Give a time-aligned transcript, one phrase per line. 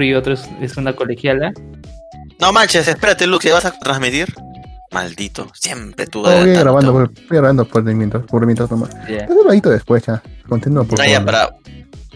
[0.00, 1.52] Y otro es, es una colegiala.
[2.40, 4.32] No manches, espérate, Luke, ¿ya vas a transmitir?
[4.92, 6.20] Maldito, siempre tú.
[6.20, 8.90] Oh, voy grabando, voy, grabando por mientras, por mientras nomás.
[9.08, 9.24] Ya.
[9.24, 10.22] Es un ratito después ya.
[10.48, 11.26] Continúa por Ah, ya, favor.
[11.26, 11.50] para,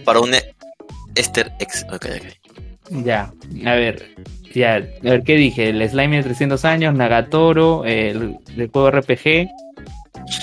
[0.05, 0.55] para un e-
[1.17, 1.85] Esther X.
[1.93, 2.42] Ok, ok.
[3.05, 3.33] Ya,
[3.65, 4.03] a ver,
[4.55, 9.27] ya, a ver qué dije, el slime de 300 años, Nagatoro, el, el juego RPG,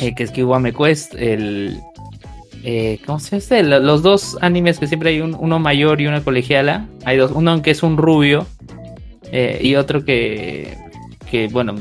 [0.02, 1.78] eh, que es Kiwame Quest, el...
[2.64, 3.64] eh, ¿Cómo se?
[3.64, 6.88] Lo- Los dos animes que siempre hay un- uno mayor y una colegiala.
[7.06, 8.48] Hay dos, uno que es un rubio
[9.32, 10.76] eh, y otro que,
[11.30, 11.76] que bueno...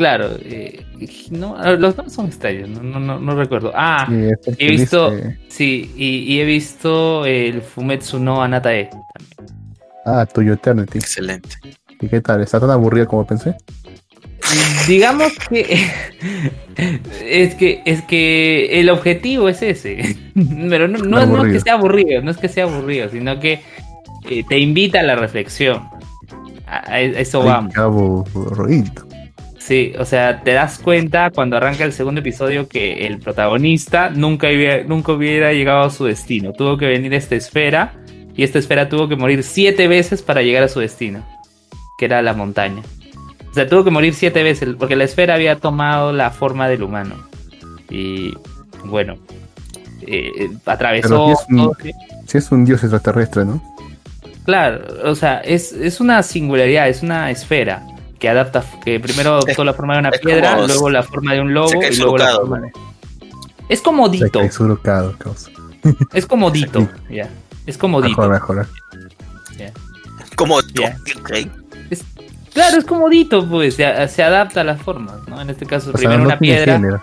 [0.00, 0.82] Claro, eh,
[1.30, 3.70] no, los dos son extraños, no, no, no, no recuerdo.
[3.74, 8.88] Ah, Sí, es he visto- dice- sí, y, y he visto el Fumetsu no Anatae.
[10.06, 10.96] Ah, Tuyo Eternity.
[10.96, 11.50] Excelente.
[12.00, 12.40] ¿Y qué tal?
[12.40, 13.54] ¿Está tan aburrida como pensé?
[14.88, 15.86] Digamos que
[17.22, 20.16] es que es que el objetivo es ese,
[20.70, 23.60] pero no, no, no es que sea aburrido, no es que sea aburrido, sino que
[24.30, 25.82] eh, te invita a la reflexión.
[26.66, 27.74] A, a eso vamos.
[29.60, 34.48] Sí, o sea, te das cuenta cuando arranca el segundo episodio que el protagonista nunca
[34.48, 36.52] hubiera, nunca hubiera llegado a su destino.
[36.54, 37.92] Tuvo que venir a esta esfera
[38.34, 41.24] y esta esfera tuvo que morir siete veces para llegar a su destino,
[41.98, 42.82] que era la montaña.
[43.50, 46.82] O sea, tuvo que morir siete veces porque la esfera había tomado la forma del
[46.82, 47.16] humano.
[47.90, 48.32] Y
[48.84, 49.18] bueno,
[50.06, 51.08] eh, atravesó...
[51.48, 53.62] Pero aquí es un- Si es un dios extraterrestre, ¿no?
[54.46, 57.84] Claro, o sea, es, es una singularidad, es una esfera
[58.20, 61.32] que adapta, que primero adoptó la forma de una es piedra, como luego la forma
[61.34, 62.72] de un lobo y luego la forma de...
[63.68, 64.40] Es comodito,
[66.12, 67.28] es comodito, ya.
[67.66, 68.28] Es comodito.
[68.28, 68.68] Mejor, mejor.
[69.56, 69.72] ya.
[70.36, 70.58] Como.
[72.52, 75.40] Claro, es comodito, pues, se, se adapta a las formas, ¿no?
[75.40, 77.02] En este caso, O sea, primero no una piedra.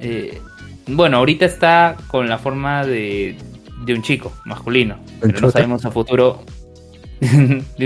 [0.00, 0.40] eh,
[0.86, 3.36] bueno, ahorita está con la forma de,
[3.84, 5.52] de un chico masculino, pero no chota?
[5.52, 6.42] sabemos a futuro
[7.20, 7.26] de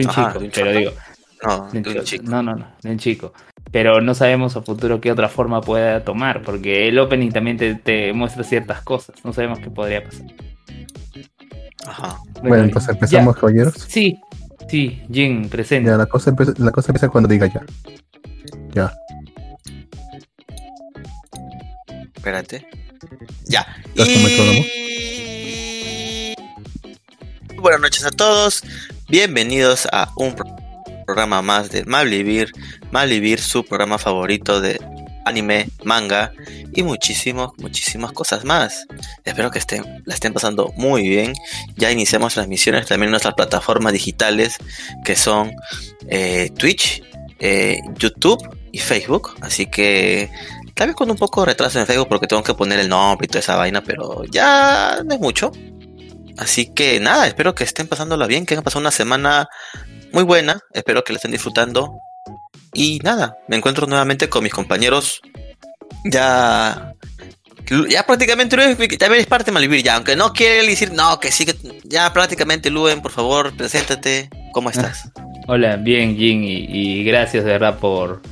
[0.00, 0.92] un Ajá, chico, de un pero digo,
[1.47, 2.04] No, De un de un chico.
[2.04, 2.25] chico.
[2.31, 3.32] No, no, no, de un chico.
[3.71, 7.75] Pero no sabemos a futuro qué otra forma pueda tomar, porque el opening también te,
[7.75, 9.16] te muestra ciertas cosas.
[9.25, 10.26] No sabemos qué podría pasar.
[11.87, 12.16] Ajá.
[12.43, 13.75] Bueno, entonces empezamos, caballeros.
[13.88, 14.19] Sí,
[14.69, 15.91] sí, Jin, presente.
[15.91, 17.62] Ya, la cosa, empieza, la cosa empieza cuando diga ya.
[18.72, 18.93] Ya.
[22.16, 22.66] Espérate.
[23.47, 23.66] Ya.
[23.94, 24.05] ¿Ya?
[24.05, 24.65] Y...
[27.56, 28.62] Buenas noches a todos.
[29.09, 30.56] Bienvenidos a un pro-
[31.08, 32.52] programa más de Malvivir.
[32.91, 34.78] Malvivir, su programa favorito de
[35.24, 36.32] anime, manga
[36.74, 38.84] y muchísimos, muchísimas cosas más.
[39.24, 41.32] Espero que estén, la estén pasando muy bien.
[41.76, 44.58] Ya iniciamos transmisiones también en nuestras plataformas digitales
[45.02, 45.50] que son
[46.08, 47.02] eh, Twitch,
[47.38, 49.34] eh, YouTube y Facebook.
[49.40, 50.30] Así que
[50.75, 53.25] Tal vez con un poco de retraso en Facebook porque tengo que poner el nombre
[53.25, 55.50] y toda esa vaina, pero ya no es mucho.
[56.36, 59.48] Así que nada, espero que estén pasándola bien, que hayan pasado una semana
[60.12, 61.98] muy buena, espero que la estén disfrutando.
[62.74, 65.20] Y nada, me encuentro nuevamente con mis compañeros.
[66.04, 66.94] Ya.
[67.88, 71.30] Ya prácticamente Luen también es parte de Malvivir, ya, aunque no quiere decir, no, que
[71.30, 71.54] sí, que
[71.84, 75.10] ya prácticamente Luen, por favor, preséntate, ¿cómo estás?
[75.48, 78.22] Hola, bien, Jin, y, y gracias de verdad por,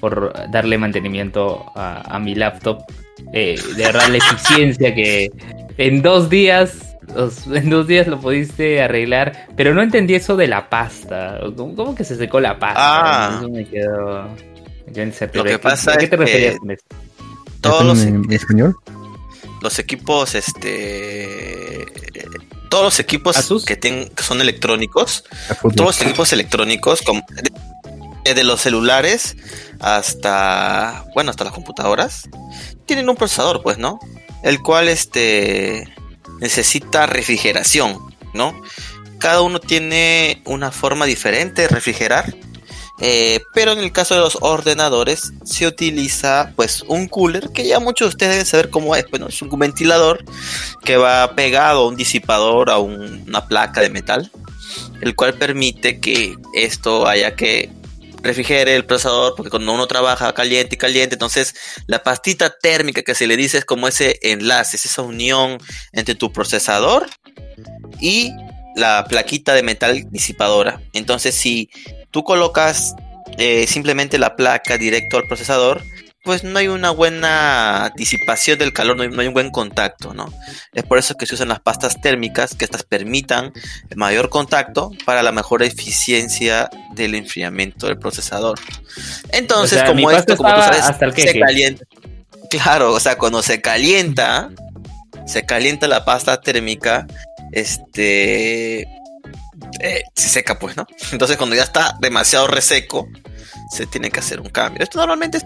[0.00, 2.84] por darle mantenimiento a, a mi laptop.
[3.34, 5.30] Eh, de verdad, la eficiencia que
[5.76, 6.95] en dos días,
[7.52, 11.38] en dos días lo pudiste arreglar, pero no entendí eso de la pasta.
[11.56, 12.76] ¿Cómo, cómo que se secó la pasta?
[12.78, 13.36] Ah.
[13.38, 14.28] Eso me quedó.
[14.92, 15.52] quedó incertidumbre.
[15.52, 16.84] Lo que ¿Qué- pasa ¿A qué es te referías que con eso?
[17.60, 18.76] Todos los, ¿En, en español?
[19.62, 21.86] los equipos, este.
[22.68, 23.64] Todos los equipos ¿Asus?
[23.64, 25.24] que, ten- que son electrónicos,
[25.62, 27.24] todos los equipos electrónicos, como-
[28.24, 29.36] desde los celulares
[29.80, 32.28] hasta, bueno, hasta las computadoras,
[32.84, 34.00] tienen un procesador, pues, ¿no?
[34.42, 35.88] El cual, este,
[36.40, 37.98] necesita refrigeración,
[38.34, 38.60] ¿no?
[39.18, 42.34] Cada uno tiene una forma diferente de refrigerar,
[43.00, 47.78] eh, pero en el caso de los ordenadores se utiliza, pues, un cooler, que ya
[47.80, 50.24] muchos de ustedes deben saber cómo es, bueno, es un ventilador
[50.84, 54.30] que va pegado a un disipador, a un- una placa de metal,
[55.00, 57.70] el cual permite que esto haya que
[58.26, 61.54] refrigere el procesador, porque cuando uno trabaja caliente y caliente, entonces
[61.86, 65.58] la pastita térmica que se le dice es como ese enlace, es esa unión
[65.92, 67.06] entre tu procesador
[68.00, 68.32] y
[68.76, 70.80] la plaquita de metal disipadora.
[70.92, 71.70] Entonces, si
[72.10, 72.94] tú colocas
[73.38, 75.82] eh, simplemente la placa directo al procesador,
[76.26, 80.12] pues no hay una buena disipación del calor, no hay, no hay un buen contacto,
[80.12, 80.34] ¿no?
[80.74, 83.52] Es por eso que se usan las pastas térmicas, que estas permitan
[83.88, 88.58] el mayor contacto para la mejor eficiencia del enfriamiento del procesador.
[89.30, 91.38] Entonces, O sea, mi como esto, como tú sabes, hasta el se queje.
[91.38, 91.84] calienta.
[92.50, 94.50] Claro, o sea, cuando se calienta,
[95.28, 97.06] se calienta la pasta térmica,
[97.52, 98.80] este
[99.80, 100.88] eh, se seca, pues, ¿no?
[101.12, 103.08] Entonces, cuando ya está demasiado reseco,
[103.70, 104.82] se tiene que hacer un cambio.
[104.82, 105.38] Esto normalmente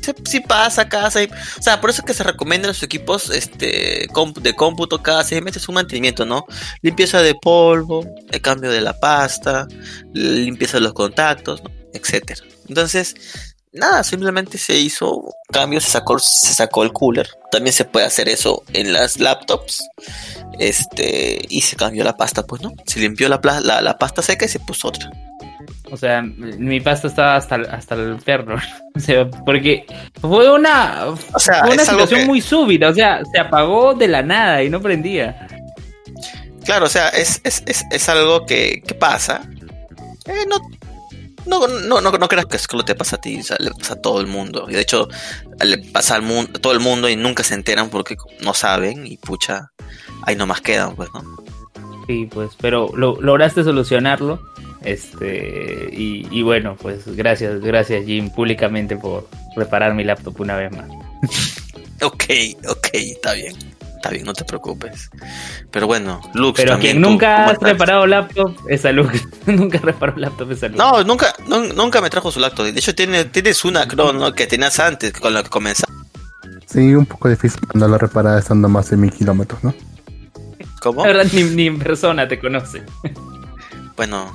[0.00, 4.06] se- sí pasa cada o sea, por eso es que se recomiendan los equipos este
[4.40, 6.44] de cómputo cada seis meses un mantenimiento, ¿no?
[6.82, 9.66] Limpieza de polvo, el cambio de la pasta,
[10.12, 11.70] limpieza de los contactos, ¿no?
[11.94, 12.42] etcétera.
[12.68, 13.14] Entonces,
[13.72, 17.28] nada, simplemente se hizo cambios, se sacó, se sacó el cooler.
[17.50, 19.82] También se puede hacer eso en las laptops.
[20.58, 22.72] Este, y se cambió la pasta, pues, ¿no?
[22.86, 25.10] Se limpió la, la, la pasta seca y se puso otra.
[25.90, 28.56] O sea, mi pasta estaba hasta, hasta el perro.
[28.96, 29.86] O sea, porque
[30.20, 32.88] fue una, O sea, fue una es situación que- muy súbita.
[32.88, 35.46] O sea, se apagó de la nada y no prendía.
[36.64, 39.42] Claro, o sea, es, es, es, es algo que, que pasa.
[40.26, 40.56] Eh, no,
[41.46, 43.94] no, no, no, no creas que solo te pasa a ti, o sea, le pasa
[43.94, 44.66] a todo el mundo.
[44.68, 45.08] Y de hecho,
[45.64, 49.06] le pasa al mundo, a todo el mundo y nunca se enteran porque no saben
[49.06, 49.70] y pucha,
[50.24, 51.22] ahí nomás quedan, pues, ¿no?
[52.08, 54.42] Sí, pues, pero lo, lograste solucionarlo.
[54.84, 60.70] Este, y, y bueno, pues gracias, gracias Jim, públicamente por reparar mi laptop una vez
[60.72, 60.88] más.
[62.00, 62.24] Ok,
[62.68, 63.56] ok, está bien.
[63.96, 65.10] Está bien, no te preocupes.
[65.72, 66.92] Pero bueno, Lux Pero también.
[66.92, 69.20] quien nunca ¿cómo ha reparado laptop es a Luke.
[69.46, 70.78] nunca reparó laptop es a Luke.
[70.78, 72.66] No, nunca, nun- nunca me trajo su laptop.
[72.66, 74.32] De hecho, tiene, tienes una Chrome, ¿no?
[74.32, 75.92] Que tenías antes, con la que comenzaste.
[76.66, 79.74] Sí, un poco difícil cuando la reparada estando más de mil kilómetros, ¿no?
[80.80, 81.00] ¿Cómo?
[81.04, 82.84] La verdad, ni, ni en persona te conoce.
[83.96, 84.30] Bueno,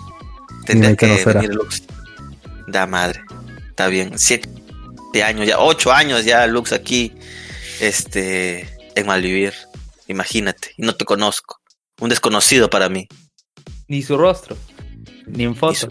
[0.66, 1.84] tendría que venir Lux.
[2.68, 3.22] Da madre.
[3.70, 4.14] Está bien.
[4.18, 4.50] Siete
[5.24, 7.14] años ya, ocho años ya Lux aquí,
[7.80, 9.54] este, en Malvivir.
[10.08, 10.72] Imagínate.
[10.78, 11.60] Y no te conozco.
[12.00, 13.08] Un desconocido para mí.
[13.88, 14.58] Ni su rostro.
[15.28, 15.74] Ni en foto.
[15.76, 15.90] su-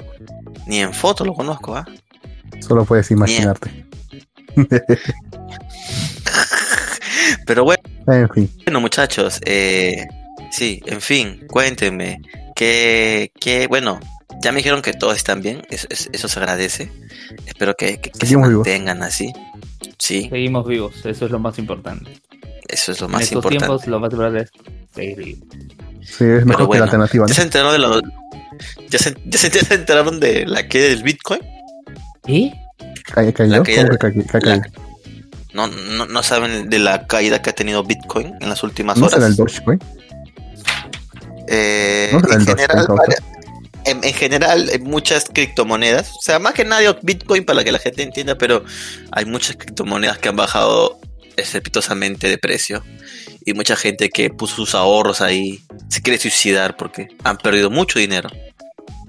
[0.66, 1.86] Ni en foto lo conozco, ¿ah?
[2.60, 3.86] Solo puedes imaginarte.
[7.46, 10.04] Pero bueno, en fin, muchachos, eh,
[10.50, 12.18] sí, en fin, cuéntenme.
[12.54, 13.98] Que, que, bueno,
[14.40, 15.62] ya me dijeron que todos están bien.
[15.70, 16.90] Eso, eso- eso se agradece.
[17.46, 18.66] Espero que, que- que se Seguimos vivos.
[18.66, 19.32] mantengan así.
[19.98, 22.20] Sí, Seguimos vivos, eso es lo más importante.
[22.68, 23.58] eso es lo en más estos importante.
[23.66, 24.50] tiempos lo más importante es
[24.94, 25.48] seguir vivos.
[26.02, 27.28] sí, es mejor que bueno, la alternativa, ¿no?
[27.28, 28.00] ¿Ya se enteraron de lo,
[28.88, 31.40] ya se, ya se- ya se enteraron de la caída del Bitcoin?
[32.26, 32.52] ¿Y?
[33.04, 33.50] ¿Ca- ¿Cayó?
[33.58, 34.74] la que- ¿Cómo que ca- ca- la- cayó?
[35.54, 39.04] No, no, no saben de la caída que ha tenido Bitcoin en las últimas ¿No
[39.06, 39.14] horas.
[39.16, 39.78] será el Dogecoin?
[41.48, 42.86] Eh, ¿No será en, el Dogecoin, general,
[43.84, 46.10] en, en general, hay muchas criptomonedas.
[46.10, 48.64] O sea, más que nada Bitcoin para que la gente entienda, pero
[49.10, 50.98] hay muchas criptomonedas que han bajado
[51.36, 52.82] estrepitosamente de precio.
[53.44, 57.98] Y mucha gente que puso sus ahorros ahí se quiere suicidar porque han perdido mucho
[57.98, 58.28] dinero.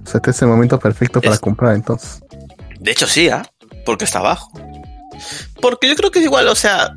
[0.05, 2.21] O sea, este es el momento perfecto para Es- comprar, entonces.
[2.79, 3.43] De hecho, sí, ¿ah?
[3.85, 4.51] Porque está bajo.
[5.61, 6.93] Porque yo creo que es igual, o sea,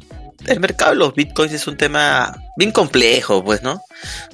[0.46, 3.80] el mercado de los bitcoins es un tema bien complejo, pues, ¿no?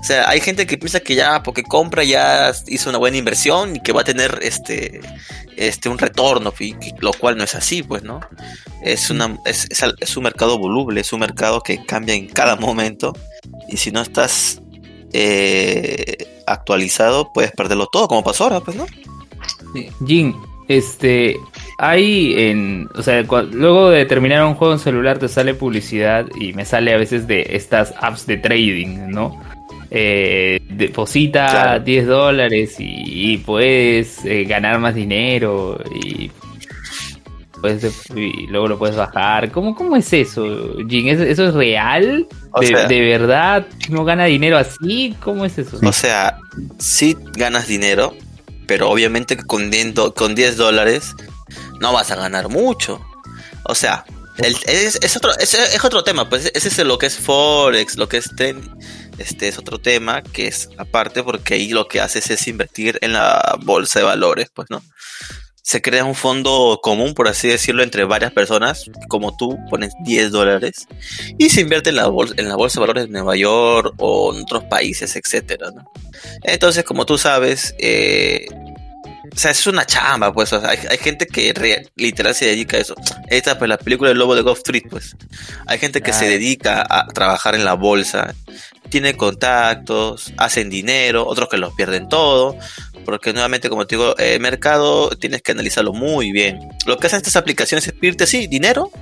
[0.01, 3.77] O sea, hay gente que piensa que ya porque compra ya hizo una buena inversión
[3.77, 5.01] y que va a tener este,
[5.57, 6.53] este un retorno,
[7.01, 8.21] lo cual no es así, pues, ¿no?
[8.83, 13.13] Es, una, es, es, un mercado voluble, es un mercado que cambia en cada momento
[13.69, 14.61] y si no estás
[15.13, 18.87] eh, actualizado puedes perderlo todo, como pasó ahora, pues, ¿no?
[20.07, 20.35] Jin,
[20.69, 21.37] este,
[21.79, 26.53] hay en, o sea, luego de terminar un juego en celular te sale publicidad y
[26.53, 29.39] me sale a veces de estas apps de trading, ¿no?
[29.95, 31.85] Eh, deposita Claro.
[31.85, 36.31] 10 dólares y, y puedes eh, ganar más dinero y,
[37.61, 37.85] puedes,
[38.17, 39.51] y luego lo puedes bajar.
[39.53, 41.09] ¿Cómo, cómo es eso, Jin?
[41.09, 42.27] ¿Es- ¿Eso es real?
[42.61, 45.15] ¿De, sea- de verdad no gana dinero así?
[45.23, 45.79] ¿Cómo es eso?
[45.87, 46.39] O sea,
[46.79, 48.15] sí ganas dinero,
[48.67, 51.15] pero obviamente con 10, do- con 10 dólares
[51.81, 53.01] no vas a ganar mucho.
[53.65, 54.05] O sea,
[54.39, 57.97] el- es, es otro, es, es otro tema, pues ese es lo que es Forex,
[57.97, 58.63] lo que es ten-
[59.23, 63.13] este es otro tema que es aparte porque ahí lo que haces es invertir en
[63.15, 64.83] la bolsa de valores, pues, ¿no?
[65.65, 70.33] Se crea un fondo común, por así decirlo, entre varias personas, como tú pones 10
[70.33, 70.89] dólares
[71.39, 74.35] y se invierte en la bolsa, en la bolsa de valores de Nueva York o
[74.35, 75.85] en otros países, etcétera, ¿no?
[76.43, 78.47] Entonces, como tú sabes, eh,
[79.35, 80.53] o sea, es una chamba, pues.
[80.53, 82.95] o sea, hay, hay gente que re- literal se dedica a eso.
[83.29, 85.17] Esta, pues, la película del lobo de Wall Street, pues.
[85.67, 88.35] Hay gente que se dedica a trabajar en la bolsa,
[88.93, 92.59] tiene contactos, hacen dinero, otros que los pierden todo.
[93.07, 96.69] Porque nuevamente, como te digo, el mercado tienes que analizarlo muy bien.
[96.85, 98.93] Lo que hacen estas aplicaciones es pedirte, sí, dinero,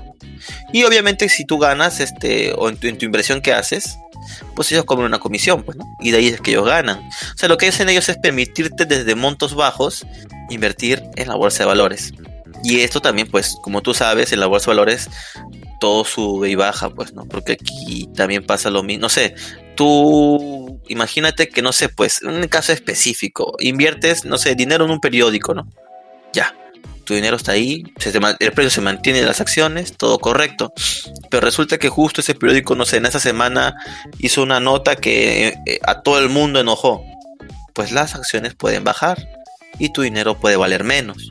[0.72, 3.98] Y obviamente si tú ganas, este, o en tu, en tu inversión que haces,
[4.54, 5.84] pues ellos cobran una comisión, pues, ¿no?
[5.98, 6.98] Y de ahí es que ellos ganan.
[6.98, 10.06] O sea, lo que hacen ellos es permitirte desde montos bajos
[10.50, 12.12] invertir en la bolsa de valores.
[12.62, 15.08] Y esto también, pues, como tú sabes, en la bolsa de valores
[15.80, 17.26] todo sube y baja, pues, ¿no?
[17.26, 19.02] Porque aquí también pasa lo mismo.
[19.02, 19.34] No sé,
[19.74, 25.00] tú imagínate que, no sé, pues, un caso específico, inviertes, no sé, dinero en un
[25.00, 25.66] periódico, ¿no?
[26.32, 26.54] Ya,
[27.04, 27.82] tu dinero está ahí,
[28.38, 30.72] el precio se mantiene las acciones, todo correcto.
[31.28, 33.74] Pero resulta que justo ese periódico, no sé, en esa semana
[34.18, 37.04] hizo una nota que eh, a todo el mundo enojó.
[37.74, 39.28] Pues las acciones pueden bajar
[39.78, 41.30] y tu dinero puede valer menos.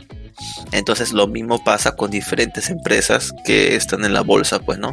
[0.72, 4.92] Entonces lo mismo pasa con diferentes empresas que están en la bolsa, pues, ¿no?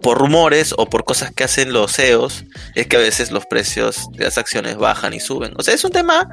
[0.00, 2.44] Por, rumores o por cosas que hacen los CEOs,
[2.74, 5.52] es que a veces los precios de las acciones bajan y suben.
[5.56, 6.28] O sea, es un tema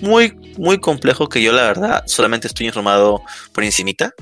[0.00, 4.14] muy, muy complejo que yo la verdad solamente estoy informado por encimita.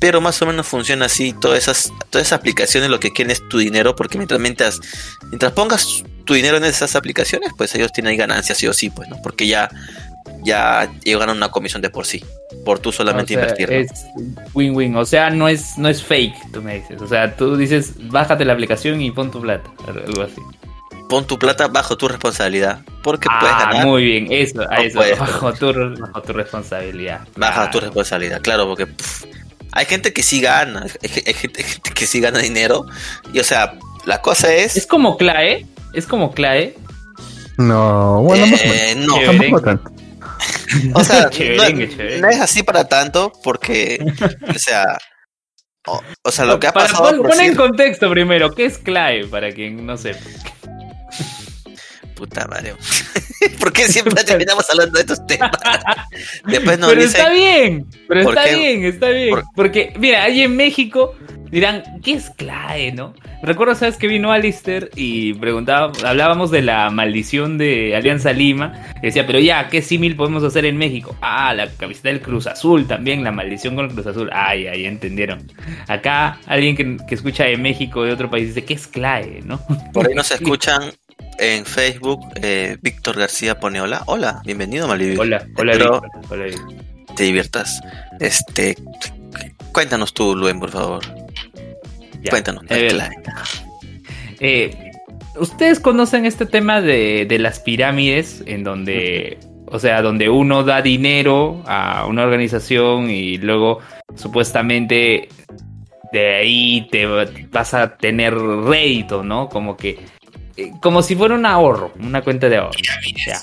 [0.00, 1.32] Pero más o menos funciona así.
[1.32, 3.96] Todas esas, todas esas aplicaciones lo que quieren es tu dinero.
[3.96, 4.80] Porque mientras, mientras,
[5.24, 9.08] mientras pongas tu dinero en esas aplicaciones, pues ellos tienen ganancias sí o sí, pues,
[9.08, 9.20] ¿no?
[9.22, 9.70] Porque ya,
[10.44, 12.24] ya ellos ganan una comisión de por sí.
[12.64, 13.70] Por tú solamente O sea, invertir.
[13.70, 13.76] ¿no?
[13.76, 14.04] Es
[14.54, 14.96] win-win.
[14.96, 17.00] O sea, no es, no es fake, tú me dices.
[17.02, 19.70] O sea, tú dices, bájate la aplicación y pon tu plata.
[19.86, 20.40] Algo así.
[21.08, 22.80] Pon tu plata bajo tu responsabilidad.
[23.02, 23.86] Porque puedes Ah, ganar.
[23.86, 24.26] muy bien.
[24.30, 24.98] Eso, a No eso.
[24.98, 27.20] puedes, bajo, tu, bajo tu responsabilidad.
[27.36, 27.70] Baja Claro.
[27.70, 29.24] tu responsabilidad, claro, porque pff,
[29.72, 32.84] hay gente que sí gana, hay, hay gente, hay gente que sí gana dinero.
[33.32, 34.76] Y o sea, la cosa es.
[34.76, 35.66] Es como Clae.
[35.94, 36.74] Es como Clae.
[37.56, 39.18] No, bueno, más eh, no.
[39.24, 39.90] Tampoco tanto.
[40.94, 43.98] O sea, no, no es así para tanto, porque,
[44.48, 44.98] o sea,
[45.86, 47.08] o, o sea, lo que ha Para- pasado.
[47.10, 48.50] pon, por pon en decir- contexto primero.
[48.54, 49.26] ¿Qué es Clae?
[49.26, 50.20] Para quien no sepa.
[52.18, 52.74] Puta madre.
[53.60, 55.52] ¿Por qué siempre terminamos hablando de estos temas?
[56.46, 57.20] Después nos pero dicen.
[57.20, 58.56] está bien, pero ¿Por está qué?
[58.56, 59.30] bien, está bien.
[59.30, 61.14] Por- Porque, mira, ahí en México
[61.50, 63.14] dirán, ¿qué es CLAE, no?
[63.42, 63.96] Recuerdo, ¿sabes?
[63.96, 68.72] Que vino Alistair y preguntaba, hablábamos de la maldición de Alianza Lima.
[69.00, 71.16] Y decía, pero ya, ¿qué símil podemos hacer en México?
[71.22, 74.28] Ah, la camiseta del Cruz Azul también, la maldición con el Cruz Azul.
[74.32, 75.46] Ay, ahí entendieron.
[75.86, 79.60] Acá, alguien que, que escucha de México, de otro país, dice, ¿qué es CLAE, no?
[79.92, 80.90] Por ahí nos escuchan
[81.38, 82.20] en Facebook.
[82.42, 84.02] eh, Víctor García pone hola.
[84.06, 85.18] Hola, bienvenido, Malivir.
[85.20, 86.22] Hola, hola, Espero Víctor.
[86.30, 86.74] Hola, Víctor.
[87.16, 87.80] te diviertas.
[88.20, 88.76] Este.
[89.72, 91.04] Cuéntanos tú, Luen, por favor.
[92.22, 92.30] Ya.
[92.30, 92.64] Cuéntanos.
[92.68, 92.98] Eh.
[94.40, 94.90] Eh,
[95.36, 100.82] ¿Ustedes conocen este tema de, de las pirámides en donde, o sea, donde uno da
[100.82, 103.78] dinero a una organización y luego
[104.16, 105.28] supuestamente
[106.12, 107.06] de ahí te
[107.52, 109.48] vas a tener rédito, ¿no?
[109.48, 109.98] Como que,
[110.80, 112.78] como si fuera un ahorro, una cuenta de ahorro.
[113.26, 113.40] Ya.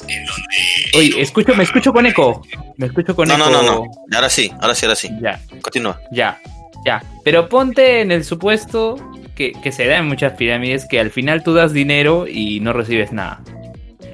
[0.97, 2.41] Oye, escucho, me escucho con eco.
[2.77, 3.49] Me escucho con No, eco.
[3.49, 3.83] no, no, no.
[4.13, 5.09] Ahora sí, ahora sí, ahora sí.
[5.21, 5.39] Ya.
[5.61, 5.99] Continúa.
[6.11, 6.39] Ya,
[6.85, 7.03] ya.
[7.23, 8.95] Pero ponte en el supuesto
[9.35, 12.73] que, que se da en muchas pirámides que al final tú das dinero y no
[12.73, 13.41] recibes nada.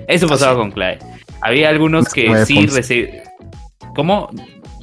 [0.07, 0.59] Eso pasaba sí.
[0.59, 0.97] con Clay.
[1.41, 3.23] Había algunos que sí recibían.
[3.95, 4.29] ¿Cómo?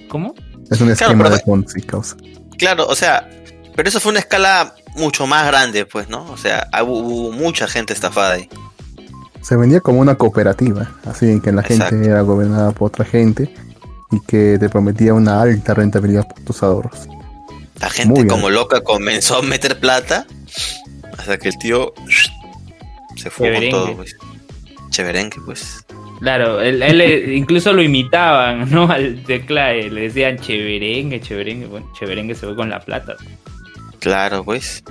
[0.09, 0.35] ¿Cómo?
[0.71, 2.17] Es un esquema de Ponzi, causa.
[2.59, 3.29] Claro, o sea,
[3.75, 6.25] pero eso fue una escala mucho más grande, pues, ¿no?
[6.31, 8.49] O sea, hubo, hubo mucha gente estafada ahí.
[9.41, 13.55] Se vendía como una cooperativa, así en que la gente era gobernada por otra gente
[14.11, 17.09] y que te prometía una alta rentabilidad por tus ahorros.
[17.81, 20.27] La gente Muy como loca comenzó a meter plata
[21.17, 21.93] hasta que el tío
[23.17, 24.17] se fue con todo, pues.
[24.91, 25.85] Cheverengue, pues.
[26.21, 28.89] Claro, él, él, eh, incluso lo imitaban, ¿no?
[28.91, 29.91] Al de Clay.
[29.91, 31.67] Le decían cheverengue, cheverengue.
[31.67, 33.17] Bueno, cheverengue se fue con la plata.
[34.01, 34.83] Claro, pues.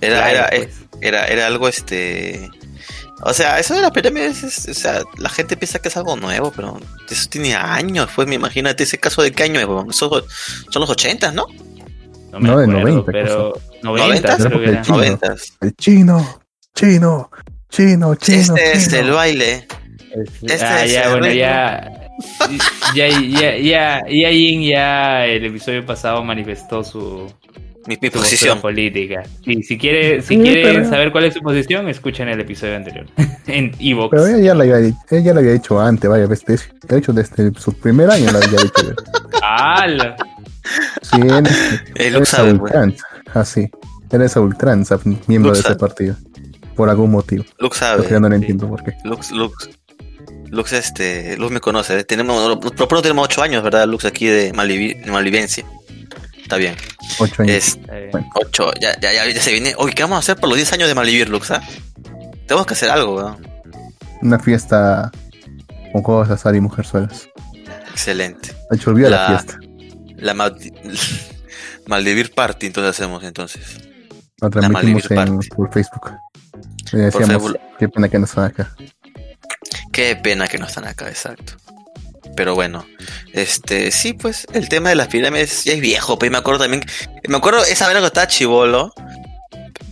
[0.00, 0.68] Era, Claro, era, pues.
[1.00, 2.48] era, era algo este.
[3.22, 6.16] O sea, eso de las pirámides, es- o sea, la gente piensa que es algo
[6.16, 6.78] nuevo, pero
[7.08, 10.22] eso tiene años, pues, me imagínate ese caso de qué año es, son
[10.74, 11.46] los 80, ¿no?
[12.30, 13.52] No me No, de acuerdo, 90 pero...
[13.82, 14.44] 90, ¿Noventas?
[14.46, 14.82] creo que era.
[14.82, 14.96] Chino.
[14.98, 15.34] 90.
[15.62, 16.40] El chino,
[16.74, 17.30] chino,
[17.70, 18.56] chino, chino.
[18.56, 19.66] Este es el baile.
[20.14, 21.40] Este, Este ah, es ya, el bueno, ritmo.
[21.40, 21.92] ya,
[22.94, 27.32] ya, ya, ya, ya, Yin ya el episodio pasado manifestó su,
[27.86, 28.60] Mi, mi posición.
[28.60, 29.22] política.
[29.44, 32.76] Y si quiere, si Sí, quieren pero- saber cuál es su posición, escuchen el episodio
[32.76, 33.06] anterior
[33.46, 34.10] en Evox.
[34.10, 34.78] Pero ella ya lo había,
[35.10, 38.58] ella lo había dicho antes, vaya, ves, de- hecho desde su primer año lo había
[38.60, 38.94] dicho.
[39.42, 40.16] ¡Hala!
[41.02, 41.30] Sí, él,
[41.94, 42.62] El él Lux es sabe, pues.
[42.72, 43.70] ultranza, así.
[44.10, 45.78] Él es a ultranza, miembro Lux de ese sabe.
[45.80, 46.16] partido.
[46.74, 47.44] Por algún motivo.
[47.44, 48.08] Lux Lo que sabe.
[48.10, 48.42] yo no le sí.
[48.42, 48.92] entiendo por qué.
[49.04, 49.70] Lux, Lux.
[50.50, 51.36] Lux, este.
[51.38, 51.98] Lux me conoce.
[52.00, 52.04] ¿eh?
[52.04, 53.86] Tenemos, por pronto tenemos 8 años, ¿verdad?
[53.88, 55.64] Lux aquí de, Malivencia.
[56.46, 56.76] Está bien.
[57.18, 57.56] Ocho años.
[57.56, 57.78] Es.
[58.36, 58.70] 8.
[58.80, 59.74] Ya, ya, ya, ya se viene.
[59.78, 61.50] Oye, ¿qué vamos a hacer por los 10 años de Malivir, Lux?
[61.50, 61.60] ah?
[62.46, 63.44] Tenemos que hacer algo, weón.
[64.22, 65.10] Una fiesta
[65.92, 67.28] con juegos de azar y mujerzuelas.
[67.90, 68.50] Excelente.
[68.70, 69.58] De hecho, olvida la, La- fiesta.
[70.18, 70.72] La maldi-
[71.86, 73.78] Maldivir Party, entonces hacemos entonces.
[74.40, 76.12] Lo transmitimos en, por Facebook.
[76.92, 77.58] Y decíamos, Facebook.
[77.80, 78.70] qué pena que no están acá.
[79.92, 81.54] Qué pena que no están acá, exacto.
[82.36, 82.86] Pero bueno,
[83.32, 86.60] este, sí, pues, el tema de las pirámides ya es viejo, pues, y me acuerdo
[86.64, 86.84] también,
[87.26, 88.92] me acuerdo esa vez que estaba chivolo,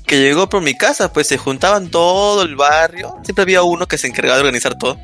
[0.06, 3.96] que llegó por mi casa, pues se juntaban todo el barrio, siempre había uno que
[3.98, 4.98] se encargaba de organizar todo,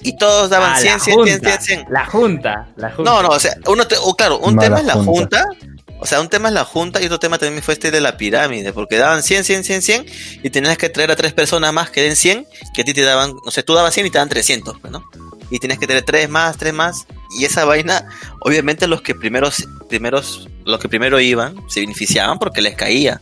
[0.00, 1.86] y todos daban Ah, 100, la 100, 100, junta, 100, 100.
[1.92, 3.10] La junta, la junta.
[3.10, 5.44] No, no, o sea, uno te- o claro, un tema es la junta.
[5.44, 5.66] junta.
[5.98, 8.18] O sea, un tema es la junta y otro tema también fue este de la
[8.18, 10.06] pirámide, porque daban 100, 100, 100, 100
[10.42, 13.00] y tenías que traer a tres personas más que den 100, que a ti te
[13.00, 15.04] daban, no sé, tú dabas 100 y te dan 300, pues, ¿no?
[15.50, 17.06] Y tienes que tener tres más, tres más,
[17.38, 18.08] y esa vaina,
[18.40, 23.20] obviamente los que primeros, primeros, los que primero iban, se beneficiaban porque les caía,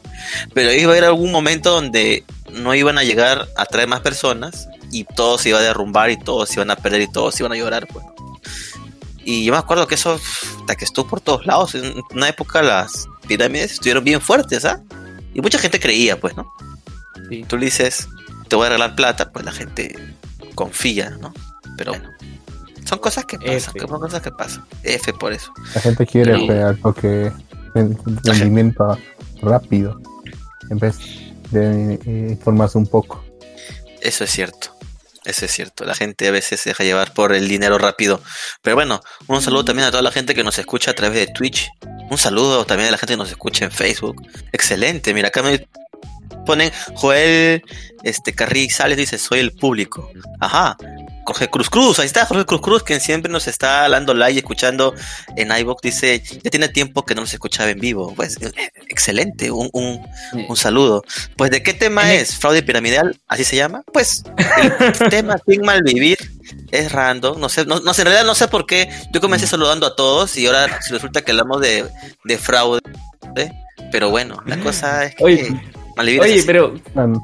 [0.55, 4.69] pero iba a haber algún momento donde no iban a llegar a traer más personas
[4.91, 7.53] y todo se iba a derrumbar y todos se iban a perder y todos iban
[7.53, 8.05] a llorar, pues.
[9.25, 10.21] Y yo me acuerdo que eso,
[10.61, 11.75] hasta que estuvo por todos lados.
[11.75, 14.83] En una época las pirámides estuvieron bien fuertes, ¿ah?
[15.33, 16.53] Y mucha gente creía, pues, ¿no?
[17.29, 17.45] Sí.
[17.49, 18.07] Tú le dices,
[18.49, 20.15] te voy a regalar plata, pues la gente
[20.55, 21.33] confía, ¿no?
[21.77, 22.11] Pero bueno,
[22.85, 23.73] son cosas que pasan, F.
[23.73, 24.65] que son cosas que pasan.
[24.83, 25.53] F por eso.
[25.75, 27.33] La gente quiere porque
[27.75, 28.99] el rendimiento
[29.43, 30.01] rápido
[30.71, 30.97] en vez
[31.51, 33.25] de eh, informarse un poco.
[34.01, 34.75] Eso es cierto.
[35.25, 35.85] Eso es cierto.
[35.85, 38.21] La gente a veces se deja llevar por el dinero rápido.
[38.61, 41.33] Pero bueno, un saludo también a toda la gente que nos escucha a través de
[41.33, 41.71] Twitch.
[42.11, 44.21] Un saludo también a la gente que nos escucha en Facebook.
[44.53, 45.15] Excelente.
[45.15, 45.67] Mira, acá me
[46.45, 47.63] ponen Joel
[48.03, 50.11] este Carrizales dice, soy el público.
[50.41, 50.77] Ajá.
[51.25, 54.39] Jorge Cruz Cruz, ahí está Jorge Cruz Cruz, quien siempre nos está dando like y
[54.39, 54.95] escuchando
[55.37, 58.13] en iVoox, dice, ya tiene tiempo que no nos escuchaba en vivo.
[58.15, 58.53] Pues, eh,
[58.89, 60.07] excelente, un, un,
[60.49, 61.03] un saludo.
[61.37, 62.37] Pues, ¿de qué tema el- es?
[62.37, 63.19] ¿Fraude piramidal?
[63.29, 63.83] ¿Así se llama?
[63.93, 64.23] Pues,
[64.63, 66.19] el tema sin malvivir
[66.71, 67.41] es random.
[67.41, 68.89] No sé, no, no sé, en realidad no sé por qué.
[69.13, 71.87] Yo comencé saludando a todos y ahora resulta que hablamos de,
[72.25, 72.81] de fraude.
[73.91, 75.61] Pero bueno, la cosa es que Oye,
[75.97, 76.75] Oye, pero,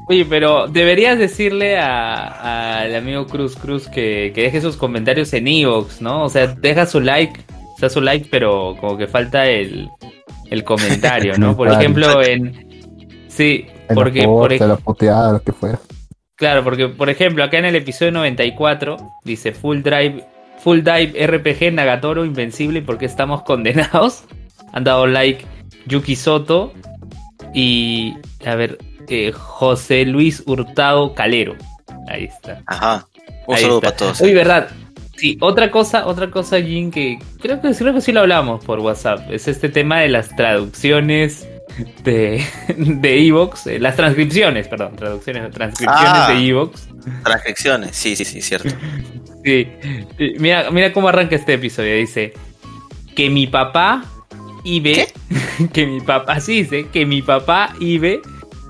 [0.07, 5.47] oye, pero deberías decirle a- al amigo Cruz Cruz que, que deje sus comentarios en
[5.47, 6.23] Evox, ¿no?
[6.23, 7.39] O sea, deja su like,
[7.75, 9.89] o sea, su like, pero como que falta el,
[10.49, 11.55] el comentario, ¿no?
[11.57, 12.67] Por ejemplo, en...
[13.27, 14.75] Sí, en porque, por ejemplo...
[14.75, 15.79] la puteada, lo que fuera.
[16.35, 20.23] Claro, porque por ejemplo, acá en el episodio 94 dice Full Drive,
[20.59, 24.23] Full Dive RPG Nagatoro Invencible y porque estamos condenados.
[24.73, 25.45] Han dado like
[25.87, 26.73] Yuki Soto
[27.53, 28.13] y
[28.45, 31.55] a ver, eh, José Luis Hurtado Calero.
[32.07, 32.61] Ahí está.
[32.65, 33.07] Ajá.
[33.47, 33.87] Un Ahí saludo está.
[33.89, 34.21] para todos.
[34.21, 34.69] Uy, verdad.
[35.17, 38.79] Sí, otra cosa, otra cosa, Jin, que creo que creo que sí lo hablamos por
[38.79, 39.29] WhatsApp.
[39.31, 41.47] Es este tema de las traducciones
[42.03, 42.43] de
[42.77, 46.31] de Evox, eh, las transcripciones, perdón, traducciones, transcripciones Ah.
[46.33, 46.87] de Evox.
[47.23, 47.95] Transcripciones.
[47.95, 48.69] Sí, sí, sí, cierto.
[49.43, 49.67] Sí.
[50.19, 51.95] Sí, Mira, mira cómo arranca este episodio.
[51.95, 52.33] Dice
[53.15, 54.05] que mi papá
[54.63, 55.07] ibe,
[55.73, 58.21] que mi papá, así dice, que mi papá ibe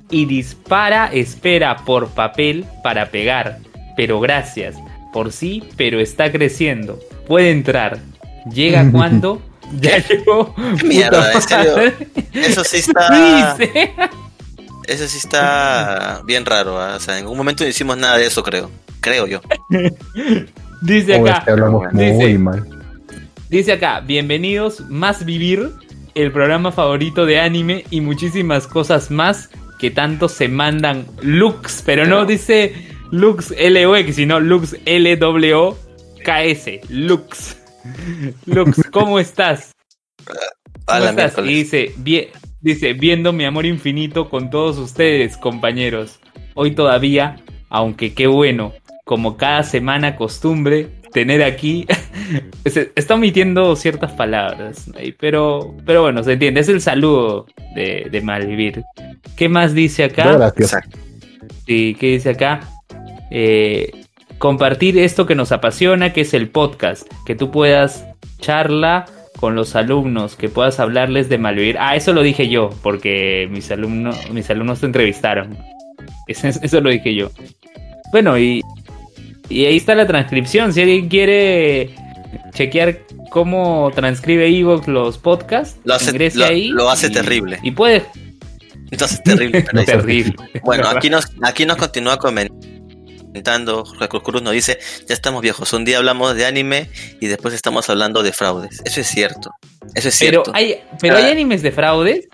[0.10, 3.60] y dispara, espera por papel para pegar.
[3.95, 4.75] Pero gracias.
[5.13, 6.99] Por sí, pero está creciendo.
[7.27, 7.99] Puede entrar.
[8.54, 9.41] Llega cuando
[9.80, 10.54] ya llegó.
[10.80, 11.32] ¿Qué mierda?
[11.34, 11.93] ¿En serio?
[12.34, 13.56] Eso sí está.
[13.58, 13.93] Dice.
[14.88, 16.80] Eso sí está bien raro.
[16.82, 16.95] ¿ah?
[16.95, 18.69] O sea, en ningún momento no hicimos nada de eso, creo.
[19.01, 19.41] Creo yo.
[20.82, 21.43] Dice acá.
[21.45, 22.67] que hablamos Dice- muy mal.
[23.51, 25.71] Dice acá, bienvenidos, Más Vivir,
[26.15, 32.05] el programa favorito de anime y muchísimas cosas más que tanto se mandan Lux, pero
[32.05, 32.73] no dice
[33.11, 37.57] Lux L-O-X, sino Lux L-W-K-S, Lux.
[38.45, 39.73] Lux, ¿cómo estás?
[40.85, 41.37] ¿Cómo estás?
[41.39, 42.29] Y dice, "Vie-
[42.61, 46.21] dice, viendo mi amor infinito con todos ustedes, compañeros.
[46.53, 47.35] Hoy todavía,
[47.69, 48.71] aunque qué bueno,
[49.03, 51.86] como cada semana costumbre, tener aquí.
[52.65, 56.62] se- está omitiendo ciertas palabras, pero, pero bueno, se entiende.
[56.62, 57.45] Es el saludo
[57.76, 58.84] de, de Malvivir.
[59.36, 60.34] ¿Qué más dice acá?
[60.34, 60.76] Gracias.
[61.65, 62.62] Sí, ¿qué dice acá?
[63.32, 63.91] Eh,
[64.38, 67.08] compartir esto que nos apasiona, que es el podcast.
[67.26, 68.06] Que tú puedas
[68.39, 69.06] charla
[69.39, 71.78] con los alumnos, que puedas hablarles de Malvivir.
[71.80, 75.58] Ah, eso lo dije yo, porque mis alumnos, mis alumnos te entrevistaron.
[76.28, 77.32] Eso, eso lo dije yo.
[78.12, 78.62] Bueno, y,
[79.51, 80.73] y ahí está la transcripción.
[80.73, 81.95] Si alguien quiere
[82.53, 86.69] chequear cómo transcribe Evox los podcasts, Lo hace- lo- ahí.
[86.69, 87.59] lo hace y- terrible.
[87.63, 88.05] Y puede.
[88.91, 89.63] Entonces, terrible.
[89.71, 89.85] pero.
[89.85, 90.35] Terrible.
[90.63, 93.85] Bueno, aquí nos, aquí nos continúa comentando.
[93.85, 95.71] Jorge Cruz nos dice: Ya estamos viejos.
[95.73, 96.89] Un día hablamos de anime
[97.21, 98.81] y después estamos hablando de fraudes.
[98.83, 99.51] Eso es cierto.
[99.95, 100.51] Eso es Pero cierto.
[100.53, 101.31] hay, pero hay Ah.
[101.31, 102.27] animes de fraudes.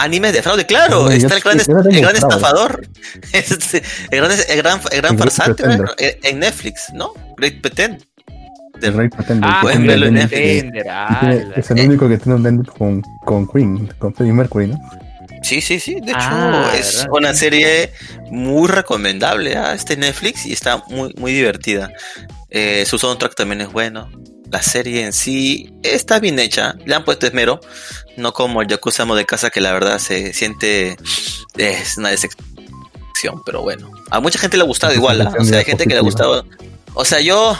[0.00, 1.10] Animes de fraude, claro.
[1.10, 2.86] Está el gran, el estafador.
[3.32, 5.86] Este, el gran, el gran, el gran El Great farsante Pretender.
[5.98, 7.12] bueno, en Netflix, ¿no?
[7.36, 8.02] Great Pretend.
[8.80, 9.50] El Rey Pretender.
[9.52, 11.52] Ah, tiene verlo en tiene- ala.
[11.56, 14.78] es el único que tiene un Bendis con, con Queen, con Freddie Mercury, ¿no?
[15.42, 15.94] Sí, sí, sí.
[15.94, 17.08] De hecho, Ah, es ¿verdad?
[17.12, 17.92] una serie
[18.30, 21.90] muy recomendable a este Netflix y está muy, muy divertida.
[22.50, 24.08] Eh, su soundtrack también es bueno.
[24.50, 26.74] La serie en sí está bien hecha.
[26.84, 27.60] Le han puesto esmero.
[28.16, 30.96] No como el Yakuza Amo de Casa, que la verdad se siente.
[31.56, 33.90] Es una decepción, pero bueno.
[34.10, 35.20] A mucha gente le ha gustado igual.
[35.20, 35.34] ¿ah?
[35.38, 36.46] O sea, hay gente que le ha gustado.
[36.94, 37.58] O sea, yo.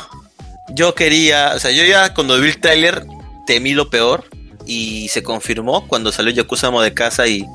[0.70, 1.52] Yo quería.
[1.54, 3.06] O sea, yo ya cuando vi el tráiler
[3.46, 4.24] temí lo peor.
[4.66, 7.46] Y se confirmó cuando salió Yakuza Amo de Casa y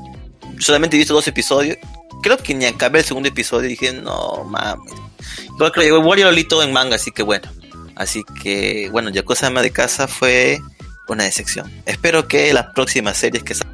[0.58, 1.78] solamente he visto dos episodios.
[2.22, 4.94] Creo que ni acabé el segundo episodio y dije, no mames.
[5.54, 7.48] Igual creo que igual yo lo en manga, así que bueno.
[7.96, 10.60] Así que, bueno, Yakuza Ama de Casa fue
[11.08, 11.70] una decepción.
[11.86, 13.66] Espero que las próximas series que sa-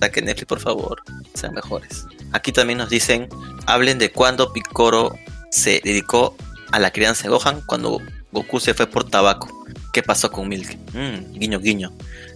[0.00, 1.02] saque Netflix, por favor,
[1.34, 2.06] sean mejores.
[2.32, 3.28] Aquí también nos dicen,
[3.66, 5.14] hablen de cuando Picoro
[5.50, 6.36] se dedicó
[6.72, 8.00] a la crianza de Gohan cuando
[8.32, 9.48] Goku se fue por tabaco.
[9.92, 10.76] ¿Qué pasó con Milk?
[10.92, 11.92] Mm, guiño, guiño.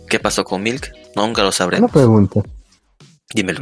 [0.09, 0.93] ¿Qué pasó con Milk?
[1.17, 1.91] Nunca lo Una sabremos.
[1.91, 2.41] pregunta.
[3.35, 3.61] Dímelo.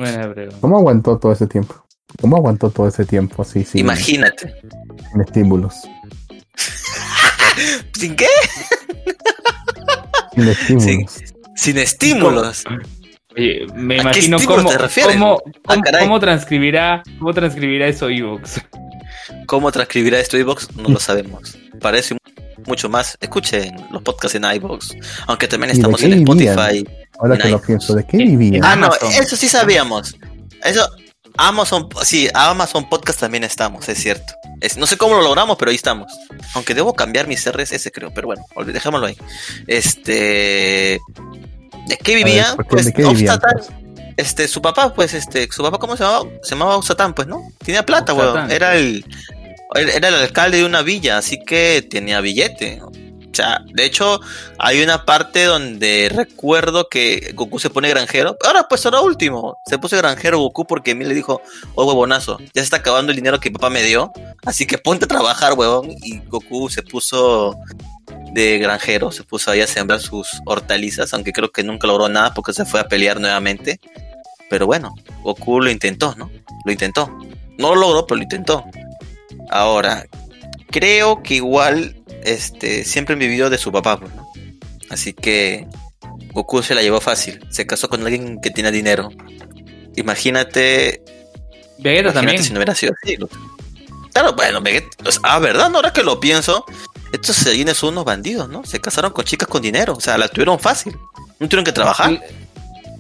[0.61, 1.75] ¿Cómo aguantó todo ese tiempo?
[2.21, 4.55] ¿Cómo aguantó todo ese tiempo así sin, Imagínate.
[5.11, 5.75] sin estímulos?
[7.93, 8.27] ¿Sin qué?
[10.35, 11.13] Sin estímulos.
[11.55, 12.65] Sin estímulos.
[13.37, 15.13] Oye, me ¿A qué imagino estímulos cómo, te refieres?
[15.15, 18.61] cómo, Ah, cómo- transcribirá, cómo transcribirá eso Evox.
[19.47, 20.69] ¿Cómo transcribirá esto iVoox?
[20.77, 21.57] No lo sabemos.
[21.81, 22.17] Parece
[22.67, 23.17] mucho más.
[23.21, 24.93] Escuchen los podcasts en iVoox.
[25.27, 26.29] Aunque también ¿Y de estamos en vivían?
[26.59, 26.87] Spotify.
[27.19, 28.61] Ahora que lo pienso, ¿de qué vivía?
[28.63, 28.91] Ah, no,
[29.21, 30.17] eso sí sabíamos.
[30.65, 30.89] Eso,
[31.39, 34.35] Amazon, sí, Amazon Podcast también estamos, es cierto.
[34.61, 36.11] Es- no sé cómo lo logramos, pero ahí estamos.
[36.55, 39.17] Aunque debo cambiar mis RSS, creo, pero bueno, dejémoslo ahí.
[39.67, 40.99] Este.
[41.87, 42.55] ¿De qué vivía?
[42.57, 42.71] ¿por qué?
[42.71, 43.69] pues, ¿De qué vivían, pues?
[44.17, 46.25] este, su papá, pues, este, su papá, ¿cómo se llamaba?
[46.43, 47.43] Se llamaba Obstatán, pues, ¿no?
[47.65, 48.51] Tenía plata, weón.
[48.51, 49.05] Era el,
[49.75, 52.81] era el alcalde de una villa, así que tenía billete.
[53.33, 54.21] O sea, de hecho,
[54.59, 58.37] hay una parte donde recuerdo que Goku se pone granjero.
[58.45, 61.43] Ahora, pues ahora último, se puso granjero Goku porque Emil le dijo,
[61.75, 64.11] oh huevonazo, ya se está acabando el dinero que papá me dio,
[64.47, 65.91] así que ponte a trabajar, huevón.
[66.03, 67.59] Y Goku se puso
[68.33, 72.33] de granjero, se puso ahí a sembrar sus hortalizas, aunque creo que nunca logró nada
[72.33, 73.81] porque se fue a pelear nuevamente.
[74.49, 76.31] Pero bueno, Goku lo intentó, ¿no?
[76.65, 77.07] Lo intentó.
[77.59, 78.65] No lo logró, pero lo intentó.
[79.51, 80.07] Ahora,
[80.71, 81.96] creo que igual
[82.27, 84.29] este siempre vivió de su papá, pues, ¿no?
[84.91, 85.67] Así que
[86.33, 87.41] Goku se la llevó fácil.
[87.51, 89.09] Se casó con alguien que tiene dinero.
[89.97, 91.03] Imagínate,
[91.79, 92.43] Vegeta imagínate también.
[92.43, 93.17] si no hubiera sido así.
[94.13, 94.89] Claro, bueno, Vegeta,
[95.23, 96.65] ah, verdad, ahora que lo pienso,
[97.13, 98.65] estos Saiyajines son unos bandidos, ¿no?
[98.65, 100.97] Se casaron con chicas con dinero, o sea, la tuvieron fácil.
[101.39, 102.11] No tuvieron que trabajar.
[102.11, 102.23] Cl-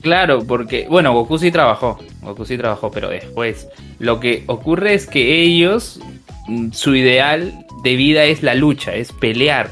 [0.02, 3.66] Claro, porque, bueno, Goku sí trabajó, Goku sí trabajó, pero después
[3.98, 5.98] lo que ocurre es que ellos,
[6.46, 9.70] mm, su ideal de vida es la lucha, es pelear,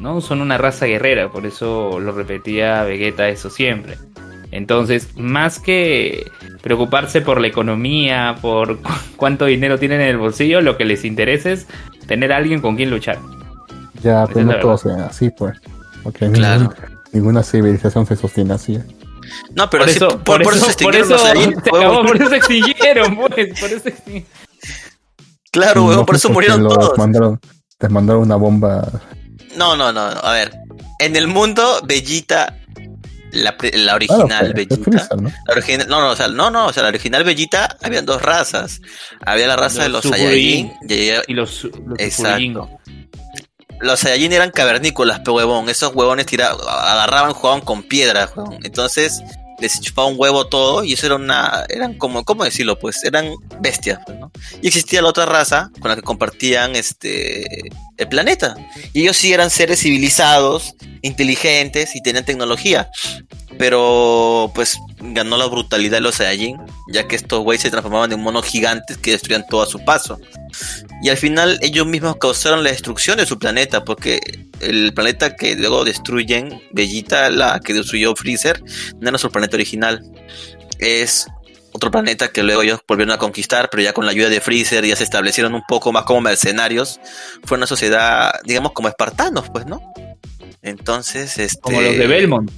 [0.00, 0.20] ¿no?
[0.20, 3.96] Son una raza guerrera, por eso lo repetía Vegeta eso siempre.
[4.52, 6.24] Entonces, más que
[6.62, 11.04] preocuparse por la economía, por cu- cuánto dinero tienen en el bolsillo, lo que les
[11.04, 11.66] interesa es
[12.06, 13.18] tener a alguien con quien luchar.
[14.02, 15.58] Ya, Esa pero no todos sean así, pues.
[16.02, 16.60] Porque Claro.
[16.62, 16.74] ningún-
[17.12, 18.78] ninguna civilización se sostiene así.
[19.54, 22.02] No, pero por, sí, eso, por, por eso se por extinguieron eso los se acabó,
[22.04, 24.28] por eso se extinguieron, pues, por eso se extinguieron.
[25.50, 26.96] Claro, huevón, No por eso murieron todos.
[26.96, 27.40] Mandaron,
[27.80, 28.88] les mandaron una bomba.
[29.56, 30.52] No, no, no, no, a ver.
[30.98, 32.56] En el mundo, Bellita,
[33.32, 35.08] la, Claro, original Bellita.
[35.16, 35.30] ¿no?
[35.46, 38.80] La no, no, o sea, no, no, o sea, la original Bellita habían dos razas.
[39.24, 42.70] Había la raza de Los Saiyajin y los, los Exacto.
[43.80, 45.68] Los Saiyajin eran cavernícolas, pe huevón.
[45.68, 48.58] Esos huevones tira, agarraban, jugaban con piedras, huevón.
[48.62, 49.22] Entonces,
[49.60, 52.78] les chupaba un huevo todo y eso era una, eran como, ¿cómo decirlo?
[52.78, 54.30] Pues eran bestias, pues, ¿no?
[54.62, 58.56] Y existía la otra raza con la que compartían este, el planeta.
[58.92, 62.90] Y ellos sí eran seres civilizados, inteligentes y tenían tecnología.
[63.58, 66.56] Pero, pues, ganó la brutalidad de los Saiyajin,
[66.88, 70.18] ya que estos güeyes se transformaban en monos gigantes que destruían todo a su paso.
[71.02, 74.20] Y al final ellos mismos causaron la destrucción de su planeta, porque
[74.60, 78.62] el planeta que luego destruyen, Bellita, la que destruyó Freezer,
[79.00, 80.02] no era su planeta original.
[80.78, 81.26] Es
[81.72, 84.84] otro planeta que luego ellos volvieron a conquistar, pero ya con la ayuda de Freezer
[84.84, 87.00] ya se establecieron un poco más como mercenarios.
[87.44, 89.80] Fue una sociedad, digamos, como espartanos, pues, ¿no?
[90.62, 91.60] Entonces, este...
[91.60, 92.50] Como los de Belmont.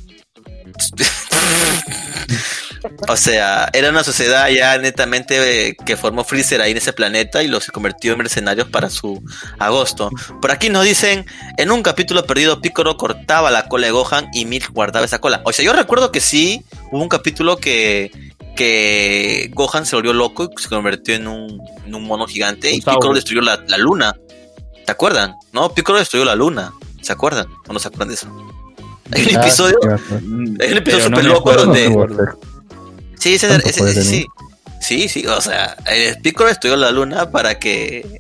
[3.09, 7.43] O sea, era una sociedad ya netamente eh, que formó Freezer ahí en ese planeta
[7.43, 9.23] y los convirtió en mercenarios para su
[9.59, 10.11] agosto.
[10.41, 11.27] Por aquí nos dicen,
[11.59, 15.43] en un capítulo perdido, Piccolo cortaba la cola de Gohan y Milk guardaba esa cola.
[15.45, 18.11] O sea, yo recuerdo que sí, hubo un capítulo que,
[18.57, 22.75] que Gohan se volvió loco y se convirtió en un, en un mono gigante y
[22.75, 22.95] Un.
[22.95, 24.15] Piccolo destruyó la, la luna.
[24.85, 25.37] ¿Te acuerdan?
[25.53, 26.73] No, Piccolo destruyó la luna.
[27.01, 27.47] ¿Se acuerdan?
[27.69, 28.29] ¿O no se acuerdan de eso?
[29.13, 29.79] Hay un Ah, episodio,
[30.61, 31.89] hay un episodio no súper loco donde...
[31.89, 32.27] de-
[33.19, 34.27] Sí, ese, sí.
[34.81, 38.19] Sí, sí, o sea, el Piccolo estudió la luna para que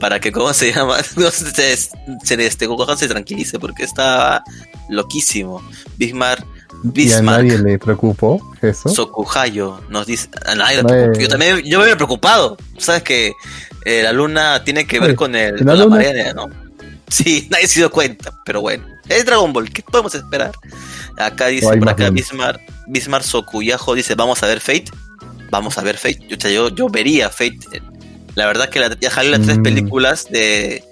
[0.00, 4.42] para que cómo se llama, no se, se este Gohan se tranquilice porque estaba
[4.88, 5.62] loquísimo.
[5.98, 6.44] Bismarck,
[6.82, 8.88] Y a Bismarck, nadie le preocupó eso.
[8.88, 11.18] Sokuhayo nos dice, a nadie le No, preocupa.
[11.18, 11.22] eh.
[11.22, 12.56] yo también yo me había preocupado.
[12.78, 13.32] Sabes que
[13.84, 15.96] eh, la luna tiene que ver Oye, con el ¿y con la la luna?
[15.96, 16.46] marea, ¿no?
[17.12, 18.86] Sí, nadie se dio cuenta, pero bueno.
[19.08, 20.52] Es Dragon Ball, ¿qué podemos esperar?
[21.18, 22.14] Acá dice, O hay por acá lunas.
[22.14, 24.86] Bismarck, Bismarck Sokuyajo dice, vamos a ver Fate.
[25.50, 26.26] Vamos a ver Fate.
[26.28, 27.58] Yo, yo, yo vería Fate.
[28.34, 29.62] La verdad que la, ya jalé las tres Mm.
[29.62, 30.82] películas de,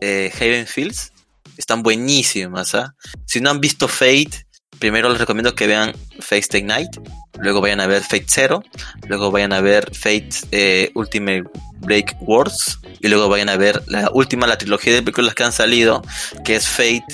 [0.00, 1.12] de Haven Fields.
[1.56, 2.94] Están buenísimas, ¿ah?
[3.26, 4.46] Si no han visto Fate,
[4.80, 6.90] primero les recomiendo que vean Fate Stay Night.
[7.38, 8.62] Luego vayan a ver Fate Zero.
[9.06, 11.44] Luego vayan a ver Fate eh, Ultimate
[11.78, 12.80] Break Wars.
[13.00, 16.02] Y luego vayan a ver la última, la trilogía de películas que han salido,
[16.44, 17.04] que es Fate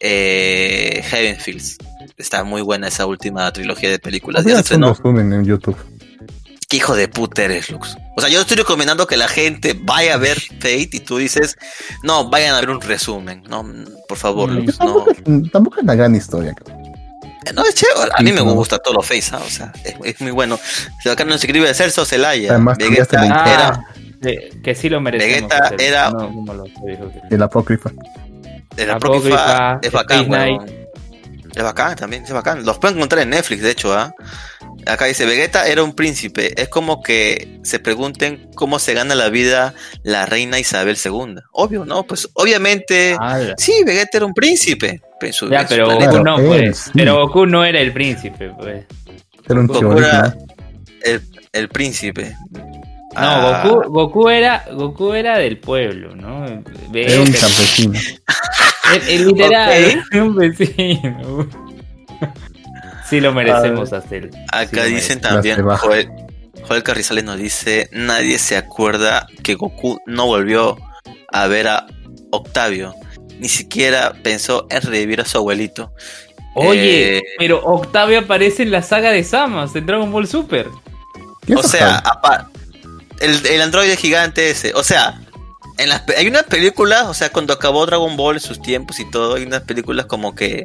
[0.00, 1.78] eh, Haven Fields.
[2.16, 4.44] Está muy buena esa última trilogía de películas.
[4.44, 5.76] Ya se resumen en YouTube.
[6.68, 7.96] ¿Qué hijo de puta eres, Lux?
[8.16, 11.58] O sea, yo estoy recomendando que la gente vaya a ver Fate y tú dices,
[12.04, 13.42] no, vayan a ver un resumen.
[13.48, 13.66] No,
[14.08, 14.54] por favor, Mm.
[14.54, 14.86] Lux, no.
[14.86, 16.50] Tampoco, es, tampoco es una gran historia.
[16.52, 16.79] Eh,
[17.54, 18.10] No, es chévere.
[18.14, 19.40] A mí me gusta todo lo Face, ¿ah?
[19.44, 20.58] o sea, es, es muy bueno.
[21.10, 22.50] Acá nos escribe Celso Celaya.
[22.50, 23.84] Además, Vegeta era, Ah,
[24.22, 25.48] que, que sí lo merecemos.
[25.50, 27.10] Vegeta era- No, como lo dijo.
[27.30, 27.90] El apócrifa.
[28.76, 30.80] el Apócrifa, Apócrifa es bacán, weón.
[31.54, 32.64] Es bacán también, es bacán.
[32.64, 34.12] Los pueden encontrar en Netflix, de hecho, ¿ah?
[34.86, 36.60] Acá dice, Vegeta era un príncipe.
[36.60, 41.36] Es como que se pregunten cómo se gana la vida la reina Isabel II.
[41.52, 42.04] Obvio, ¿no?
[42.04, 43.16] Pues obviamente...
[43.18, 43.54] Ala.
[43.58, 45.00] Sí, Vegeta era un príncipe.
[45.20, 45.90] En su- Ya, pero.
[45.90, 46.78] Goku no, pues.
[46.78, 46.90] sí.
[46.94, 48.84] Pero Goku no era el príncipe, pues.
[49.48, 50.34] Era un Goku era
[51.02, 51.20] el,
[51.52, 52.34] el príncipe.
[52.52, 52.60] No,
[53.16, 56.46] Ah, Goku, Goku era, Goku era del pueblo, ¿no?
[56.94, 57.98] Era un campesino.
[58.94, 61.48] el, el literal, era un vecino.
[63.10, 64.30] Sí lo merecemos hacer.
[64.52, 65.62] Acá Sí, dicen también.
[65.62, 66.08] Joel,
[66.66, 70.78] Joel Carrizales nos dice, nadie se acuerda que Goku no volvió
[71.32, 71.86] a ver a
[72.30, 72.94] Octavio.
[73.38, 75.92] Ni siquiera pensó en revivir a su abuelito.
[76.54, 80.68] Oye, Eh, pero Octavio aparece en la saga de Samas, en Dragon Ball Super.
[81.46, 82.02] ¿Qué O sea,
[83.20, 84.72] el, el androide gigante ese.
[84.74, 85.20] O sea,
[85.78, 89.10] en las, hay unas películas, o sea, cuando acabó Dragon Ball en sus tiempos y
[89.10, 90.64] todo, hay unas películas como que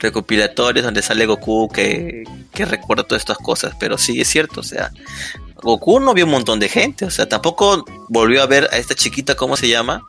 [0.00, 3.74] recopilatorias donde sale Goku que, que recuerda todas estas cosas.
[3.80, 4.90] Pero sí, es cierto, o sea,
[5.56, 8.94] Goku no vio un montón de gente, o sea, tampoco volvió a ver a esta
[8.94, 10.02] chiquita, ¿cómo se llama?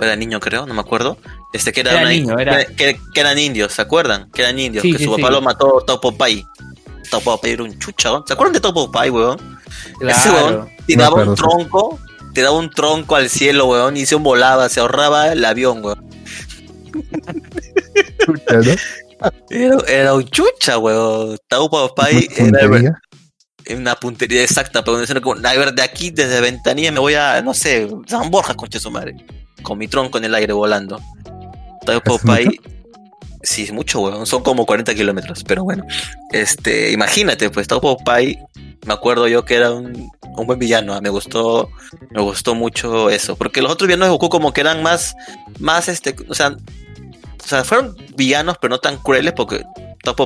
[0.00, 1.16] Era niño, creo, no me acuerdo.
[1.54, 4.30] Este que era, Era una- niño, era- Que, que eran indios, ¿se acuerdan?
[4.30, 5.32] Que eran indios, Sí, que sí, su papá sí.
[5.32, 6.46] lo mató Topo Pai.
[7.10, 8.24] Topo Pai era un chucha, ¿no?
[8.26, 9.38] ¿se acuerdan de Topo Pai, weón?
[10.02, 10.46] Ese Claro.
[10.48, 11.98] weón tiraba un tronco,
[12.34, 16.04] tiraba un tronco al cielo, weón, y se volaba, se ahorraba el avión, weón.
[18.18, 18.72] Chucha, ¿no?
[19.50, 21.36] Era, era un chucha, weón.
[21.48, 27.00] Taupo Pai era una puntería exacta, pero como, a ver, de aquí, desde Ventanilla, me
[27.00, 29.16] voy a, no sé, San Borja, concha de su madre.
[29.62, 31.00] Con mi tronco en el aire volando.
[31.84, 32.60] Taupo ¿Es Pai.
[33.42, 34.26] Sí, es mucho, weón.
[34.26, 35.84] Son como 40 kilómetros, pero bueno.
[36.32, 38.38] Este, imagínate, pues Taupo Pai,
[38.86, 40.94] me acuerdo yo que era un, un buen villano.
[40.94, 41.68] ah, Me gustó,
[42.10, 43.36] me gustó mucho eso.
[43.36, 45.14] Porque los otros villanos de Goku como que eran más,
[45.58, 46.56] más este, o sea,
[47.46, 49.62] o sea, fueron villanos, pero no tan crueles, porque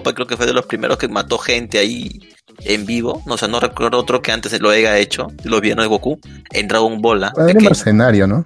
[0.03, 2.19] Pai creo que fue de los primeros que mató gente ahí
[2.65, 3.23] en vivo.
[3.27, 6.19] No, o sea, no recuerdo otro que antes lo haya hecho, los villanos de Goku,
[6.53, 7.25] en Dragon Ball.
[7.25, 8.43] ah, Era un mercenario, ¿no?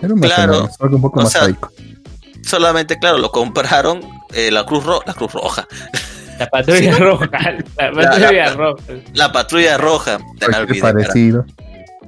[0.00, 0.62] Era un Claro.
[0.62, 1.56] mercenario, que un poco más sea.
[2.42, 4.00] Solamente, claro, lo compraron
[4.34, 5.66] eh, la Cruz Roja, la Cruz Roja,
[6.38, 7.00] La patrulla Sí.
[7.02, 7.30] roja.
[7.76, 8.82] La patrulla la- roja.
[9.14, 10.18] la Patrulla Roja.
[10.38, 10.66] Te cara.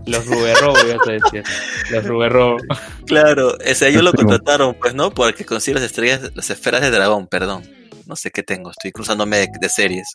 [0.06, 1.42] Los Ruberrobos, ya te decía.
[1.90, 2.62] Los Ruberrobos.
[3.06, 5.11] Claro, ese ellos lo contrataron, pues, ¿no?
[5.11, 7.62] Porque consigue las estrellas, las esferas de dragón, perdón.
[8.06, 10.08] No sé qué tengo, estoy cruzándome de, de series.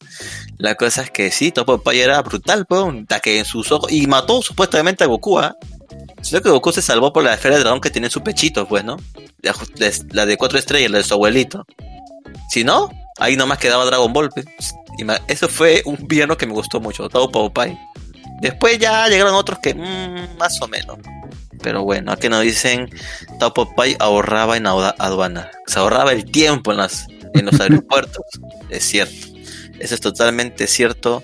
[0.57, 3.91] La cosa es que sí, Topo Pai era brutal, pues, hasta que en sus ojos.
[3.91, 5.55] Y mató supuestamente a Goku, ¿ah?
[6.23, 8.67] Sino que Goku se salvó por la esfera de dragón que tiene en su pechito,
[8.67, 8.97] pues, ¿no?
[10.11, 11.65] La, de cuatro estrellas, la de su abuelito.
[12.49, 14.29] Si no, ahí nomás quedaba Dragon Ball.
[14.29, 14.45] pues.
[15.27, 17.77] Eso fue un villano que me gustó mucho, Topo Pai.
[18.43, 20.97] Después ya llegaron otros que, mm, más o menos.
[21.61, 22.89] Pero bueno, aquí nos dicen,
[23.77, 25.49] Pai ahorraba en aduana.
[25.65, 28.25] Se ahorraba el tiempo en, las, en los aeropuertos.
[28.69, 29.27] es cierto.
[29.79, 31.23] Eso es totalmente cierto,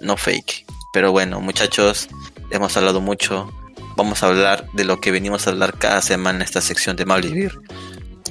[0.00, 0.66] no fake.
[0.92, 2.08] Pero bueno, muchachos,
[2.50, 3.52] hemos hablado mucho.
[3.96, 7.04] Vamos a hablar de lo que venimos a hablar cada semana en esta sección de
[7.04, 7.52] Malvivir.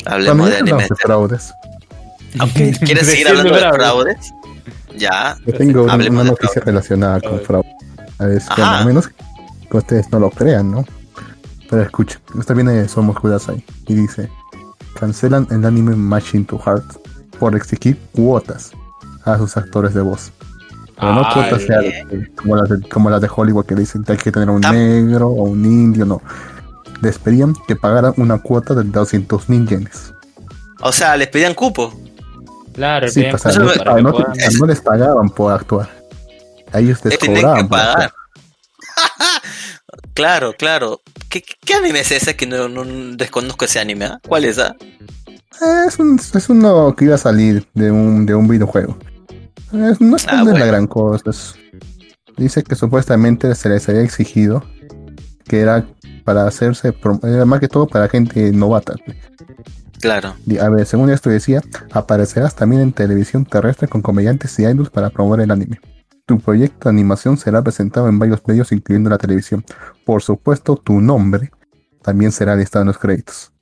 [0.06, 0.88] Hablemos También de hablamos anime.
[0.90, 1.54] de fraudes.
[2.86, 4.34] ¿Quieres seguir hablando de fraudes?
[4.98, 5.38] Ya.
[5.46, 7.78] Yo tengo una, Hablemos una de noticia relacionada con fraude.
[8.20, 8.56] A ver, Ajá.
[8.56, 9.08] bueno, a menos
[9.70, 10.86] que ustedes no lo crean, ¿no?
[11.70, 14.30] Pero escuchen, esto viene de Somos Kudasai y dice:
[15.00, 16.86] cancelan el anime Machine to Heart
[17.40, 18.72] por exigir cuotas
[19.26, 20.32] a sus actores de voz.
[21.00, 24.14] Pero no Ah, cuotas reales, como las, de, como las de Hollywood que dicen que
[24.14, 26.22] hay que tener un Tam- negro o un indio, no.
[27.02, 30.12] Les pedían que pagaran una cuota de 200 mil yenes.
[30.82, 31.94] O sea, les pedían cupo.
[32.74, 35.90] Claro, Sí, pues, no, que no- puedan- no les pagaban por actuar.
[36.78, 38.12] A ellos les Les tienen que pagar.
[40.14, 41.02] Claro, claro.
[41.30, 42.84] ¿Qué, qué anime es ese que no, no
[43.16, 44.06] desconozco ese anime?
[44.06, 44.20] ah?
[44.28, 44.58] ¿Cuál es?
[44.60, 44.76] ah?
[45.88, 48.98] Es, un, es uno que iba a salir de un, de un videojuego.
[49.74, 50.60] Es- no es, Ah, no es bueno.
[50.60, 51.30] la gran cosa.
[51.30, 51.56] es-
[52.38, 54.64] dice que supuestamente se les había exigido
[55.48, 55.88] que era
[56.24, 58.94] para hacerse, era más que todo para gente novata.
[60.00, 60.36] Claro.
[60.62, 61.62] A ver, según esto decía,
[61.92, 65.80] aparecerás también en televisión terrestre con comediantes y idols para promover el anime.
[66.28, 69.64] Tu proyecto de animación será presentado en varios medios, incluyendo la televisión.
[70.06, 71.52] Por supuesto, tu nombre
[72.02, 73.54] también será listado en los créditos.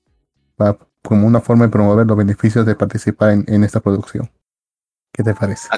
[1.03, 4.31] Como una forma de promover los beneficios de participar en, esta producción.
[5.13, 5.69] ¿Qué te parece?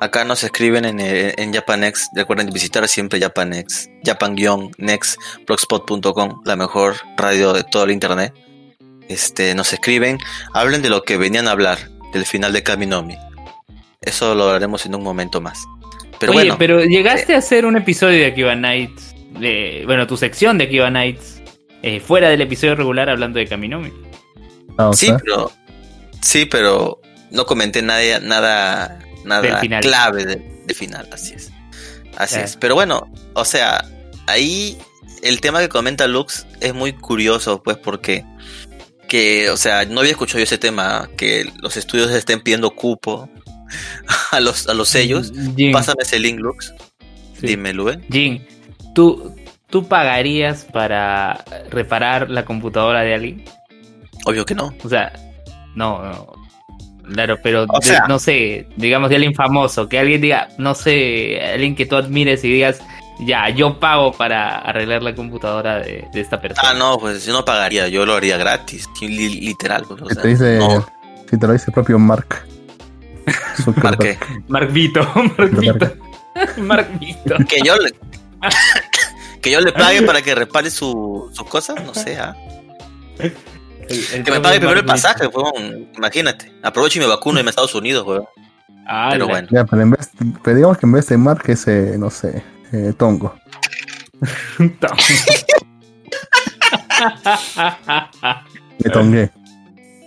[0.00, 2.10] Acá, nos escriben en, eh, en Japanex.
[2.14, 3.90] Recuerden visitar siempre Japanex.
[4.04, 8.32] Japan-next blogspot.com, la mejor radio de todo el internet.
[9.08, 10.18] Este, nos escriben,
[10.54, 11.78] hablen de lo que venían a hablar,
[12.12, 13.18] del final de Kaminomi.
[14.00, 15.66] Eso lo hablaremos en un momento más.
[16.22, 20.16] Pero Oye, bueno, pero llegaste a hacer un episodio de Akiba Nights, de, bueno, tu
[20.16, 21.42] sección de Akiba Nights,
[21.82, 23.92] eh, fuera del episodio regular hablando de Kaminomi.
[24.78, 25.50] Ah, sí, pero
[26.20, 27.00] sí, pero
[27.32, 29.82] no comenté nada, nada, Del nada final.
[29.82, 31.50] clave de final, así es.
[32.16, 32.44] Así Claro.
[32.44, 32.56] es.
[32.56, 33.84] Pero bueno, o sea,
[34.28, 34.78] ahí
[35.24, 38.24] el tema que comenta Lux es muy curioso, pues, porque
[39.08, 43.28] que, o sea, no había escuchado yo ese tema, que los estudios estén pidiendo cupo
[44.30, 45.32] a los, a los sellos.
[45.56, 46.72] Jin, Pásame ese link, Lux.
[47.40, 47.46] sí.
[47.46, 48.04] Dime, Luen.
[48.10, 48.46] Jin,
[48.94, 49.34] ¿tú,
[49.70, 53.44] ¿tú pagarías para reparar la computadora de alguien?
[54.26, 54.72] Obvio que no.
[54.84, 55.12] O sea,
[55.74, 56.32] no, no.
[57.12, 60.74] Claro, pero O de- sea- no sé, digamos de alguien famoso, que alguien diga, no
[60.74, 62.80] sé, alguien que tú admires y digas,
[63.26, 66.70] ya, yo pago para arreglar la computadora de, de esta persona.
[66.70, 69.84] Ah, no, pues yo no pagaría, yo lo haría gratis, li- literal.
[69.88, 70.86] Pues, o que sea, te dice, no,
[71.28, 72.46] si te lo dice el propio Mark.
[74.48, 75.00] Mark Vito,
[75.38, 75.92] Mark Vito.
[76.58, 77.36] Mark Vito.
[77.48, 77.92] que yo le
[79.42, 82.34] que yo le pague para que repare su- sus cosas, no sé, ¿ah?
[83.18, 83.34] El-
[84.14, 86.52] el que me pague primero el pasaje, weón, imagínate.
[86.62, 88.24] Aprovecho y me vacuno y me a Estados Unidos, weón.
[88.86, 90.10] Ah, Pero bueno, Ya, pero, en vez,
[90.42, 93.34] pero digamos que en vez de Mark es, eh, no sé, eh, Tongo.
[98.78, 99.30] Le tongué.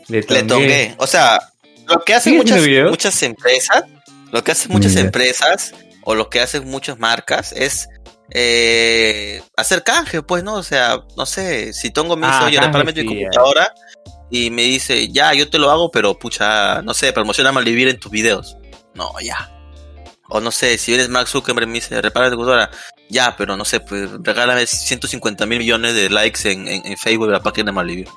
[0.08, 0.95] Le tongué.
[0.97, 1.39] O sea,
[1.88, 2.43] lo que hacen ¿Sigue
[2.84, 3.84] muchas, muchas empresas,
[4.32, 7.88] lo que hacen muchas empresas o lo que hacen muchas marcas es
[8.32, 10.56] eh, hacer canje, pues, ¿no?
[10.56, 13.74] O sea, no sé, si Tongo me dice, Ah, oye, repárame tu computadora
[14.32, 18.00] y me dice, ya, yo te lo hago, pero pucha, no sé, promociona Malvivir en
[18.00, 18.58] tus videos.
[18.93, 19.52] No, ya.
[20.30, 22.71] O no sé, si eres Mark Zuckerberg me dice, repara tu computadora.
[23.10, 27.28] Ya, pero no sé, pues regálame 150 mil millones de likes en, en, en Facebook
[27.28, 28.08] de la página de Malvivir.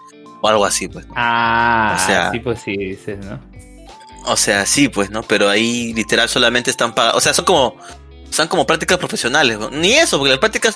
[0.40, 1.04] O algo así, pues.
[1.14, 3.38] Ah, O sea- sí, pues sí, dices, ¿no?
[4.30, 5.22] O sea, sí, pues, ¿no?
[5.22, 7.16] Pero ahí literal solamente están pagados.
[7.18, 7.76] O sea, son como.
[8.30, 9.58] Son como prácticas profesionales.
[9.58, 9.70] ¿no?
[9.70, 10.74] Ni eso, porque las prácticas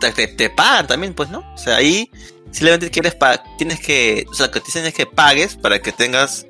[0.00, 1.40] te, te- pagan también, pues, ¿no?
[1.54, 2.10] O sea, ahí
[2.50, 3.16] simplemente quieres
[3.58, 4.24] tienes que.
[4.30, 6.46] O sea, que te dicen es que pagues para que tengas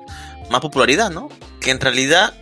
[0.49, 1.29] más popularidad, ¿no?
[1.59, 2.33] Que en realidad.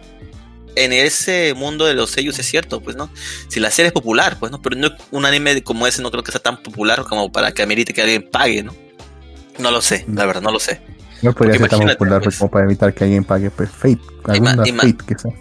[0.78, 3.10] En ese mundo de los sellos es cierto, pues, ¿no?
[3.48, 4.62] Si la serie es popular, pues, ¿no?
[4.62, 7.64] Pero no, un anime como ese no creo que sea tan popular como para que
[7.64, 8.76] amerite que alguien pague, ¿no?
[9.58, 10.82] No lo sé, la verdad, no lo sé.
[11.26, 12.38] No podría ser tan popular pues.
[12.38, 14.00] como para evitar que alguien pague pues, Fate.
[14.26, 15.32] Alguna ima- Fate que sea.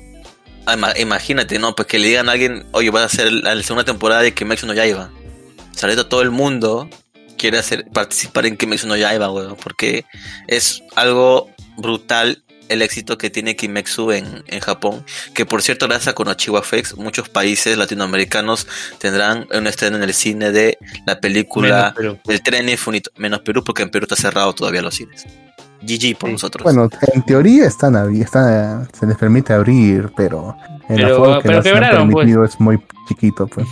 [0.67, 1.75] Ah, ima- Imagínate, ¿no?
[1.75, 4.67] Pues que le digan a alguien, oye, vas a hacer la segunda temporada de Kimetsu
[4.67, 5.11] no Yaiba.
[5.59, 6.89] O sea, ahorita todo el mundo
[7.37, 9.57] quiere hacer, participar en Kimetsu no Yaiba, weón.
[9.63, 10.05] Porque
[10.47, 15.05] es algo brutal el éxito que tiene Kimetsu en, en Japón.
[15.35, 18.67] Que por cierto, gracias a Konochiwa FX, muchos países latinoamericanos
[18.99, 21.95] tendrán un estreno en el cine de la película.
[22.27, 23.11] El tren infinito.
[23.17, 25.27] Menos Perú, porque en Perú está cerrado todavía los cines.
[25.83, 26.33] GG por Sí.
[26.33, 26.65] nosotros.
[26.65, 30.57] Bueno, en teoría están, abi- está, se les permite abrir, pero
[30.89, 32.23] el Pero- aforo que pero nos han quebraron, pues.
[32.23, 33.67] permitido es muy chiquito, pues.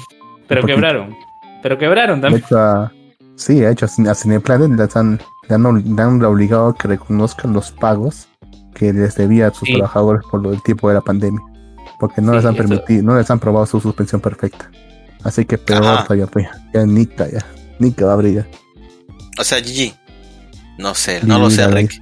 [0.46, 1.16] Pero quebraron.
[1.62, 2.44] Pero quebraron De también.
[2.44, 2.92] hecho, a-
[3.36, 7.70] sí, de hecho, a Cineplanet han, le han, le han obligado a que reconozcan los
[7.72, 8.28] pagos
[8.74, 9.74] que les debía a sus Sí.
[9.74, 11.40] trabajadores por lo del tiempo de la pandemia.
[11.98, 14.70] Porque no Sí, les han eso- permitido, no les han probado su suspensión perfecta.
[15.24, 16.02] Así que peor Ajá.
[16.04, 16.48] todavía, pues.
[16.74, 17.44] Ya Nika, ya.
[17.78, 18.46] Nika va a abrir ya.
[19.38, 19.94] O sea, GG.
[20.78, 22.00] No sé, no lo sé, Rick.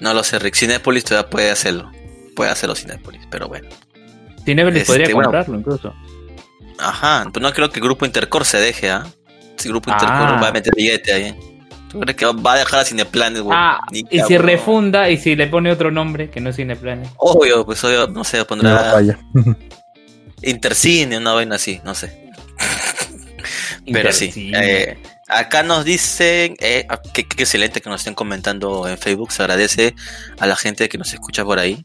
[0.00, 0.54] No lo sé, Rick.
[0.54, 1.90] Cinépolis todavía puede hacerlo.
[2.34, 3.68] Puede hacerlo Cinépolis, pero bueno.
[4.44, 5.24] Cinepolis Este, podría bueno.
[5.30, 5.92] comprarlo incluso.
[6.78, 9.06] Ajá, pues no creo que Grupo Intercore se deje, ¿ah?
[9.56, 9.98] Si Grupo Ah.
[10.00, 11.36] Intercore va a meter billete ahí.
[11.90, 13.52] ¿Tú crees que va a dejar a Cineplanet, weón?
[13.52, 17.08] Ah, Ni y si refunda y si le pone otro nombre que no es Cineplanet.
[17.16, 19.18] Obvio, pues obvio, no sé, No, pondrá vaya.
[20.42, 22.30] Intercine, una vaina así, no sé.
[23.92, 28.86] Pero sí, eh, acá nos dicen, eh, ah, qué, qué excelente que nos estén comentando
[28.86, 29.94] en Facebook, se agradece
[30.38, 31.84] a la gente que nos escucha por ahí.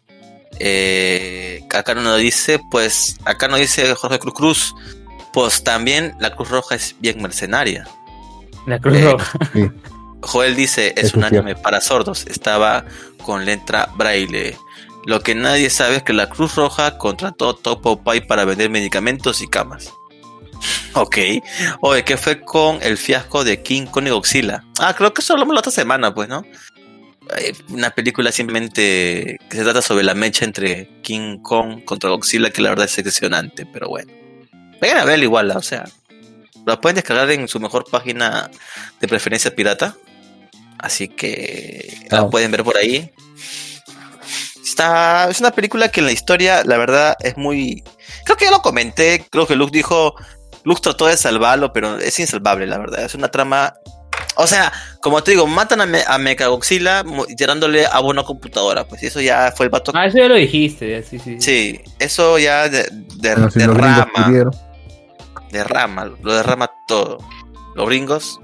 [0.60, 4.76] Eh, acá nos dice, pues, acá nos dice Jorge Cruz Cruz,
[5.34, 7.88] pues también la Cruz Roja es bien mercenaria.
[8.66, 9.40] La Cruz eh, Roja.
[9.54, 9.72] Sí.
[10.22, 12.86] Joel dice, es un anime para sordos, estaba
[13.24, 14.58] con letra braille.
[15.06, 19.42] Lo que nadie sabe es que la Cruz Roja contrató Topo Pai para vender medicamentos
[19.42, 19.94] y camas.
[20.94, 21.18] Ok.
[21.82, 24.64] Oye, ¿qué fue con el fiasco de King Kong y Godzilla?
[24.80, 26.46] Ah, creo que eso hablamos la otra semana, pues, ¿no?
[27.38, 32.50] Eh, Una película simplemente que se trata sobre la mecha entre King Kong contra Godzilla,
[32.50, 34.12] que la verdad es decepcionante, pero bueno.
[34.80, 35.84] Vayan a verla igual, o sea.
[36.66, 38.50] La pueden descargar en su mejor página
[39.02, 39.96] de preferencia pirata.
[40.80, 42.30] Así que la Ah.
[42.30, 43.12] pueden ver por ahí.
[44.64, 47.84] Está, es una película que en la historia, la verdad, es muy.
[48.26, 49.26] Creo que ya lo comenté.
[49.30, 50.16] Creo que Luke dijo.
[50.64, 53.04] Luke trató de salvarlo, pero es insalvable, la verdad.
[53.04, 53.76] Es una trama.
[54.38, 58.86] O sea, como te digo, matan a, Me a Mechagodzilla mo- tirándole a una computadora.
[58.88, 59.92] Pues eso ya fue el vato.
[59.96, 61.38] Ah, eso ya lo dijiste, sí, sí.
[61.40, 64.52] Sí, eso ya de, de- Bueno, derrama.
[65.52, 67.20] derrama, lo derrama todo.
[67.76, 68.40] Los gringos.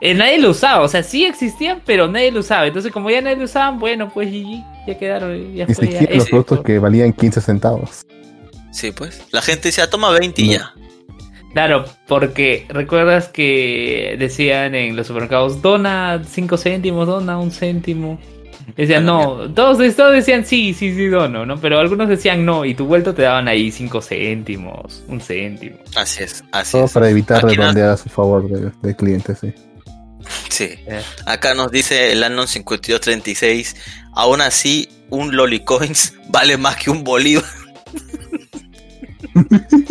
[0.00, 2.66] eh, nadie lo usaba, o sea, sí existían, pero nadie lo usaba.
[2.66, 5.88] Entonces, como ya nadie lo usaban, bueno, pues GG, ya quedaron, ya Ni fue.
[5.88, 8.06] ya siquiera los productos que valían 15 centavos.
[8.72, 9.22] Sí, pues.
[9.30, 10.52] La gente decía, toma 20 y No.
[10.54, 10.74] ya.
[11.52, 18.18] Claro, porque recuerdas que decían en los supermercados, dona 5 céntimos, dona un céntimo.
[18.76, 21.60] Decían, no, todos, todos decían sí, sí, sí, dono, ¿no?
[21.60, 25.76] Pero algunos decían no, y tu vuelto te daban ahí 5 céntimos, un céntimo.
[25.96, 26.92] Así es, así Todo es.
[26.92, 29.52] para evitar Aquí no- redondear a su favor del del cliente, sí.
[30.48, 30.68] Sí.
[30.86, 33.76] Eh, Acá nos dice el Anon 5236.
[34.14, 37.44] Aún así, un Lolicoins vale más que un Bolívar.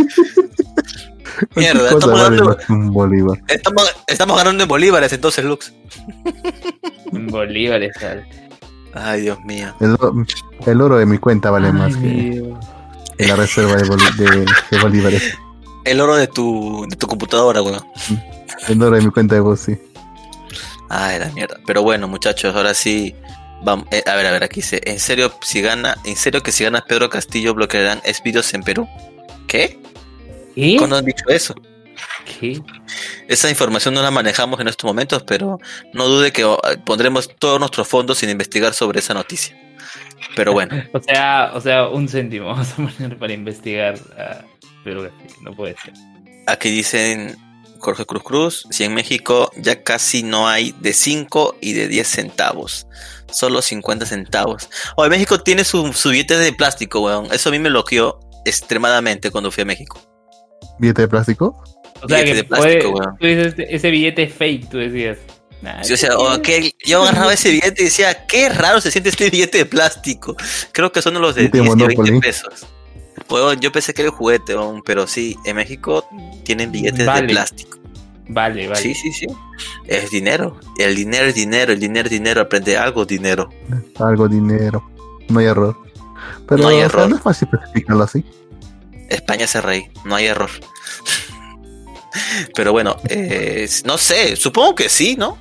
[1.56, 3.42] Mierda, ¿Qué cosa estamos vale ganando, un bolívar?
[3.48, 5.74] estamos, estamos ganando en bolívares entonces, Lux.
[7.14, 7.96] en bolívares.
[8.94, 9.74] Ay, Dios mío.
[10.66, 12.54] El, oro de mi cuenta vale Ay, más que,
[13.20, 15.38] la reserva de, boli- de- de bolívares.
[15.86, 17.82] El oro de tu, de tu computadora, weón.
[18.68, 19.78] El oro de mi cuenta de voz, sí.
[20.90, 21.58] Ay, la mierda.
[21.66, 23.16] Pero bueno, muchachos, ahora sí.
[23.64, 26.52] Vamos, eh, a ver, a ver, aquí dice, ¿en serio si gana, en serio que
[26.52, 28.88] si gana Pedro Castillo bloquearán vídeos en Perú?
[29.48, 29.80] ¿Qué?
[30.56, 30.76] ¿Qué?
[30.78, 31.56] ¿Cuándo han dicho eso?
[32.26, 32.62] ¿Qué?
[33.28, 35.60] Esa información no la manejamos en estos momentos, pero
[35.94, 39.58] no dude que oh, pondremos todos nuestros fondos sin investigar sobre esa noticia.
[40.36, 43.98] Pero bueno, O sea, o sea, un céntimo vamos a poner para investigar.
[44.18, 44.42] ah,
[44.84, 45.94] pero no puede ser.
[46.48, 47.38] aquí dicen
[47.80, 52.08] Jorge Cruz Cruz, si en México ya casi no hay de 5 y de 10
[52.08, 52.88] centavos,
[53.32, 54.70] solo 50 centavos.
[54.96, 57.28] O México tiene su, su billete de plástico, weón.
[57.32, 60.11] Eso a mí me bloqueó extremadamente cuando fui a México.
[60.80, 61.64] ¿Billete de plástico?
[62.02, 63.18] O sea Billete que de plástico, puede- weón.
[63.20, 65.18] tú dices, "Este- ese billete es fake, tú decías.
[65.62, 66.72] Nah, decía, oh, billete- ¿qué?
[66.86, 70.36] yo agarraba ese billete y decía, qué raro se siente este billete de plástico.
[70.72, 72.20] Creo que son los de Billete 10 y 20 Monopoly.
[72.20, 72.66] pesos.
[73.30, 74.56] Weón, yo pensé que era el juguete,
[74.86, 76.06] pero sí, en México
[76.44, 77.22] tienen billetes Vale.
[77.22, 77.78] de plástico.
[78.28, 78.82] Vale, vale.
[78.82, 79.28] Sí, sí, sí.
[79.88, 80.58] Es dinero.
[80.80, 81.72] El dinero es dinero.
[81.74, 82.42] El dinero es dinero.
[82.42, 83.50] Aprende algo, dinero.
[84.00, 84.90] Algo dinero.
[85.30, 85.78] No hay error.
[86.48, 87.10] Pero No hay o sea, error.
[87.10, 88.24] no es fácil especificarlo así.
[89.12, 89.90] España se rey.
[90.06, 90.50] No hay error.
[92.56, 95.38] Pero bueno, eh, no sé, supongo que sí, ¿no?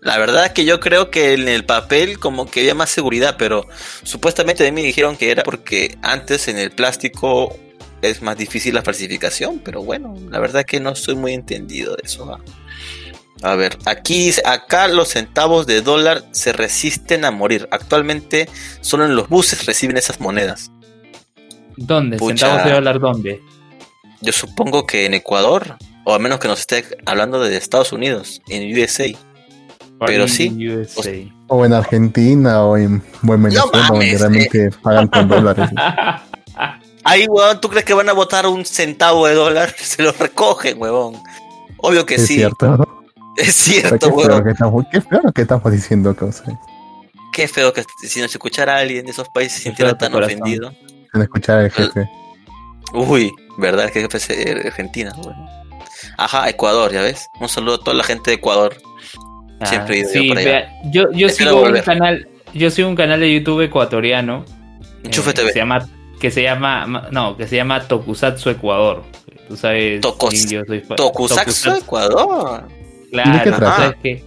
[0.00, 3.36] La verdad es que yo creo que en el papel como que había más seguridad,
[3.38, 3.66] pero
[4.02, 7.58] supuestamente de mí dijeron que era porque antes en el plástico
[8.02, 11.96] es más difícil la falsificación, pero bueno, la verdad es que no estoy muy entendido
[11.96, 12.38] de eso.
[13.42, 17.68] A ver, aquí acá los centavos de dólar se resisten a morir.
[17.70, 18.48] Actualmente
[18.80, 20.70] solo en los buses reciben esas monedas.
[21.76, 22.18] ¿Dónde?
[22.18, 23.42] ¿Centavos de dólar dónde?
[24.20, 28.40] Yo supongo que en Ecuador, o a menos que nos esté hablando de Estados Unidos,
[28.48, 29.06] en USA.
[30.04, 30.82] Pero sí.
[31.48, 35.70] O en Argentina o en, Venezuela, donde realmente pagan con dólares.
[37.04, 39.72] Ahí, weón, ¿tú crees que van a votar un centavo de dólar?
[39.78, 41.14] Se lo recogen, huevón.
[41.78, 42.34] Obvio que sí.
[42.34, 43.04] Cierto.
[43.36, 44.44] Es cierto, weón.
[44.90, 46.52] Qué feo que estamos diciendo cosas.
[47.32, 50.72] Qué feo que si nos escuchara alguien de esos países se sintiera tan ofendido.
[51.16, 52.10] Sin escuchar al jefe.
[52.92, 53.90] Uy, ¿verdad?
[53.90, 55.48] Que jefe es Argentina, bueno.
[56.18, 57.30] Ajá, Ecuador, ya ves.
[57.40, 58.76] Un saludo a toda la gente de Ecuador.
[59.64, 60.70] Siempre he ido sí, allá.
[60.90, 64.44] yo, yo sigo un canal, yo sigo un canal de YouTube ecuatoriano.
[65.04, 65.48] Enchufe TV.
[65.48, 65.88] Eh, se llama,
[66.20, 69.02] que se llama, no, que se llama Tokusatsu Ecuador.
[69.48, 72.68] Tú sabes, Tokusatsu Ecuador.
[73.10, 74.24] Claro, ¿sabes qué?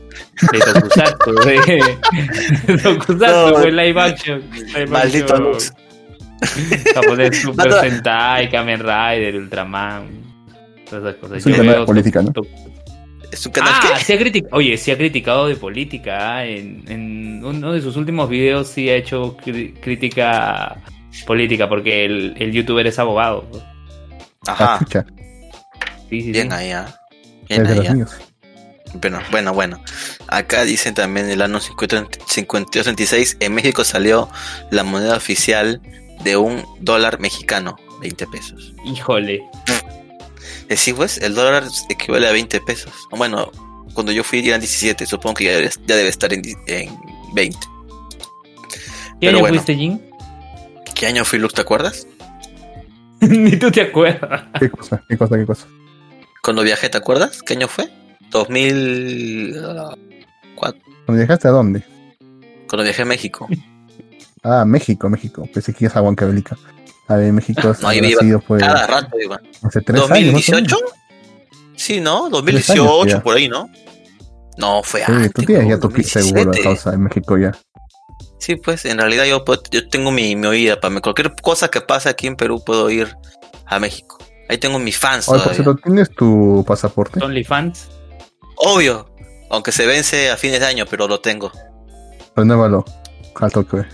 [0.51, 1.35] De Tokusatsu,
[2.65, 4.43] de, Tokusatsu, no, live action.
[4.89, 5.71] maldito luz.
[6.93, 10.07] Japonés Super Sentai, Kamen Rider, Ultraman,
[10.89, 11.37] todas esas cosas.
[11.37, 12.31] Es un canal de política, ¿no?
[13.31, 16.37] ¿Es un canal ah, Se ha criticado, oye, sí ha criticado de política.
[16.37, 16.45] ¿ah?
[16.45, 20.81] En, en, uno de sus últimos videos sí ha hecho crítica
[21.25, 23.47] política porque el, el youtuber es abogado.
[24.47, 24.79] Ajá.
[24.81, 25.05] Ah,
[26.09, 26.85] sí, sí, Bien ahí, ¿eh?
[27.47, 28.07] Bien ahí, ¿ah?
[28.95, 29.83] Bueno, bueno, bueno.
[30.27, 34.29] Acá dicen también el año 5236 en México salió
[34.71, 35.81] la moneda oficial
[36.23, 38.73] de un dólar mexicano, 20 pesos.
[38.85, 39.43] Híjole.
[40.75, 42.93] Sí, pues, el dólar equivale a 20 pesos.
[43.09, 43.51] Bueno,
[43.93, 46.41] cuando yo fui eran 17, supongo que ya debe, ya debe estar en,
[47.33, 47.57] 20.
[49.19, 50.01] ¿Qué año fuiste, Jin?
[50.95, 52.07] ¿Qué año fui, Lux, te acuerdas?
[53.21, 54.43] Ni tú te acuerdas.
[54.59, 55.03] ¿Qué cosa?
[55.07, 55.37] ¿Qué cosa?
[55.37, 55.67] ¿Qué cosa?
[56.41, 57.43] Cuando viajé, ¿te acuerdas?
[57.43, 57.89] ¿Qué año fue?
[58.31, 59.97] 2004.
[60.55, 61.83] ¿Cuando viajaste a dónde?
[62.67, 63.47] Cuando viajé a México.
[64.43, 65.47] Ah, México, México.
[65.53, 66.57] Pensé que ibas a Huancavelica.
[67.07, 69.39] A ver, México no, iba sido, pues, cada rato iba.
[69.63, 70.55] Hace tres ¿2018?
[70.55, 70.79] años.
[71.75, 72.29] Sí, ¿no?
[72.29, 73.69] 2018, años, por ahí, ¿no?
[74.57, 75.33] No, fue sí, antes.
[75.33, 77.51] Tú tienes ya tu seguro de causa en México ya.
[78.39, 82.09] Sí, pues en realidad yo, yo tengo mi, mi oída para cualquier cosa que pase
[82.09, 83.15] aquí en Perú puedo ir
[83.65, 84.17] a México.
[84.49, 85.29] Ahí tengo mis fans.
[85.29, 87.23] Oye, por cierto, ¿tienes tu pasaporte?
[87.23, 87.87] ¿Only fans?
[88.55, 89.09] Obvio,
[89.49, 91.51] aunque se vence a fines de año, pero lo tengo.
[92.35, 92.83] Renuévalo,
[93.35, 93.85] al toque.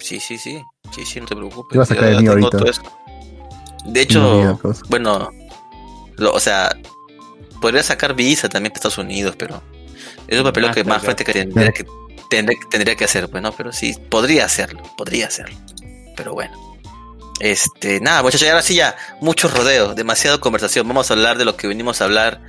[0.00, 0.62] Sí, sí, sí.
[0.94, 1.76] Sí, sí, no te preocupes.
[1.76, 2.58] Ibas a sacar el mío ahorita.
[3.86, 5.30] De hecho, bueno,
[6.16, 6.76] lo, o sea,
[7.60, 9.62] podría sacar visa también para Estados Unidos, pero
[10.26, 11.86] es un papel ah, que más fuerte que tendría, que
[12.28, 13.52] tendría, que hacer, pues, ¿no?
[13.52, 15.56] Pero sí, podría hacerlo, podría hacerlo.
[16.16, 16.56] Pero bueno.
[17.40, 20.86] Este, nada, muchachos, ahora sí ya, mucho rodeo, demasiada conversación.
[20.86, 22.42] Vamos a hablar de lo que venimos a hablar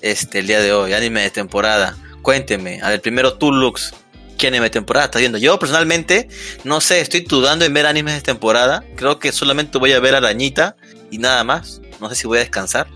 [0.00, 1.96] este el día de hoy, anime de temporada.
[2.22, 3.94] Cuénteme, a ver, primero tú, Lux,
[4.38, 5.36] qué anime de temporada estás viendo.
[5.36, 6.28] Yo personalmente,
[6.64, 8.84] no sé, estoy dudando en ver animes de temporada.
[8.96, 10.76] Creo que solamente voy a ver Arañita
[11.10, 11.82] y nada más.
[12.00, 12.86] No sé si voy a descansar.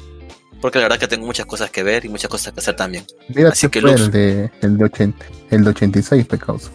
[0.62, 3.04] Porque la verdad que tengo muchas cosas que ver y muchas cosas que hacer también.
[3.28, 6.70] Mira, Así que el de, el de 80, el de 86 pecados.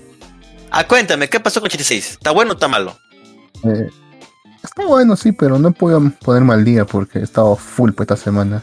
[0.70, 2.12] Ah, cuéntame, ¿qué pasó con 86?
[2.12, 2.98] ¿Está bueno o está malo?
[3.64, 3.90] Eh,
[4.62, 8.18] está bueno, sí, pero no puedo ponerme al día porque he estado full pues, esta
[8.18, 8.62] semana.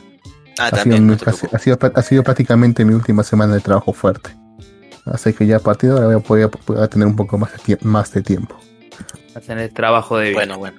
[0.58, 1.18] Ah, ha también.
[1.18, 4.43] Sido, ha, sido, ha sido prácticamente mi última semana de trabajo fuerte.
[5.06, 7.78] Así que ya a partir de ahora voy a, poder tener un poco más de,
[7.82, 8.58] más de tiempo.
[9.34, 10.78] A tener trabajo de Bueno, bueno.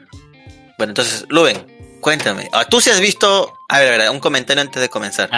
[0.78, 1.58] Bueno, entonces, Luben,
[2.02, 2.50] cuéntame.
[2.52, 3.54] Ah, Tú sí has visto.
[3.70, 5.30] A ver, a ver, un comentario antes de comenzar.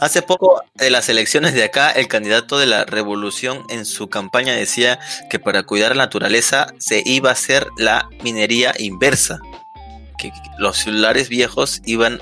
[0.00, 4.52] Hace poco, de las elecciones de acá, el candidato de la revolución en su campaña
[4.52, 4.98] decía
[5.30, 9.38] que para cuidar la naturaleza se iba a hacer la minería inversa.
[10.18, 12.20] Que los celulares viejos iban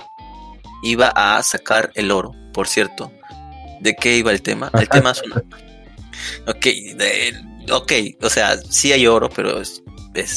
[0.82, 3.12] iba a sacar el oro, por cierto.
[3.80, 4.70] ¿De qué iba el tema?
[4.74, 5.42] El tema es una,
[6.46, 6.66] Ok,
[7.70, 7.92] ok,
[8.22, 9.82] o sea, sí hay oro, pero es,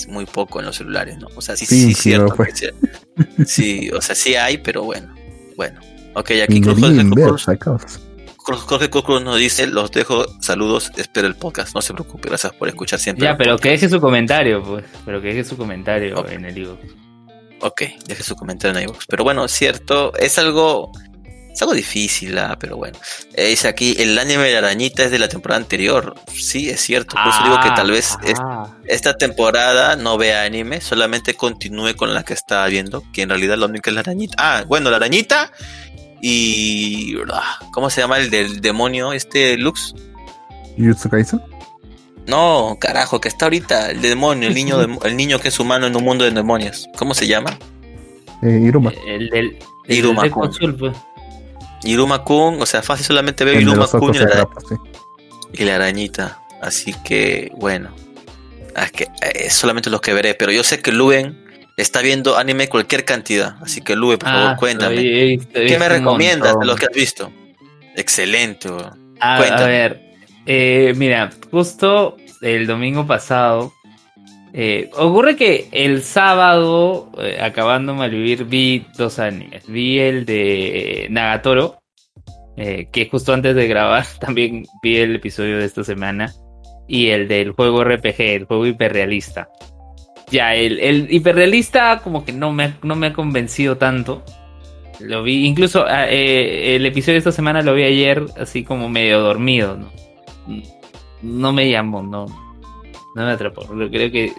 [0.08, 1.28] muy poco en los celulares, ¿no?
[1.36, 2.36] O sea, sí, sí, sí cierto.
[2.36, 2.74] Pues.
[3.46, 5.14] Sí, o sea, sí hay, pero bueno,
[5.56, 5.80] bueno.
[6.16, 6.62] Ok, aquí
[8.44, 12.68] Jorge Cruz nos dice, los dejo, saludos, espero el podcast, no se preocupe, gracias por
[12.68, 13.26] escuchar siempre.
[13.26, 16.80] Ya, pero que deje su comentario, pues, pero que deje su comentario en el iVoox.
[17.62, 19.06] Ok, deje su comentario en iVoox.
[19.08, 20.92] Pero bueno, cierto, es algo
[21.54, 22.98] es algo difícil, ah, pero bueno.
[23.36, 26.16] Eh, dice aquí, el anime de la arañita es de la temporada anterior.
[26.34, 27.16] Sí, es cierto.
[27.16, 28.76] Por eso digo que tal vez ah.
[28.86, 33.58] esta temporada no vea anime, solamente continúe con la que estaba viendo, que en realidad
[33.58, 34.36] la única es la arañita.
[34.38, 35.52] Ah, bueno, la arañita
[36.22, 37.16] y...
[37.32, 39.94] ah, ¿Cómo se llama el del demonio este Lux?
[41.12, 41.40] Kaisen.
[42.26, 45.86] No, carajo, que está ahorita el demonio, el niño, dem- el niño que es humano
[45.88, 46.88] en un mundo de demonios.
[46.98, 47.60] ¿Cómo se llama?
[48.42, 48.94] Eh, Iruma.
[49.06, 49.60] El del.
[49.86, 50.96] El Iruma del pues.
[51.84, 54.76] Iruma Kun, o sea, fácil solamente veo Iruma Kun y la, grapa, sí.
[55.54, 56.40] y la arañita.
[56.62, 57.94] Así que, bueno.
[58.76, 61.44] Es que eh, es solamente los que veré, pero yo sé que Luen
[61.78, 63.58] está viendo anime cualquier cantidad.
[63.62, 64.96] Así que Luen, por favor, Ah, cuéntame.
[65.54, 67.32] ¿Qué me recomiendas de los que has visto?
[67.96, 68.70] Excelente.
[69.20, 70.02] A, ver,
[70.46, 73.74] eh, mira, justo el domingo pasado,
[74.56, 79.66] eh, ocurre que el sábado, eh, acabando Malvivir, vi dos animes.
[79.68, 81.80] Vi el de Nagatoro,
[82.56, 86.32] eh, que justo antes de grabar también vi el episodio de esta semana,
[86.88, 89.50] y el del juego RPG, el juego hiperrealista.
[90.30, 94.24] Ya, el, el hiperrealista como que no me, no me ha convencido tanto.
[95.00, 98.88] Lo vi, incluso ah, eh, el episodio de esta semana lo vi ayer así como
[98.88, 99.92] medio dormido, ¿no?
[101.24, 102.26] No me llamó, no,
[103.16, 103.66] no me atrapó.
[103.68, 104.34] Creo que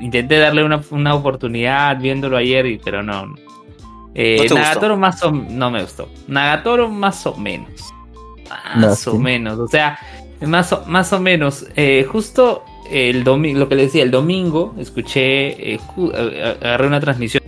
[0.00, 3.34] intenté darle una, una oportunidad viéndolo ayer, y- pero no.
[4.14, 4.54] Eh, ¿No te gustó?
[4.56, 6.08] Nagatoro más o no me gustó.
[6.26, 7.70] Nagatoro más o menos.
[8.76, 9.58] Más o menos.
[9.58, 9.98] O sea,
[10.40, 11.66] más o, más o menos.
[11.76, 15.80] Eh, justo el domingo, lo que le decía, el domingo escuché, eh,
[16.62, 17.42] agarré una transmisión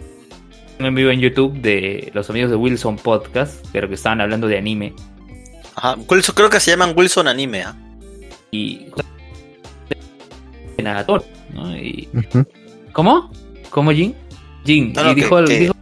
[0.78, 4.59] en vivo en YouTube de los amigos de Wilson Podcast, pero que estaban hablando de
[4.59, 4.94] anime.
[5.74, 5.96] Ajá.
[6.34, 7.62] Creo que se llaman Wilson Anime.
[7.62, 7.74] ¿ah?
[8.51, 8.86] Y.
[10.83, 11.76] Nagatoro, ¿no?
[11.76, 12.09] Y.
[12.93, 13.31] ¿Cómo?
[13.70, 14.14] ¿Cómo Jin?
[14.64, 14.93] Jin.
[14.93, 15.74] No, no, y que- dijo, algo- que- dijo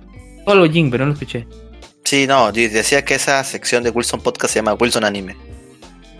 [0.46, 1.46] algo Jin, pero no lo escuché.
[2.04, 5.36] Sí, no, decía que esa sección de Wilson Podcast se llama Wilson Anime.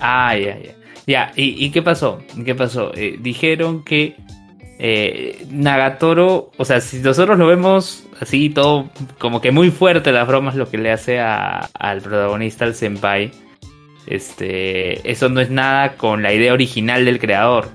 [0.01, 0.72] Ah, ya, ya.
[1.07, 2.22] Ya, ¿y, y qué pasó?
[2.45, 2.93] ¿Qué pasó?
[2.95, 4.14] Eh, dijeron que
[4.79, 10.29] eh, Nagatoro, o sea, si nosotros lo vemos así, todo como que muy fuerte las
[10.29, 13.31] bromas, lo que le hace a- al protagonista, al senpai,
[14.07, 17.70] este, eso no es nada con la idea original del creador.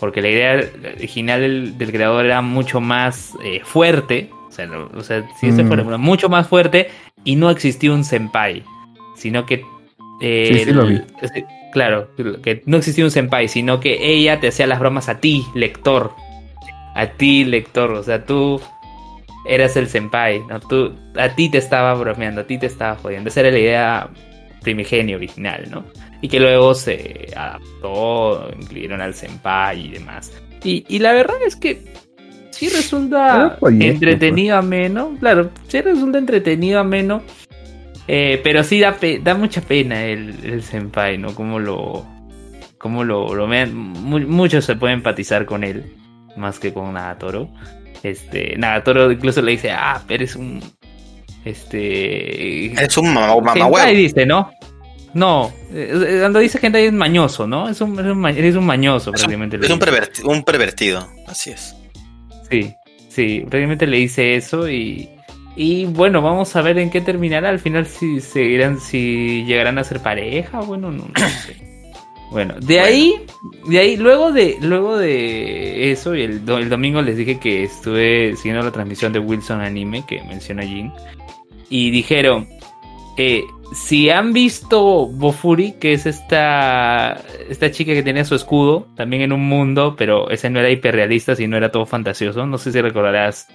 [0.00, 0.60] Porque la idea
[0.96, 4.30] original del, del creador era mucho más eh, fuerte.
[4.48, 5.66] O sea, no- o sea, si eso Mm.
[5.68, 6.88] fuera bueno, mucho más fuerte
[7.24, 8.62] y no existía un senpai.
[9.16, 9.64] Sino que.
[10.20, 10.94] eh, Sí, sí lo vi.
[10.96, 11.04] el-
[11.72, 12.08] Claro,
[12.42, 16.12] que no existía un senpai, sino que ella te hacía las bromas a ti, lector.
[16.94, 17.90] A ti, lector.
[17.90, 18.60] O sea, tú
[19.44, 20.60] eras el senpai, ¿no?
[20.60, 23.28] Tú, a ti te estaba bromeando, a ti te estaba jodiendo.
[23.28, 24.08] Esa era la idea
[24.62, 25.84] primigenia original, ¿no?
[26.20, 30.32] Y que luego se adaptó, incluyeron al senpai y demás.
[30.62, 31.82] Y, y la verdad es que
[32.50, 35.16] sí resulta proyecto, entretenido ameno.
[35.20, 37.22] Claro, sí resulta entretenido ameno.
[38.08, 41.34] Eh, pero sí da, pe- da mucha pena el, el senpai, ¿no?
[41.34, 42.06] Como lo,
[42.78, 43.74] como lo, lo vean.
[43.74, 45.94] Mu- muchos se pueden empatizar con él,
[46.36, 47.48] más que con Nagatoro.
[48.02, 50.60] Este, Nagatoro incluso le dice, ah, pero eres un.
[51.44, 52.72] Este.
[52.72, 54.50] Es un mamá, mamá dice, ¿no?
[55.14, 57.68] No, eh, cuando dice hentai es mañoso, ¿no?
[57.68, 59.58] Es un, es un, eres un mañoso, Es prácticamente.
[59.62, 61.74] es un perverti- un pervertido, así es.
[62.50, 62.74] Sí,
[63.08, 65.08] sí, prácticamente le dice eso y,
[65.56, 67.48] y bueno, vamos a ver en qué terminará.
[67.50, 71.62] Al final si seguirán, si llegarán a ser pareja, bueno, no, no sé.
[72.30, 72.84] Bueno, de Bueno.
[72.84, 73.14] ahí,
[73.68, 77.62] de ahí, luego de, luego de eso, y el, do- el domingo les dije que
[77.62, 80.90] estuve siguiendo la transmisión de Wilson Anime, que menciona Jin,
[81.70, 82.48] y dijeron,
[83.16, 83.44] eh,
[83.74, 89.32] si han visto Bofuri, que es esta, esta chica que tenía su escudo, también en
[89.32, 92.46] un mundo, pero ese no era hiperrealista, sino era todo fantasioso.
[92.46, 93.46] No sé si recordarás,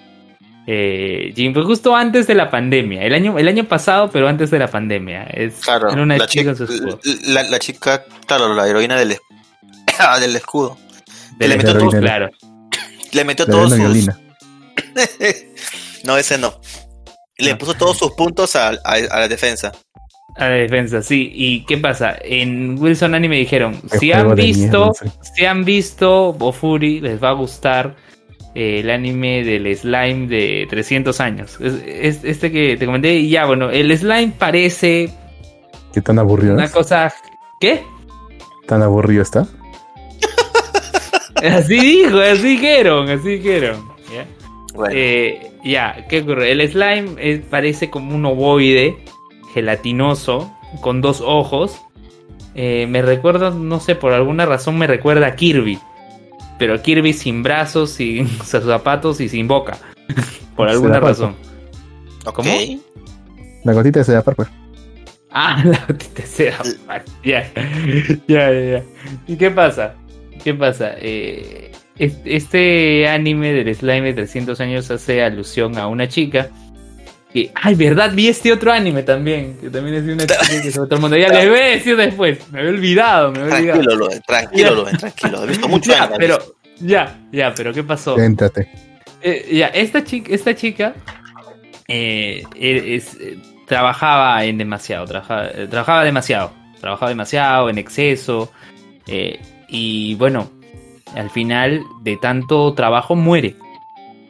[0.68, 4.52] eh, Jim, fue justo antes de la pandemia, el año, el año pasado, pero antes
[4.52, 5.24] de la pandemia.
[5.24, 7.00] Es, Claro, era una la, chica su escudo.
[7.28, 9.22] la, la chica, claro, la heroína del, es-
[10.20, 10.78] del escudo.
[11.38, 12.30] De le metió todo- claro.
[13.12, 14.08] Le metió todos sus...
[16.04, 16.60] no, ese no.
[17.38, 18.74] Le puso todos sus puntos a, a-
[19.10, 19.72] a la defensa.
[20.40, 21.32] A la defensa, sí.
[21.34, 22.16] ¿Y qué pasa?
[22.24, 25.32] En Wilson Anime dijeron, Qué si han visto, mierda, sí.
[25.36, 27.96] si han visto Bofuri, les va a gustar
[28.56, 31.58] eh, el anime del slime de 300 años.
[31.60, 35.10] Es, es- este que te comenté y ya, bueno, el slime parece
[35.94, 36.72] ¿Qué tan aburrido una es?
[36.72, 37.14] cosa...
[37.60, 37.84] ¿Qué?
[38.66, 39.46] ¿Tan aburrido está?
[41.44, 43.88] Así dijo, así dijeron, así dijeron.
[44.14, 44.26] ¿ya?
[44.74, 46.52] Bueno, Eh, ya, ¿qué ocurre?
[46.52, 48.98] El slime es- parece como un ovoide
[49.54, 51.80] gelatinoso con dos ojos.
[52.56, 55.80] Eh, me recuerda, no sé, por alguna razón me recuerda a Kirby.
[56.58, 59.78] Pero Kirby sin brazos, sin zapatos y sin boca.
[60.56, 61.36] por alguna razón.
[62.34, 62.50] ¿cómo?
[63.64, 64.48] La gotita de Seda Parker.
[65.32, 66.58] Ah, la gotita de seda.
[67.24, 67.52] Ya,
[68.28, 68.84] ya, ya, ya.
[69.28, 69.96] ¿Y qué pasa?
[70.44, 70.94] ¿Qué pasa?
[70.98, 76.50] Eh, es- este anime del slime de 300 años hace alusión a una chica
[77.34, 80.72] que, ay, verdad, vi este otro anime también, que también es de una chica que
[80.72, 81.16] se todo el mundo.
[81.18, 83.80] Ya le voy a decir después, me había olvidado, me había olvidado.
[83.82, 85.44] Tranquilo, Luen, tranquilo, Luen, tranquilo.
[85.44, 86.18] He visto mucho Ya, anime.
[86.20, 86.40] pero,
[86.80, 88.16] ya, ya, pero ¿qué pasó?
[88.16, 88.68] Céntrate.
[89.22, 90.96] Eh, ya, esta chica, esta chica
[91.88, 98.52] eh, es- eh, trabajaba en demasiado, trabajaba, eh, trabajaba demasiado, trabajaba demasiado, en exceso,
[99.08, 100.50] eh, y bueno,
[101.16, 103.56] al final de tanto trabajo muere,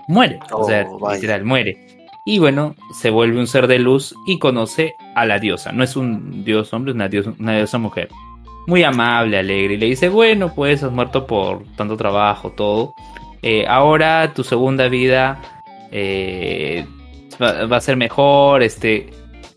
[0.07, 1.15] muere, o sea, Oh, vaya.
[1.15, 1.85] literal, muere.
[2.29, 5.71] Y bueno, se vuelve un ser de luz y conoce a la diosa.
[5.71, 8.09] No es un dios hombre, es una diosa, una diosa mujer.
[8.67, 9.73] Muy amable, alegre.
[9.73, 12.93] Y le dice, bueno, pues has muerto por tanto trabajo, todo.
[13.41, 15.41] Eh, ahora tu segunda vida
[15.91, 16.85] eh,
[17.41, 18.61] va, a ser mejor.
[18.61, 19.09] Este,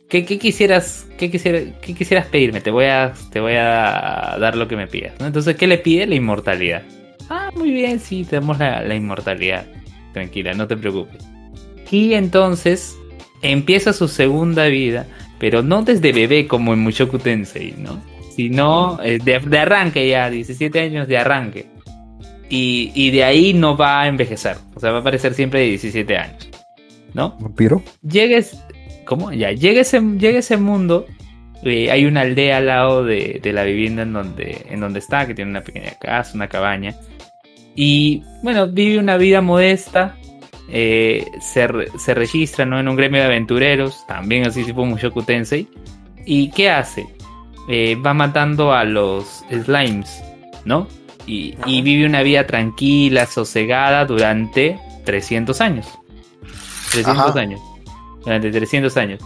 [0.08, 2.62] ¿qué, quisieras, qué, quisiera, qué quisieras pedirme?
[2.62, 5.12] Te voy, a, te voy a dar lo que me pidas.
[5.20, 6.06] Entonces, ¿qué le pide?
[6.06, 6.84] La inmortalidad.
[7.28, 9.66] Ah, muy bien, sí, tenemos la, la inmortalidad.
[10.14, 11.31] Tranquila, no te preocupes.
[11.92, 12.98] Y entonces
[13.42, 15.06] empieza su segunda vida,
[15.38, 18.02] pero no desde bebé como en Mushoku Tensei, ¿no?
[18.34, 21.66] Sino eh, de, de arranque ya, 17 años de arranque.
[22.48, 25.66] Y, y de ahí no va a envejecer, o sea, va a aparecer siempre de
[25.66, 26.48] 17 años,
[27.12, 27.36] ¿no?
[27.38, 27.82] ¿Vampiro?
[28.02, 28.58] Llegues,
[29.04, 29.32] ¿cómo?
[29.32, 31.06] Ya, llega ese, llega ese mundo,
[31.62, 35.26] eh, hay una aldea al lado de, de la vivienda en donde, en donde está,
[35.26, 36.94] que tiene una pequeña casa, una cabaña.
[37.74, 40.16] Y bueno, vive una vida modesta,
[40.74, 41.68] eh, se,
[41.98, 42.80] se registra ¿no?
[42.80, 45.68] en un gremio de aventureros, también así tipo Mushoku Tensei.
[46.26, 47.06] ¿Y qué hace?
[47.68, 50.22] Eh, va matando a los slimes,
[50.64, 50.88] ¿no?
[51.26, 55.86] Y, y vive una vida tranquila, sosegada durante 300 años.
[56.90, 57.38] 300 Ajá.
[57.40, 57.60] años.
[58.24, 59.20] Durante 300 años.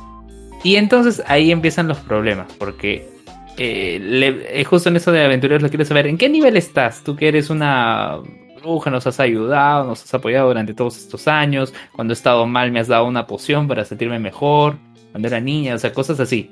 [0.65, 3.09] Y entonces ahí empiezan los problemas, porque
[3.57, 7.03] eh, le- eh, justo en eso de aventureros lo quiero saber, ¿en qué nivel estás?
[7.05, 8.19] Tú que eres una
[8.67, 12.73] bruja, nos has ayudado, nos has apoyado durante todos estos años, cuando he estado mal
[12.73, 14.77] me has dado una poción para sentirme mejor,
[15.13, 16.51] cuando era niña, o sea, cosas así.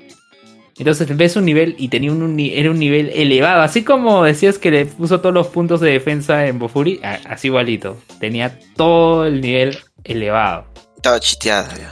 [0.77, 4.71] Entonces ves un nivel y tenía un, era un nivel elevado, así como decías que
[4.71, 9.77] le puso todos los puntos de defensa en Bofuri, así igualito, tenía todo el nivel
[10.03, 10.65] elevado.
[10.95, 11.91] Estaba chiteada ya.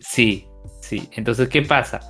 [0.00, 0.46] Sí,
[0.80, 1.08] sí.
[1.12, 2.00] Entonces, ¿qué pasa?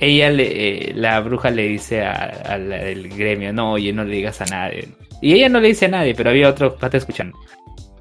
[0.00, 2.12] Ella, le, eh, la bruja le dice a,
[2.44, 4.88] a la del gremio, no, oye, no le digas a nadie.
[5.20, 7.38] Y ella no le dice a nadie, pero había otro pata escuchando.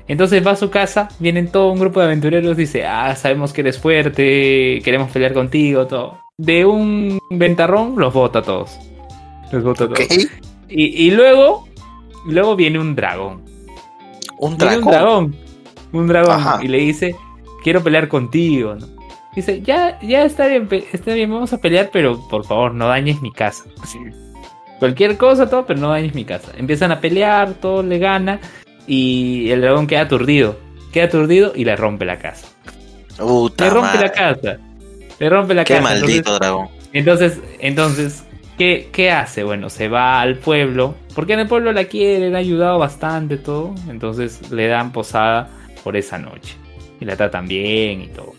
[0.08, 3.62] Entonces va a su casa, vienen todo un grupo de aventureros, dice, ah, sabemos que
[3.62, 6.20] eres fuerte, queremos pelear contigo, todo.
[6.38, 8.80] De un ventarrón los bota a todos.
[9.52, 10.00] Los bota a todos.
[10.68, 11.68] Y, y luego,
[12.26, 13.44] luego viene un dragón.
[14.40, 14.86] Un Viene dragón.
[14.86, 15.36] un dragón.
[15.92, 16.32] Un dragón.
[16.32, 16.60] Ajá.
[16.64, 17.16] Y le dice,
[17.64, 18.76] quiero pelear contigo.
[18.76, 18.88] ¿no?
[19.36, 23.22] Dice, ya, ya está bien, está bien, vamos a pelear, pero por favor, no dañes
[23.22, 23.66] mi casa.
[24.80, 26.52] Cualquier cosa, todo, pero no dañes mi casa.
[26.58, 28.40] Empiezan a pelear, todo le gana.
[28.88, 30.58] Y el dragón queda aturdido.
[30.92, 32.48] Queda aturdido y le rompe la casa.
[33.18, 34.02] Puta Le rompe madre.
[34.08, 34.58] la casa.
[35.20, 35.84] Le rompe la Qué casa.
[35.84, 36.68] maldito Entonces- dragón.
[36.94, 38.24] entonces, entonces,
[38.58, 39.44] ¿qué, ¿qué hace?
[39.44, 43.76] Bueno, se va al pueblo, porque en el pueblo la quieren, ha ayudado bastante todo,
[43.90, 45.50] entonces le dan posada
[45.84, 46.56] por esa noche.
[47.02, 48.34] Y la tratan bien y todo.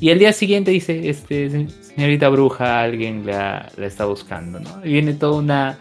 [0.00, 1.66] Y el día siguiente dice, este, "Se-
[1.98, 4.84] señorita bruja, alguien la, la está buscando, ¿no?
[4.84, 5.78] Y viene toda una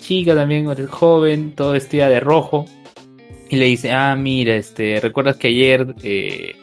[0.00, 2.66] chica también, joven, todo vestida de rojo,
[3.48, 6.56] y le dice, ah, mira, este, ¿recuerdas que ayer eh,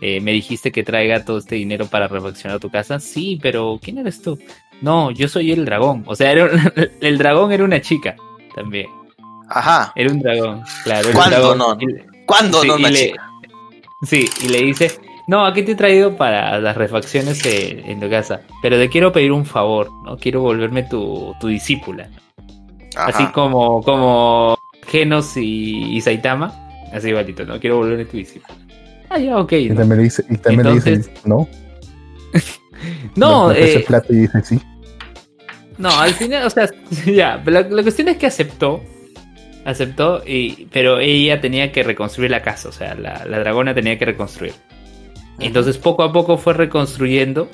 [0.00, 2.98] eh, me dijiste que traiga todo este dinero para refaccionar tu casa?
[3.00, 4.38] Sí, pero ¿quién eres tú?
[4.80, 6.04] No, yo soy el dragón.
[6.06, 6.72] O sea, era un-
[7.02, 8.16] el dragón era una chica
[8.54, 8.86] también.
[9.50, 9.92] Ajajá.
[9.94, 11.00] Era un dragón, claro.
[11.00, 11.58] era un ¿Cuándo dragón.
[11.58, 11.78] no?
[12.24, 13.30] ¿Cuándo sí, no una le- chica?
[14.04, 14.92] Sí, y le dice,
[15.28, 19.12] no, aquí te he traído para las refacciones en, en tu casa, pero te quiero
[19.12, 20.16] pedir un favor, ¿no?
[20.16, 22.08] Quiero volverme tu, tu discípula.
[22.96, 23.10] Ajá.
[23.10, 26.52] Así como, como Genos y, y Saitama,
[26.92, 27.60] así igualito, ¿no?
[27.60, 28.56] Quiero volverme tu discípula.
[29.10, 29.52] Ah, ya, ok.
[29.52, 29.76] Y ¿no?
[29.76, 31.48] también le dice, y también le Entonces- dice, no.
[33.16, 34.60] No, ofrece eh, plata y dice sí.
[35.78, 36.68] No, al final, o sea,
[37.06, 38.82] ya, la, la cuestión es que aceptó.
[39.64, 43.98] Aceptó, y, pero ella tenía que reconstruir la casa, o sea, la, la dragona tenía
[43.98, 44.54] que reconstruir.
[45.40, 47.48] Entonces poco a poco fue reconstruyendo.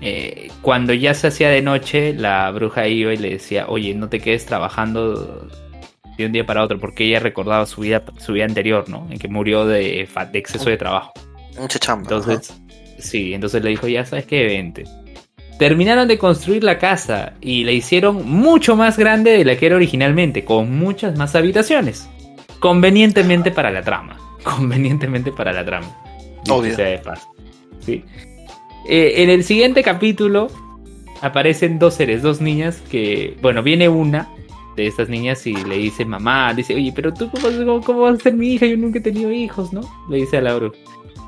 [0.00, 4.08] Eh, cuando ya se hacía de noche, la bruja iba y le decía, oye, no
[4.08, 5.48] te quedes trabajando
[6.16, 9.06] de un día para otro, porque ella recordaba su vida, su vida anterior, ¿no?
[9.10, 11.12] En que murió de, exceso de trabajo.
[11.58, 12.02] Mucha chamba.
[12.02, 12.60] Entonces,
[12.98, 14.84] sí, entonces le dijo, ya sabes que vente.
[15.58, 19.76] Terminaron de construir la casa y la hicieron mucho más grande de la que era
[19.76, 22.08] originalmente, con muchas más habitaciones.
[22.60, 24.16] Convenientemente para la trama.
[24.42, 26.07] Convenientemente para la trama.
[26.50, 26.74] Obvio.
[26.74, 27.26] sea de paso.
[27.80, 28.04] Sí.
[28.88, 30.48] Eh, en el siguiente capítulo
[31.20, 34.28] aparecen dos seres, dos niñas que, bueno, viene una
[34.76, 37.30] de estas niñas y le dice, mamá, dice, oye, pero tú
[37.84, 39.80] cómo, vas a ser mi hija, yo nunca he tenido hijos, ¿no?
[40.08, 40.76] Le dice a la bruja.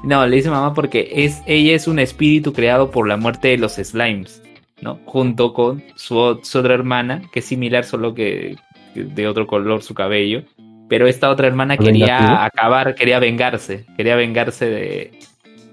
[0.02, 3.58] No, le dice mamá porque es, ella es un espíritu creado por la muerte de
[3.58, 4.42] los slimes,
[4.80, 5.00] ¿no?
[5.04, 8.56] Junto con su, otra hermana, que es similar, solo que
[8.94, 10.44] de otro color su cabello.
[10.90, 12.06] Pero esta otra hermana ¿Vengativo?
[12.06, 15.12] quería acabar, quería vengarse, quería vengarse de,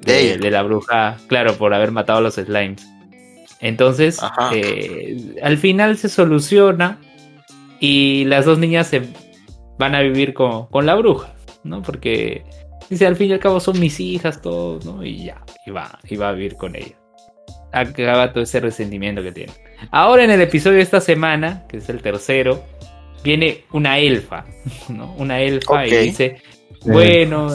[0.06, 0.38] De de, ella.
[0.38, 2.88] de la bruja, claro, por haber matado a los slimes.
[3.60, 4.20] Entonces,
[4.54, 7.00] eh, al final se soluciona
[7.80, 9.10] y las dos niñas se
[9.80, 11.82] van a vivir con, con la bruja, ¿no?
[11.82, 12.44] Porque
[12.90, 15.04] dice, al fin y al cabo son mis hijas, todos, ¿no?
[15.04, 16.96] Y ya, y va, y va a vivir con ella.
[17.74, 19.54] Acaba todo ese resentimiento que tiene.
[19.92, 22.64] Ahora en el episodio de esta semana, que es el tercero,
[23.28, 24.46] viene una elfa,
[24.90, 25.14] ¿no?
[25.18, 26.38] Una elfa y dice,
[26.86, 27.50] bueno,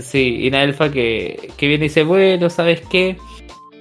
[0.00, 3.16] sí, y una elfa que, que viene y dice, bueno, ¿sabes qué?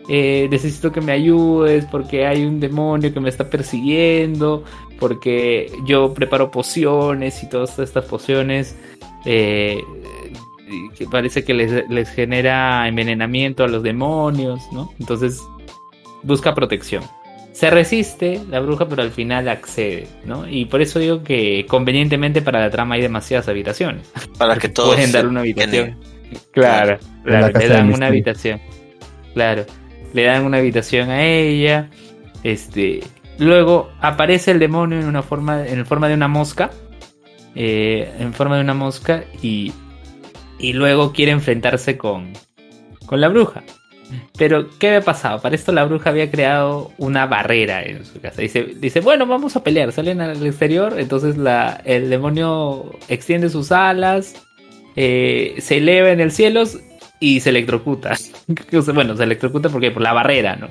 [0.10, 4.64] Eh, necesito que me ayudes porque hay un demonio que me está persiguiendo,
[5.00, 8.76] porque yo preparo pociones y todas estas pociones
[9.26, 9.82] eh,
[10.98, 14.93] que parece que les, les genera envenenamiento a los demonios, ¿no?
[15.00, 15.41] Entonces
[16.24, 17.04] busca protección.
[17.58, 20.47] Se resiste la bruja, pero al final accede, ¿no?
[20.47, 24.12] Y por eso digo que convenientemente para la trama hay demasiadas habitaciones.
[24.38, 25.72] Para que todos Pueden dar una habitación.
[25.72, 25.97] tienen-
[26.51, 28.62] Claro, claro, le dan una habitación.
[29.34, 29.66] Claro,
[30.14, 31.89] le dan una habitación a ella.
[32.43, 32.99] Este,
[33.39, 36.70] luego aparece el demonio en una forma, en forma de una mosca,
[37.55, 39.74] eh, en forma de una mosca y
[40.60, 42.34] y luego quiere enfrentarse con
[43.08, 43.64] con la bruja.
[44.38, 45.41] Pero ¿qué había pasado?
[45.41, 48.41] Para esto la bruja había creado una barrera en su casa.
[48.41, 49.91] Dice, dice bueno, vamos a pelear.
[49.91, 54.36] Salen al exterior, entonces la, el demonio extiende sus alas,
[54.95, 56.64] eh, se eleva en el cielo
[57.20, 58.14] y se electrocuta.
[58.93, 60.68] Bueno, se electrocuta porque por la barrera, ¿no?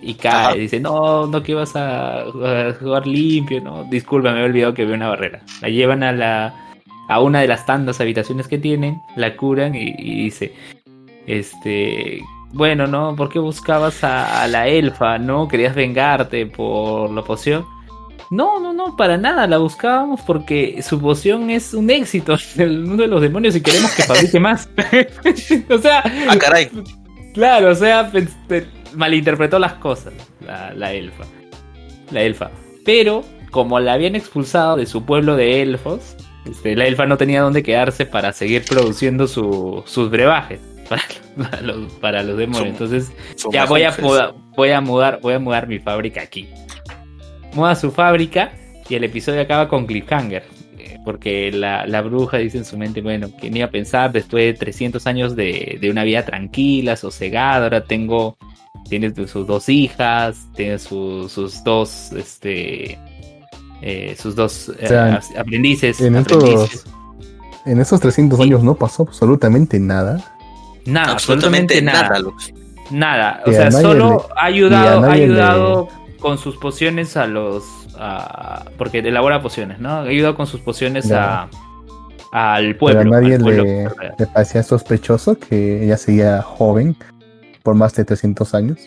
[0.00, 0.54] Y cae, Ajá.
[0.54, 3.84] dice, no, no que ibas a, a jugar limpio, ¿no?
[3.84, 5.40] Disculpa, me había olvidado que había una barrera.
[5.60, 6.54] La llevan a la
[7.08, 10.52] a una de las tantas habitaciones que tienen, la curan y, y dice,
[11.26, 12.20] este,
[12.52, 13.14] bueno, ¿no?
[13.16, 15.48] ¿Por qué buscabas a, a la elfa, no?
[15.48, 17.64] ¿Querías vengarte por la poción?
[18.30, 22.78] No, no, no, para nada, la buscábamos porque su poción es un éxito en el
[22.80, 24.68] mundo de los demonios y queremos que fabrique más.
[25.70, 26.70] o sea, Ah, caray.
[27.34, 30.12] Claro, o sea, pe- malinterpretó las cosas,
[30.44, 31.24] la, la elfa.
[32.10, 32.50] La elfa.
[32.84, 37.42] Pero, como la habían expulsado de su pueblo de elfos, este, la elfa no tenía
[37.42, 41.02] dónde quedarse para seguir produciendo su- sus brebajes para,
[41.50, 42.68] para los, para los demonios.
[42.68, 43.12] Entonces,
[43.52, 46.48] ya voy a, muda- voy a mudar, voy a mudar mi fábrica aquí.
[47.54, 48.52] Muda su fábrica
[48.88, 50.44] y el episodio acaba con cliffhanger.
[50.78, 54.44] eh, Porque la, la bruja dice en su mente, bueno, ni iba a pensar después
[54.44, 58.36] de 300 años de, de una vida tranquila, sosegada, ahora tengo,
[58.88, 62.98] tiene sus dos hijas, tiene su- sus dos, este,
[63.82, 66.00] eh, sus dos eh, sea, aprendices.
[66.00, 66.74] En aprendices.
[66.74, 66.84] estos,
[67.66, 68.42] en esos 300 Sí.
[68.44, 70.37] años no pasó absolutamente nada.
[70.88, 72.18] Nada, Absolutamente nada, nada.
[72.20, 72.52] Lux.
[72.90, 75.88] Nada, o sea, nadie solo ha ayudado, ha ayudado
[76.20, 77.64] con sus pociones a los,
[77.98, 79.90] a- porque elabora pociones, ¿no?
[79.90, 81.48] Ha ayudado con sus pociones a,
[82.32, 83.00] al pueblo.
[83.02, 86.96] Pero a nadie al pueblo le, parecía sospechoso que ella seguía joven
[87.62, 88.78] por más de 300 años.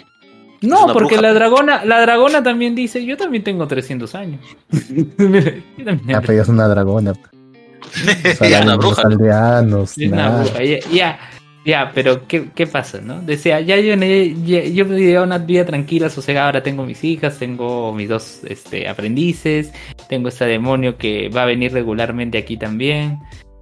[0.61, 1.21] No, porque bruja.
[1.21, 4.41] la dragona, la dragona también dice, yo también tengo 300 años.
[4.71, 7.13] Yo también Ah, pero ella es una dragona.
[8.65, 9.01] Los bruja.
[9.03, 10.43] aldeanos, Es una nada.
[10.43, 11.19] bruja, Ya,
[11.63, 13.21] ya, pero ¿qué, qué pasa, no?
[13.21, 18.09] Decía, ya yo, ya, yo una vida tranquila, sosegada, ahora tengo mis hijas, tengo mis
[18.09, 19.71] dos este, aprendices,
[20.09, 23.19] tengo este demonio que va a venir regularmente aquí también.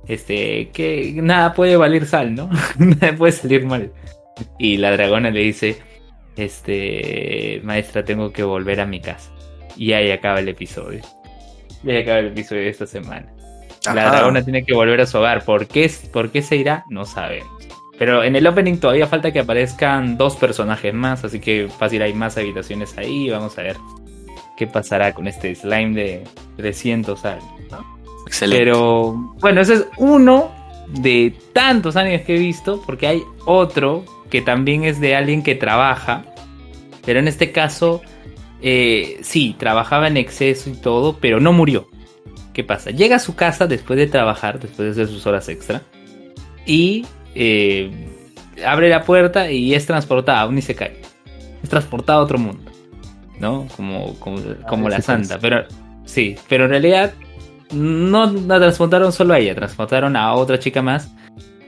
[0.07, 2.49] Este, que nada puede valer sal, ¿no?
[2.79, 3.91] nada puede salir mal.
[4.57, 5.77] Y la dragona le dice,
[6.37, 9.29] este, maestra, tengo que volver a mi casa.
[9.75, 11.01] Y ahí acaba el episodio.
[11.83, 13.27] Y ahí acaba el episodio de esta semana.
[13.85, 15.43] La dragona tiene que volver a su hogar.
[15.43, 16.85] ¿Por qué, ¿Por qué se irá?
[16.89, 17.68] No sabemos.
[17.99, 22.13] Pero en el opening todavía falta que aparezcan dos personajes más, así que fácil hay
[22.13, 23.29] más habitaciones ahí.
[23.29, 23.75] Vamos a ver
[24.57, 26.23] qué pasará con este slime de
[26.55, 27.43] 300 años.
[27.69, 27.85] ¿no?
[28.25, 28.63] Excelente.
[28.63, 30.49] Pero bueno, ese es uno
[30.87, 35.55] de tantos animes que he visto, porque hay otro que también es de alguien que
[35.55, 36.23] trabaja,
[37.05, 38.01] pero en este caso,
[38.61, 41.89] eh, sí, trabajaba en exceso y todo, pero no murió.
[42.53, 42.91] ¿Qué pasa?
[42.91, 45.81] Llega a su casa después de trabajar, después de hacer sus horas extra,
[46.65, 47.91] y eh,
[48.65, 51.01] abre la puerta y es transportada, aún ni se cae.
[51.63, 52.71] Es transportada a otro mundo,
[53.39, 53.67] ¿no?
[53.75, 55.65] Como, como, como la sí, santa, pero
[56.05, 57.13] sí, pero en realidad
[57.71, 61.11] no la transportaron solo a ella, transportaron a otra chica más.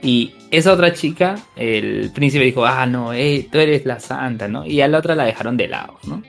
[0.04, 4.66] Y esa otra chica, el príncipe dijo, ah, no, eh, tú eres la santa, ¿no?
[4.66, 6.22] Y a la otra la dejaron de lado, ¿no?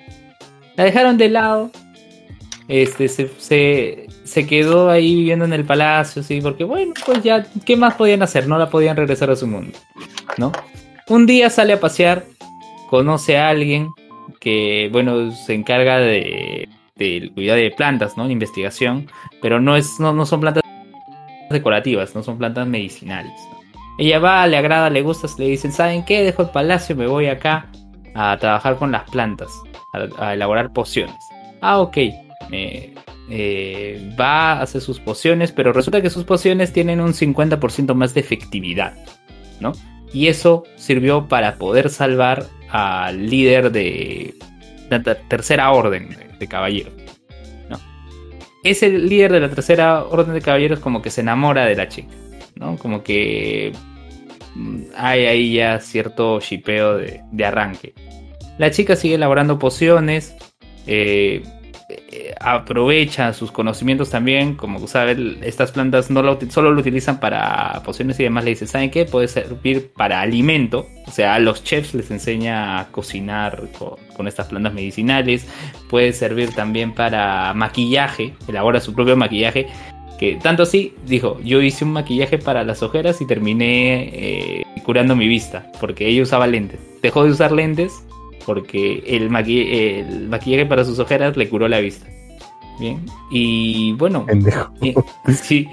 [0.75, 1.71] La dejaron de lado.
[2.67, 7.75] Este, se, se, quedó ahí viviendo en el palacio, sí, porque bueno, pues ya, ¿qué
[7.75, 8.47] más podían hacer?
[8.47, 9.77] No la podían regresar a su mundo.
[10.37, 10.51] ¿no?
[11.09, 12.23] Un día sale a pasear,
[12.89, 13.89] conoce a alguien
[14.39, 18.25] que, bueno, se encarga de, del cuidado de plantas, ¿no?
[18.25, 19.07] De investigación,
[19.41, 20.63] pero no, es, no, no son plantas
[21.49, 23.33] decorativas, no son plantas medicinales.
[23.97, 26.23] Ella va, le agrada, le gusta, le dicen, ¿saben qué?
[26.23, 27.69] Dejo el palacio, me voy acá
[28.15, 29.49] a trabajar con las plantas,
[30.17, 31.15] a, elaborar pociones.
[31.61, 31.97] Ah, ok.
[33.29, 38.13] Eh, va a hacer sus pociones, pero resulta que sus pociones tienen un 50% más
[38.13, 38.95] de efectividad,
[39.59, 39.71] ¿no?
[40.13, 44.35] Y eso sirvió para poder salvar al líder de
[44.89, 46.93] la tercera orden de caballeros.
[47.69, 47.79] ¿no?
[48.63, 52.13] Ese líder de la tercera orden de caballeros como que se enamora de la chica,
[52.55, 52.77] ¿no?
[52.77, 53.71] Como que
[54.53, 57.93] mm, hay ahí ya cierto shipeo de, de arranque.
[58.59, 60.35] La chica sigue elaborando pociones,
[60.85, 61.41] eh,
[62.15, 67.81] eh, aprovecha sus conocimientos también, como saben, estas plantas no lo, solo lo utilizan para
[67.83, 69.05] pociones y demás, le dice, ¿saben qué?
[69.05, 73.63] Puede servir para alimento, o sea, a los chefs les enseña a cocinar
[74.15, 75.47] con, estas plantas medicinales,
[75.89, 79.65] puede servir también para maquillaje, elabora su propio maquillaje,
[80.19, 85.15] que tanto así, dijo, yo hice un maquillaje para las ojeras y terminé eh, curando
[85.15, 88.05] mi vista, porque ella usaba lentes, dejó de usar lentes
[88.45, 92.07] porque el, el maquillaje para sus ojeras le curó la vista.
[92.79, 94.25] Bien, y bueno,
[95.43, 95.67] sí,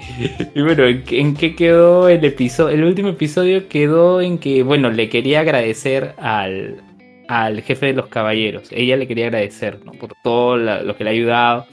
[0.53, 2.75] y bueno, ¿en, qué quedó el episodio?
[2.75, 6.83] El último episodio quedó en que, bueno, le quería agradecer al,
[7.27, 8.67] al jefe de los caballeros.
[8.71, 9.93] Ella le quería agradecer ¿no?
[9.93, 11.65] por todo lo que le ha ayudado.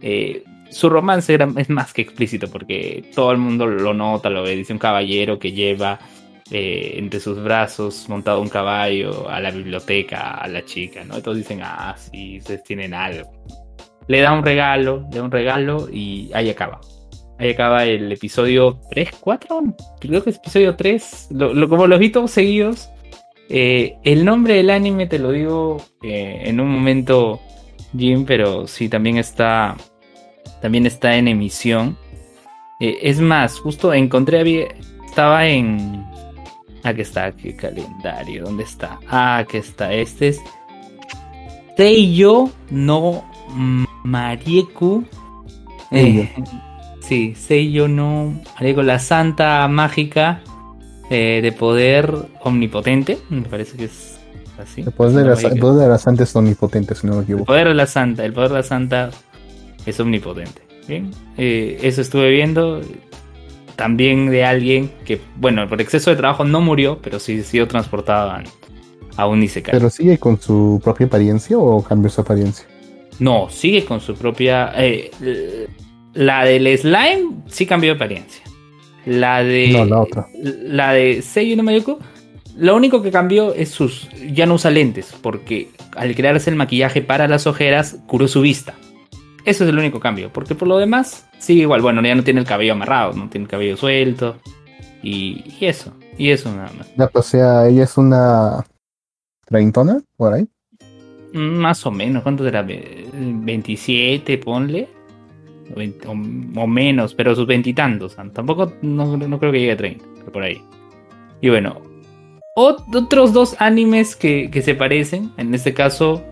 [0.00, 4.42] Eh, su romance era, es más que explícito porque todo el mundo lo nota, lo
[4.42, 4.54] ve.
[4.54, 5.98] Dice un caballero que lleva
[6.50, 11.20] eh, entre sus brazos montado un caballo a la biblioteca, a la chica, ¿no?
[11.20, 13.30] Todos dicen, ah, sí, ustedes tienen algo.
[14.06, 16.80] Le da un regalo, le da un regalo y ahí acaba.
[17.38, 19.62] Ahí acaba el episodio 3, 4,
[20.00, 22.88] creo que es episodio 3, lo, como los vi todos seguidos.
[23.50, 27.40] Eh, el nombre del anime te lo digo eh, en un momento,
[27.94, 29.76] Jim, pero sí, también está,
[30.62, 31.98] también está en emisión.
[32.80, 34.68] es más, justo encontré,
[35.06, 36.07] estaba en,
[36.88, 38.44] Aquí está, ¿qué calendario?
[38.44, 38.98] ¿Dónde está?
[39.08, 39.92] Ah, aquí está.
[39.92, 40.40] Este es
[41.76, 43.30] Seiyo no
[44.04, 45.04] Marieku.
[45.90, 46.32] Eh,
[47.00, 50.40] sí, Seiyo no Marieku, la santa mágica
[51.10, 52.10] eh, de poder
[52.40, 53.18] omnipotente.
[53.28, 54.18] Me parece que es
[54.58, 54.80] así.
[54.80, 57.42] El poder, de, la, santa es omnipotente, si no me equivoco.
[57.42, 59.10] El poder de la santa, el poder de la santa
[59.84, 60.62] es omnipotente.
[60.88, 62.80] Bien, eh, eso estuve viendo
[63.78, 68.42] también de alguien que, bueno, por exceso de trabajo no murió, pero sí sido transportado
[69.16, 69.72] a, un Isekai.
[69.72, 72.66] ¿Pero sigue con su propia apariencia o cambió su apariencia?
[73.20, 74.72] No, sigue con su propia...
[74.76, 75.68] Eh,
[76.14, 78.42] la del slime sí cambió de apariencia.
[79.06, 79.68] La de...
[79.68, 80.26] No, la otra.
[80.42, 81.98] La de Seiyu no
[82.56, 84.08] lo único que cambió es sus...
[84.32, 88.74] Ya no usa lentes, porque al crearse el maquillaje para las ojeras, curó su vista.
[89.44, 91.82] Eso es el único cambio, porque por lo demás sigue igual.
[91.82, 94.36] Bueno, ya no tiene el cabello amarrado, no tiene el cabello suelto.
[95.02, 97.10] Y, eso, y eso nada más.
[97.12, 98.64] o sea, ella es una
[99.46, 100.46] treintona, por ahí.
[101.32, 102.62] Más o menos, ¿cuánto será?
[102.62, 104.88] 27, ponle.
[106.06, 108.16] O, menos, pero sus veintitantos.
[108.32, 110.62] Tampoco no, creo que llegue a 30, pero por ahí.
[111.40, 111.80] Y bueno,
[112.56, 116.24] otros dos animes que, que se parecen, en este caso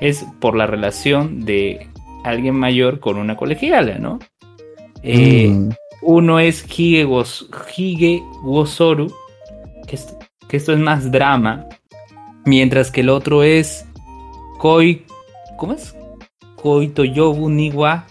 [0.00, 1.88] es por la relación de
[2.24, 4.18] alguien mayor con una colegiala, ¿no?
[5.02, 5.70] Eh, mm.
[6.02, 7.04] Uno es Hige,
[8.44, 9.12] Wosoru,
[9.86, 9.98] que,
[10.56, 11.66] esto es más drama,
[12.44, 13.84] mientras que el otro es
[14.58, 15.04] Koi,
[15.58, 15.94] ¿cómo es?
[16.56, 18.06] Koitoyobu Niwa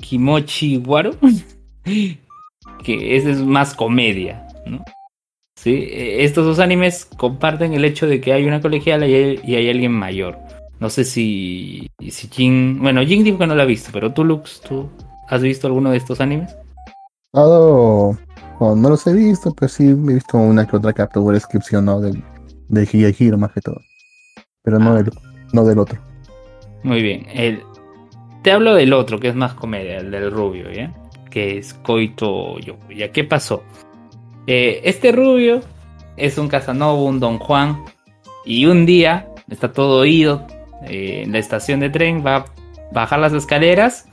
[0.00, 1.14] Kimochi Waru,
[2.84, 4.84] que ese es más comedia, ¿no?
[5.56, 5.70] ¿Sí?
[5.70, 9.92] E, estos dos animes comparten el hecho de que hay una colegiala y hay alguien
[9.92, 10.38] mayor.
[10.80, 12.80] No sé si, si Jin.
[12.80, 14.90] Bueno, Jin dijo que no lo ha visto, pero tú, Lux, ¿tú
[15.32, 16.54] has visto alguno de estos animes?
[17.32, 18.18] No,
[18.60, 22.00] no, los he visto, pero sí he visto una que otra captura descripción ¿no?
[22.00, 22.22] del,
[22.68, 23.80] del Higehiro más que todo.
[24.62, 25.02] Pero no, ah.
[25.02, 25.10] del,
[25.54, 25.98] no del otro.
[26.82, 27.26] Muy bien.
[27.32, 27.62] El,
[28.42, 30.92] te hablo del otro, que es más comedia, el del rubio, ¿ya?
[31.30, 32.76] Que es Koito Yo.
[32.94, 33.64] ¿Ya qué pasó?
[34.46, 35.62] Eh, este rubio
[36.18, 37.84] es un Casanova, un Don Juan,
[38.44, 40.46] y un día está todo oído,
[40.84, 42.44] eh, en la estación de tren, va a
[42.92, 44.08] bajar las escaleras,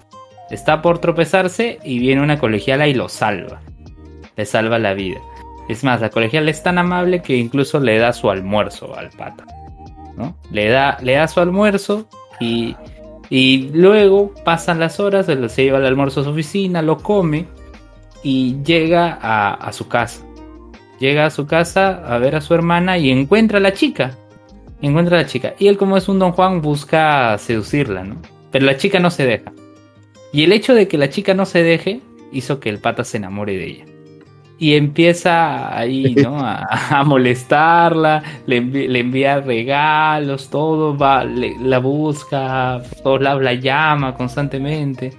[0.49, 3.61] está por tropezarse y viene una colegiala y lo salva.
[4.35, 5.19] Le salva la vida.
[5.67, 9.45] Es más, la colegiala es tan amable que incluso le da su almuerzo al pata.
[10.17, 10.35] ¿no?
[10.51, 12.07] Le, da, le da su almuerzo
[12.39, 12.75] y,
[13.29, 17.45] y luego pasan las horas, se lleva el almuerzo a su oficina, lo come
[18.23, 20.25] y llega a, su casa.
[20.99, 24.15] llega a su casa a ver a su hermana y encuentra a la chica.
[24.81, 25.53] Encuentra a la chica.
[25.59, 28.15] Y él, como es un don Juan, busca seducirla, ¿no?
[28.51, 29.51] Pero la chica no se deja.
[30.31, 32.01] Y el hecho de que la chica no se deje
[32.31, 33.85] hizo que el pata se enamore de ella.
[34.59, 36.37] Y empieza ahí, ¿no?
[36.41, 45.13] A, molestarla, le, envía regalos, todo, va, la busca, todos lados la llama constantemente,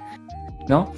[0.68, 0.92] ¿no?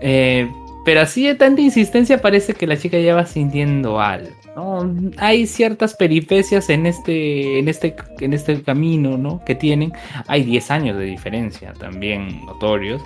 [0.00, 0.48] Eh,
[0.84, 4.30] pero así de tanta insistencia parece que la chica ya va sintiendo algo.
[4.56, 4.88] ¿no?
[5.18, 9.44] Hay ciertas peripecias en este, en este, en este camino, ¿no?
[9.44, 9.92] Que tienen.
[10.26, 13.02] Hay 10 años de diferencia también notorios.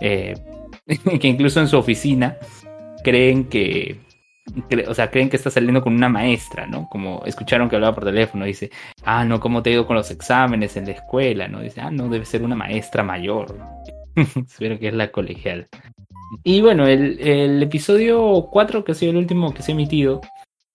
[0.00, 0.34] Eh,
[1.20, 2.36] que incluso en su oficina
[3.02, 4.00] creen que,
[4.86, 6.88] o sea, creen que está saliendo con una maestra, ¿no?
[6.88, 8.70] Como escucharon que hablaba por teléfono, dice,
[9.04, 11.48] ah, no, ¿cómo te ha ido con los exámenes en la escuela?
[11.48, 11.60] ¿No?
[11.60, 13.58] Dice, ah, no, debe ser una maestra mayor.
[14.16, 15.68] Espero que es la colegial.
[16.44, 20.20] Y bueno, el, episodio 4, que ha sido el último que se ha emitido,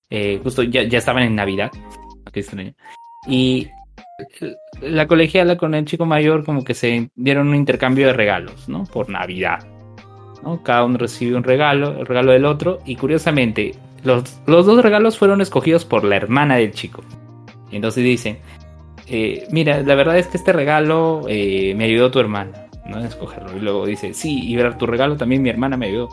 [0.09, 1.71] eh, justo ya, ya estaban en Navidad.
[3.28, 3.67] Y
[4.82, 8.84] la colegiala con el chico mayor como que se dieron un intercambio de regalos, ¿no?
[8.86, 9.66] Por Navidad.
[10.43, 10.61] ¿no?
[10.64, 12.80] Cada uno recibe un regalo, el regalo del otro.
[12.86, 17.03] Y curiosamente, los, los dos regalos fueron escogidos por la hermana del chico.
[17.72, 18.38] Y entonces dicen,
[19.07, 22.68] eh, mira, la verdad es que este regalo eh, me ayudó tu hermana.
[22.86, 22.99] ¿no?
[22.99, 23.55] escogerlo.
[23.55, 26.09] Y luego dice, sí, y ver tu regalo también mi hermana me ayudó.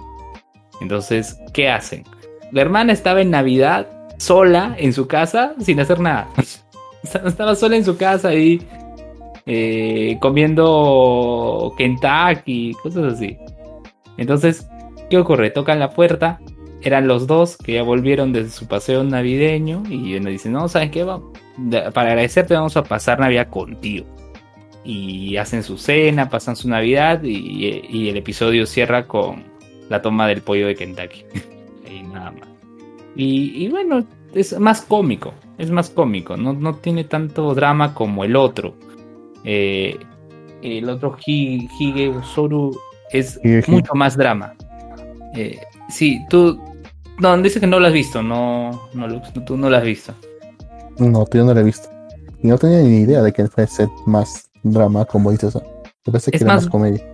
[0.80, 2.05] Entonces, ¿qué hacen?
[2.53, 3.86] La hermana estaba en Navidad
[4.18, 6.28] sola en su casa sin hacer nada.
[7.03, 8.61] Estaba sola en su casa ahí
[9.46, 13.38] eh, comiendo Kentucky, cosas así.
[14.16, 14.66] Entonces,
[15.09, 15.51] ¿qué ocurre?
[15.51, 16.40] Tocan la puerta,
[16.82, 20.90] eran los dos que ya volvieron desde su paseo navideño y me dicen, no, ¿sabes
[20.90, 21.05] qué?
[21.05, 24.07] Para agradecerte vamos a pasar Navidad contigo
[24.84, 29.44] y hacen su cena, pasan su Navidad y, el episodio cierra con
[29.88, 31.24] la toma del pollo de Kentucky.
[31.90, 32.48] y nada más.
[33.16, 38.34] Y, bueno, es más cómico, es más cómico, no, no tiene tanto drama como el
[38.34, 38.74] otro.
[39.44, 39.98] Eh,
[40.62, 42.76] el otro Hige Usoru
[43.12, 43.38] es
[43.68, 44.54] mucho más drama.
[45.34, 46.58] Eh, sí, tú...
[47.18, 50.14] No, dice que no lo has visto, no, no, tú no lo has visto.
[50.98, 51.90] No, yo no lo he visto.
[52.42, 55.52] Y no tenía ni idea de que fuese más drama, como dices.
[55.52, 57.04] Yo pensé que era más, comedia.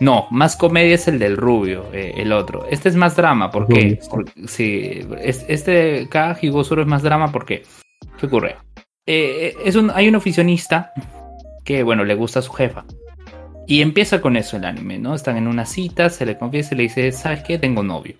[0.00, 2.66] No, más comedia es el del rubio, eh, el otro.
[2.68, 4.00] Este es más drama, ¿por qué?
[4.10, 7.62] Porque, sí, este cada Higosuro es más drama porque,
[8.18, 8.56] ¿qué ocurre?
[9.06, 10.92] Eh, es un, hay un oficionista
[11.64, 12.84] que, bueno, le gusta a su jefa.
[13.66, 15.14] Y empieza con eso el anime, ¿no?
[15.14, 17.58] Están en una cita, se le confiesa y le dice, ¿sabes qué?
[17.58, 18.16] Tengo novio.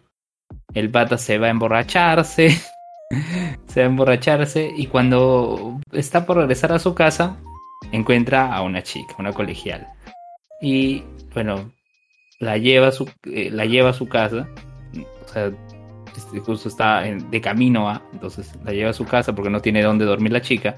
[0.73, 2.51] El pata se va a emborracharse,
[3.67, 7.37] se va a emborracharse y cuando está por regresar a su casa,
[7.91, 9.87] encuentra a una chica, una colegial.
[10.61, 11.03] Y
[11.35, 11.73] bueno,
[12.39, 14.49] la lleva su, eh, la lleva a su casa.
[15.25, 15.51] O sea,
[16.17, 19.83] este, justo está de camino a, entonces la lleva a su casa porque no tiene
[19.83, 20.77] dónde dormir la chica.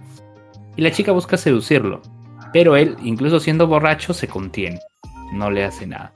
[0.76, 2.02] Y la chica busca seducirlo.
[2.52, 4.80] Pero él, incluso siendo borracho, se contiene.
[5.32, 6.12] No le hace nada.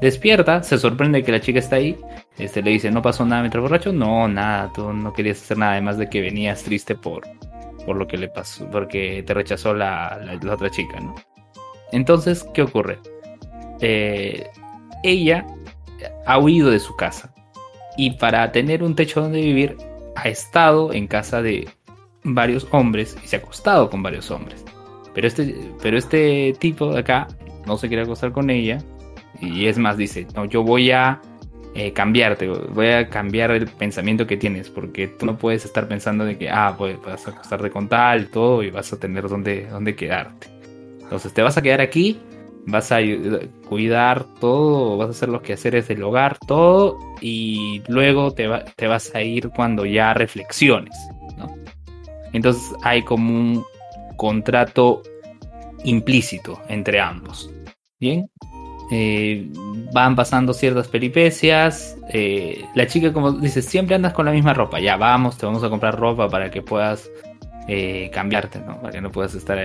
[0.00, 1.96] Despierta, se sorprende que la chica está ahí.
[2.38, 3.92] Este le dice, ¿no pasó nada mientras borracho?
[3.92, 7.22] No, nada, tú no querías hacer nada, además de que venías triste por,
[7.86, 11.14] por lo que le pasó, porque te rechazó la, otra chica, ¿no?
[11.92, 12.98] Entonces, ¿qué ocurre?
[13.80, 14.46] Eh,
[15.04, 15.46] ella
[16.26, 17.31] ha huido de su casa
[17.96, 19.76] y para tener un techo donde vivir
[20.16, 21.68] ha estado en casa de
[22.24, 24.64] varios hombres y se ha acostado con varios hombres.
[25.14, 27.28] Pero este, pero este tipo de acá
[27.66, 28.78] no se quiere acostar con ella
[29.40, 31.20] y es más dice, no, yo voy a
[31.74, 36.24] eh, cambiarte, voy a cambiar el pensamiento que tienes, porque tú no puedes estar pensando
[36.24, 39.66] de que, ah, pues vas a acostarte con tal, todo, y vas a tener donde,
[39.66, 40.48] donde quedarte.
[41.00, 42.20] Entonces te vas a quedar aquí,
[42.66, 42.98] vas a
[43.68, 49.14] cuidar todo, vas a hacer los quehaceres del hogar, todo, y luego te, te vas
[49.14, 50.96] a ir cuando ya reflexiones,
[51.36, 51.54] ¿no?
[52.32, 53.64] Entonces hay como un
[54.16, 55.02] contrato
[55.84, 57.50] implícito entre ambos.
[57.98, 58.28] Bien,
[58.90, 59.48] eh,
[59.92, 61.96] van pasando ciertas peripecias.
[62.08, 64.80] Eh, la chica, como dice, siempre andas con la misma ropa.
[64.80, 67.10] Ya vamos, te vamos a comprar ropa para que puedas
[67.68, 68.80] eh, cambiarte, ¿no?
[68.80, 69.58] Para que no puedas estar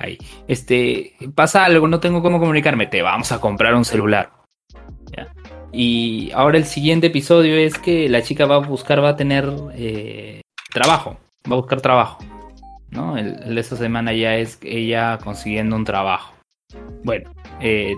[0.00, 0.18] ahí.
[0.48, 2.86] Este, pasa algo, no tengo cómo comunicarme.
[2.86, 4.32] Te vamos a comprar un celular.
[5.72, 9.48] Y ahora el siguiente episodio es que la chica va a buscar, va a tener
[10.72, 11.16] trabajo.
[11.48, 12.18] Va a buscar trabajo.
[12.90, 13.16] ¿no?
[13.16, 16.34] El, de esta semana ya es ella consiguiendo un trabajo.
[17.04, 17.94] Bueno, eh,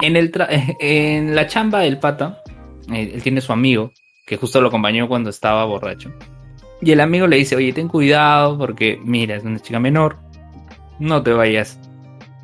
[0.00, 0.32] en, el
[0.80, 2.42] en la chamba del pata,
[2.92, 3.92] eh, él tiene su amigo,
[4.26, 6.12] que justo lo acompañó cuando estaba borracho.
[6.80, 10.18] Y el amigo le dice, oye, ten cuidado porque, mira, es una chica menor,
[10.98, 11.78] no te vayas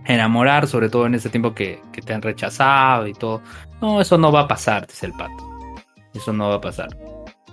[0.07, 3.41] a enamorar, sobre todo en este tiempo que, te han rechazado y todo.
[3.81, 5.45] No, eso no va a pasar, dice el pato.
[6.15, 6.89] Eso no va a pasar.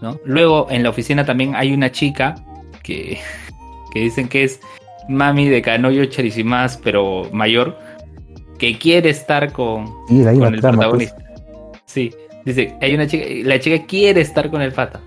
[0.02, 0.18] ¿no?
[0.26, 2.36] Luego en la oficina también hay una chica
[2.84, 3.20] que,
[3.94, 4.60] que dicen que es
[5.08, 7.78] mami de Kanoyo Charisimas, pero mayor,
[8.58, 11.12] que quiere estar con, ahí con el trama, pues.
[11.12, 11.16] protagonista.
[11.86, 12.12] Sí,
[12.46, 15.00] dice, hay una chica, la chica quiere estar con el pata.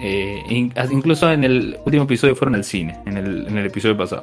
[0.00, 3.96] Eh, in- incluso en el último episodio fueron al cine, en el, en el episodio
[3.96, 4.22] pasado.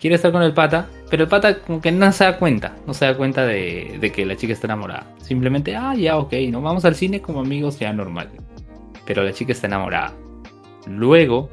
[0.00, 2.94] Quiere estar con el pata, pero el pata como que no se da cuenta, no
[2.94, 5.06] se da cuenta de, de que la chica está enamorada.
[5.18, 8.30] Simplemente, ah, ya, ok, no vamos al cine como amigos, ya normal.
[9.04, 10.14] Pero la chica está enamorada.
[10.86, 11.50] Luego,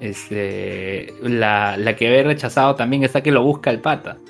[0.00, 4.18] este, la, la que ve rechazado también está que lo busca el pata.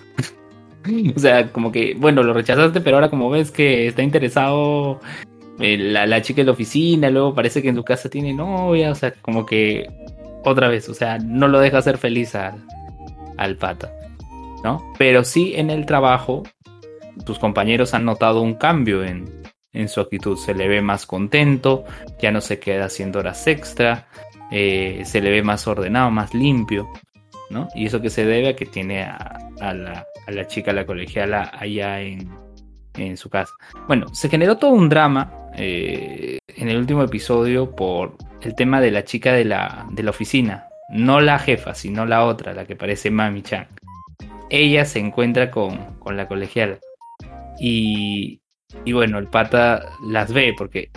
[1.14, 4.98] O sea, como que, bueno, lo rechazaste, pero ahora como ves que está interesado
[5.58, 8.90] eh, la, la chica en la oficina, luego parece que en tu casa tiene novia,
[8.90, 9.86] o sea, como que
[10.42, 12.64] otra vez, o sea, no lo deja ser feliz al,
[13.40, 13.90] al pata,
[14.62, 14.92] ¿no?
[14.98, 16.44] Pero sí en el trabajo,
[17.24, 19.24] tus compañeros han notado un cambio en,
[19.72, 21.84] en su actitud, se le ve más contento,
[22.20, 24.06] ya no se queda haciendo horas extra,
[24.52, 26.88] eh, se le ve más ordenado, más limpio,
[27.50, 27.68] ¿no?
[27.74, 30.84] Y eso que se debe a que tiene a, a la, a la chica, la
[30.84, 32.28] colegiala, allá en,
[32.94, 33.52] en su casa.
[33.86, 38.90] Bueno, se generó todo un drama eh, en el último episodio por el tema de
[38.90, 40.66] la chica de la, de la oficina.
[40.92, 43.68] No la jefa, sino la otra, la que parece Mami Chan.
[44.48, 46.78] Ella se encuentra con, con la colegiala.
[47.58, 48.40] Y,
[48.84, 50.90] y bueno, el pata las ve porque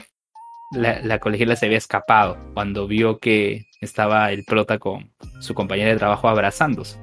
[0.71, 5.91] la, la colegiala se había escapado cuando vio que estaba el prota con su compañera
[5.91, 6.99] de trabajo abrazándose,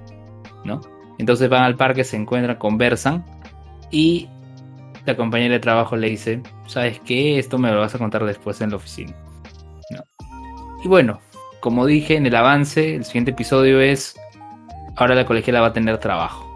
[0.65, 0.81] ¿no?
[1.19, 3.25] Entonces van al parque, se encuentran, conversan
[3.91, 4.29] y
[5.05, 7.39] la compañera de trabajo le dice, ¿sabes qué?
[7.39, 9.15] Esto me lo vas a contar después en la oficina.
[9.91, 10.03] ¿no?
[10.83, 11.21] Y bueno,
[11.61, 14.17] como dije en el avance, el siguiente episodio es,
[14.97, 16.47] ahora la colegiala va a tener trabajo.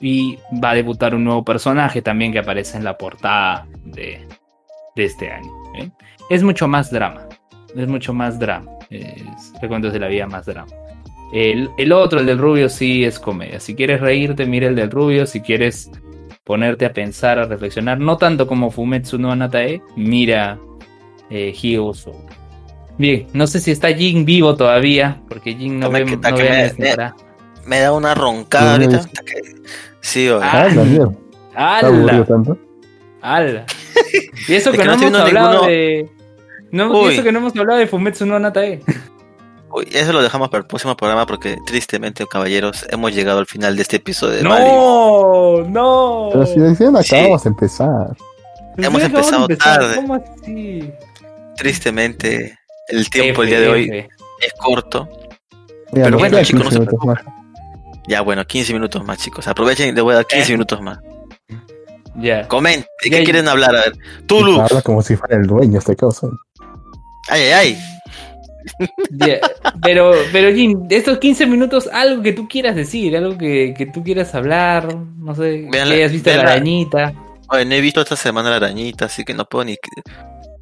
[0.00, 4.26] Y va a debutar un nuevo personaje también que aparece en la portada de,
[4.94, 5.50] este año.
[5.78, 5.90] ¿eh?
[6.30, 7.28] Es mucho más drama.
[7.74, 8.70] Es mucho más drama.
[8.90, 10.70] Es recuentos de la vida más drama.
[11.32, 13.58] El, otro, el del rubio, sí es comedia.
[13.58, 15.26] Si quieres reírte, mira el del rubio.
[15.26, 15.90] Si quieres
[16.44, 20.58] ponerte a pensar, a reflexionar, no tanto como Fumetsu no Anatae, mira
[21.30, 22.12] eh, Hyoso.
[22.98, 26.42] Bien, no sé si está Jin vivo todavía, porque Jin no ve, que- no que
[26.42, 27.16] ve me- temporada.
[27.66, 29.02] Me da una roncada ahorita.
[29.02, 29.08] sí.
[29.08, 29.42] hasta que-
[30.00, 30.44] Sí, oye.
[30.44, 31.12] Ah, Ah, la mierda.
[31.50, 32.24] ¿Está aburrido ¡Hala!
[32.24, 32.58] tanto?
[33.22, 33.66] ¡Hala!
[34.48, 35.66] Y eso Es que, que no, hemos hablado ninguno.
[35.68, 36.10] de.
[36.70, 38.80] No, y eso que no hemos hablado de Fumetsu no Anatae.
[39.72, 43.74] Uy, eso lo dejamos para el próximo programa porque tristemente, caballeros, hemos llegado al final
[43.76, 44.64] de este episodio de Mali.
[44.64, 45.62] ¡No!
[45.68, 46.28] ¡No!
[46.32, 47.14] Pero si Sí.
[47.16, 48.16] acabamos de empezar.
[48.76, 49.96] Pues hemos empezado empezar, tarde.
[49.96, 50.92] ¿Cómo así?
[51.56, 52.58] Tristemente,
[52.88, 54.08] el tiempo el día de hoy F.
[54.40, 55.08] es corto.
[55.92, 57.18] Mira, Pero bueno, chicos, no 15 se minutos más.
[58.08, 59.46] Ya, bueno, 15 minutos más, chicos.
[59.48, 60.54] Aprovechen, les voy a dar 15 Eh.
[60.54, 60.98] minutos más.
[62.16, 62.46] Ya.
[62.48, 63.24] Comenten, ¿de Ya, qué ya.
[63.24, 63.76] quieren hablar?
[63.76, 63.92] A ver,
[64.26, 64.60] Tulu.
[64.60, 66.30] Habla como si fuera el dueño este caso.
[67.28, 67.78] Ay, ay, ay.
[69.82, 73.86] Pero, pero Jim, de estos 15 minutos, algo que tú quieras decir, algo que, que
[73.86, 77.12] tú quieras hablar, no sé, Vean que la- hayas visto la- arañita.
[77.48, 79.76] Oye, no he visto esta semana la arañita, así que no puedo ni.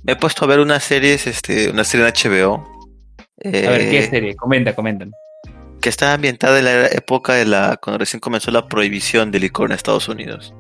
[0.05, 2.69] Me he puesto a ver unas series, este, una serie en HBO.
[3.45, 4.37] A ver, ¿qué eh, serie?
[4.37, 5.07] Comenta, comenta.
[5.81, 9.71] que está ambientada en la época de la cuando recién comenzó la prohibición del licor
[9.71, 10.55] en Estados Unidos.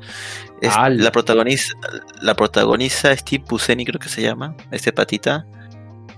[0.60, 1.72] Es- la protagoniza
[2.20, 5.46] la protagoniza Steve Buscemi creo que se llama, este patita.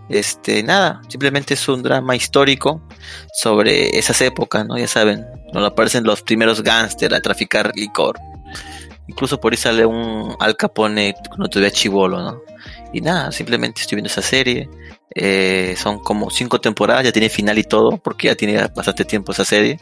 [0.09, 2.81] Este, nada, simplemente es un drama histórico
[3.35, 4.79] sobre esas épocas, ¿no?
[4.79, 8.17] Ya saben, donde aparecen los primeros gángsters a traficar licor.
[9.09, 12.41] Incluso por ahí sale un Al Capone cuando todavía chivolo, ¿no?
[12.93, 14.69] Y nada, simplemente estoy viendo esa serie.
[15.15, 19.33] Eh, son como cinco temporadas, ya tiene final y todo, porque ya tiene bastante tiempo
[19.33, 19.79] esa serie.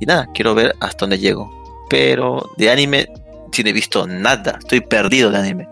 [0.00, 1.86] Y nada, quiero ver hasta dónde llego.
[1.90, 3.08] Pero de anime,
[3.52, 5.68] sí no he visto nada, estoy perdido de anime.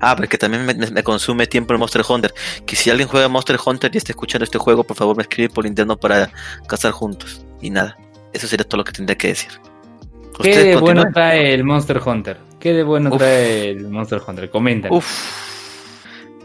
[0.00, 2.34] Ah, porque también me, me- me consume tiempo el Monster Hunter.
[2.66, 5.48] Que si alguien juega Monster Hunter y está escuchando este juego, por favor me escribe
[5.48, 6.30] por interno para
[6.66, 7.42] cazar juntos.
[7.62, 7.96] Y nada,
[8.34, 9.50] eso sería todo lo que tendría que decir.
[10.42, 12.36] ¿Qué de bueno trae el Monster Hunter?
[12.58, 13.18] ¿Qué de bueno Uf.
[13.18, 14.50] trae el Monster Hunter?
[14.50, 14.88] Comenta.
[14.90, 15.06] Uf.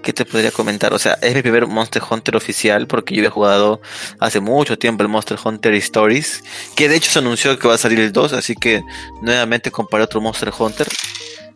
[0.01, 0.93] ¿Qué te podría comentar?
[0.93, 3.81] O sea, es mi primer Monster Hunter oficial porque yo había jugado
[4.19, 6.43] hace mucho tiempo el Monster Hunter Stories,
[6.75, 8.81] que de hecho se anunció que va a salir el 2, así que
[9.21, 10.87] nuevamente comparé otro Monster Hunter.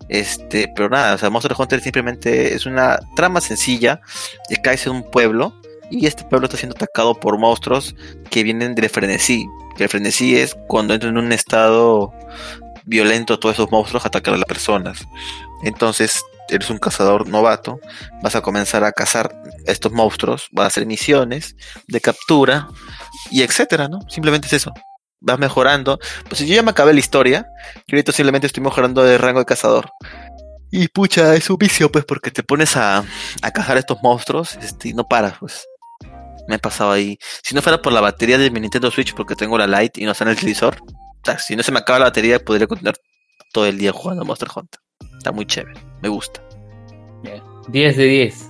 [0.09, 4.01] Este, pero nada, o sea, Monster Hunter simplemente es una trama sencilla,
[4.61, 5.53] caes en un pueblo
[5.89, 7.95] y este pueblo está siendo atacado por monstruos
[8.29, 9.45] que vienen del frenesí.
[9.77, 12.13] Que el frenesí es cuando entran en un estado
[12.85, 15.07] violento todos esos monstruos atacan a las personas.
[15.63, 17.79] Entonces, eres un cazador novato,
[18.21, 19.33] vas a comenzar a cazar
[19.65, 21.55] estos monstruos, vas a hacer misiones
[21.87, 22.67] de captura
[23.29, 23.99] y etcétera, ¿no?
[24.09, 24.73] Simplemente es eso.
[25.21, 25.99] Vas mejorando.
[26.27, 27.45] Pues yo ya me acabé la historia,
[27.87, 29.91] y ahorita simplemente estoy mejorando de rango de cazador.
[30.71, 33.03] Y pucha, es un vicio, pues, porque te pones a,
[33.41, 35.65] a cazar estos monstruos este, y no paras, pues.
[36.47, 37.17] Me he pasado ahí.
[37.43, 40.05] Si no fuera por la batería de mi Nintendo Switch, porque tengo la Lite y
[40.05, 40.77] no está en el televisor,
[41.45, 42.95] si no se me acaba la batería, podría continuar
[43.53, 44.79] todo el día jugando Monster Hunter.
[45.21, 46.41] Está muy chévere, me gusta.
[47.67, 48.49] 10 de 10.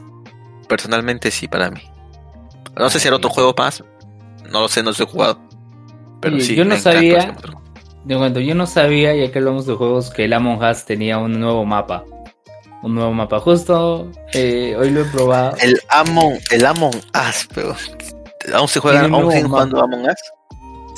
[0.70, 1.82] Personalmente sí, para mí.
[2.78, 3.84] No sé si era otro juego más,
[4.50, 5.38] no lo sé, no lo he jugado.
[6.22, 7.52] Pero Oye, sí, yo no sabía- Hunter.
[8.06, 11.18] De momento, yo no sabía, ya que hablamos de juegos, que el Among Us tenía
[11.18, 12.06] un nuevo mapa.
[12.84, 13.42] Un nuevo mapa.
[13.42, 15.58] Justo eh, hoy lo he probado.
[15.62, 17.76] El Among, el Among Us, pero.
[18.54, 20.16] ¿Aún se juega, Tiene aún siguen jugando Among Us?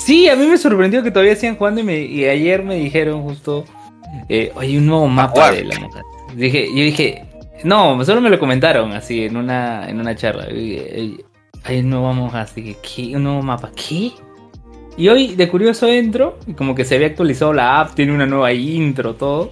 [0.04, 3.22] Sí, a mí me sorprendió que todavía sigan jugando y, me- y ayer me dijeron
[3.24, 3.64] justo,
[4.28, 6.36] eh, hay un nuevo mapa de la Us.
[6.36, 7.24] Dije, yo dije,
[7.64, 10.50] no, solo me lo comentaron así en una, en una charla.
[10.50, 11.24] Y dije, "Ey,
[11.66, 12.54] Hay un nuevo Among Us.
[12.54, 13.16] Dije, ¿qué?
[13.16, 13.70] ¿Un nuevo mapa?
[13.74, 14.12] ¿Qué?
[14.96, 18.26] Y hoy de curioso entro y como que se había actualizado la app, tiene una
[18.26, 19.50] nueva intro, todo.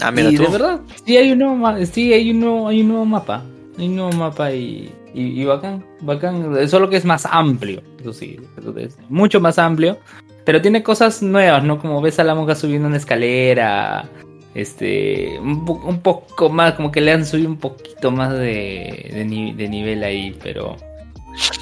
[0.00, 0.44] Ah, mira y tú.
[0.44, 3.42] de verdad, sí hay un nuevo, sí hay un nuevo, hay un nuevo mapa.
[3.78, 6.68] Hay un nuevo mapa y, y, y bacán, bacán.
[6.68, 9.98] Solo que es más amplio, eso sí, eso es mucho más amplio.
[10.46, 11.78] Pero tiene cosas nuevas, ¿no?
[11.78, 14.08] Como ves a la monja subiendo una escalera.
[14.54, 19.10] Este, un, po- un poco más, como que le han subido un poquito más de,
[19.12, 20.76] de, ni- de nivel ahí, pero.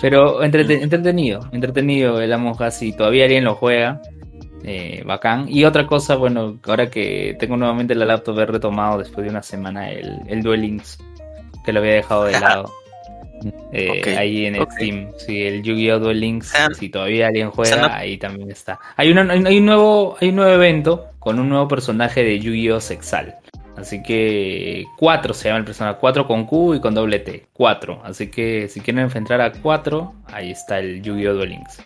[0.01, 4.01] Pero entrete- entretenido, entretenido el Among Us y todavía alguien lo juega.
[4.63, 5.47] Eh, bacán.
[5.49, 9.43] Y otra cosa, bueno, ahora que tengo nuevamente la laptop, he retomado después de una
[9.43, 10.99] semana el, el Duel Links,
[11.65, 12.71] que lo había dejado de lado.
[13.73, 14.73] Eh, ahí en ok.
[14.73, 15.99] Steam, sí, el Yu-Gi-Oh!
[15.99, 18.79] Duel Links, Sean- si todavía alguien juega, ahí también está.
[18.97, 22.81] Hay, una, hay, un nuevo, hay un nuevo evento con un nuevo personaje de Yu-Gi-Oh!
[22.81, 23.35] Sexal.
[23.77, 28.03] Así que 4 se llama el personaje, 4 con Q y con doble T, 4.
[28.05, 31.35] Así que si quieren enfrentar a 4, ahí está el Yu-Gi-Oh!
[31.35, 31.83] Duel Links.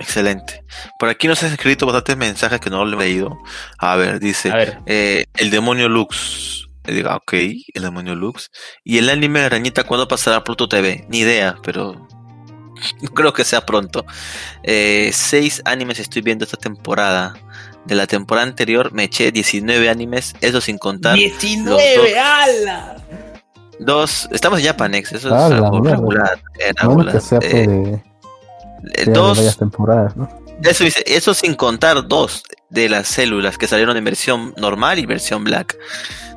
[0.00, 0.64] Excelente.
[0.98, 3.38] Por aquí nos han escrito bastantes mensajes que no lo he leído.
[3.78, 4.50] A ver, dice.
[4.50, 6.69] A ver, eh, el demonio Lux.
[6.86, 7.32] Y diga, ok,
[7.74, 8.50] el demonio Lux.
[8.84, 11.06] Y el anime de Arañita, ¿cuándo pasará Pluto TV?
[11.08, 12.06] Ni idea, pero
[13.14, 14.04] creo que sea pronto.
[14.62, 17.34] Eh, seis animes estoy viendo esta temporada.
[17.86, 21.18] De la temporada anterior me eché 19 animes, eso sin contar.
[21.18, 21.32] los
[21.64, 21.80] dos-
[22.18, 22.96] ¡Hala!
[23.78, 25.96] Dos, estamos en Japanex, eso es Ah, la algo mierda.
[25.96, 26.42] regular.
[26.58, 27.14] eh, No regular.
[27.14, 30.28] que sea Eh, de, eh, de dos, varias temporadas, ¿no?
[30.62, 35.06] Eso dice, eso sin contar dos de las células que salieron en versión normal y
[35.06, 35.76] versión black.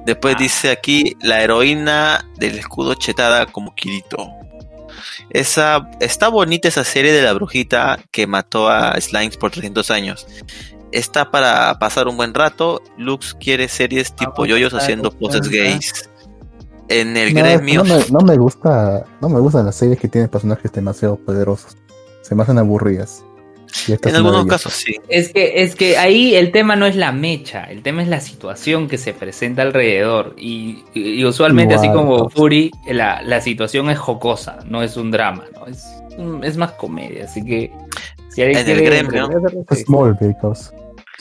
[0.06, 0.40] Después Ah.
[0.40, 4.28] dice aquí la heroína del escudo chetada como Kirito.
[5.30, 10.28] Esa está bonita esa serie de la brujita que mató a Slimes por 300 años.
[10.92, 12.82] Está para pasar un buen rato.
[12.98, 15.50] Lux quiere series tipo pues, yoyos ah, haciendo poses ah.
[15.52, 16.10] gays.
[16.90, 17.84] En el No, gremio.
[17.84, 21.78] no, me, no me gusta, no me gustan las series que tienen personajes demasiado poderosos.
[22.22, 23.24] Se me hacen aburridas.
[23.88, 24.96] En algunos casos sí.
[25.10, 28.20] Es que, es que ahí el tema no es la mecha, el tema es la
[28.20, 30.36] situación que se presenta alrededor.
[30.38, 30.84] Y,
[31.26, 32.30] usualmente, así como.
[32.30, 35.68] Fury, la, la situación es jocosa, no es un drama, ¿no?
[35.68, 35.84] Es,
[36.44, 37.26] es más comedia.
[37.26, 37.72] Así que
[38.30, 39.30] si En el quiere- gremio.
[39.70, 40.72] Es Smallville, cause.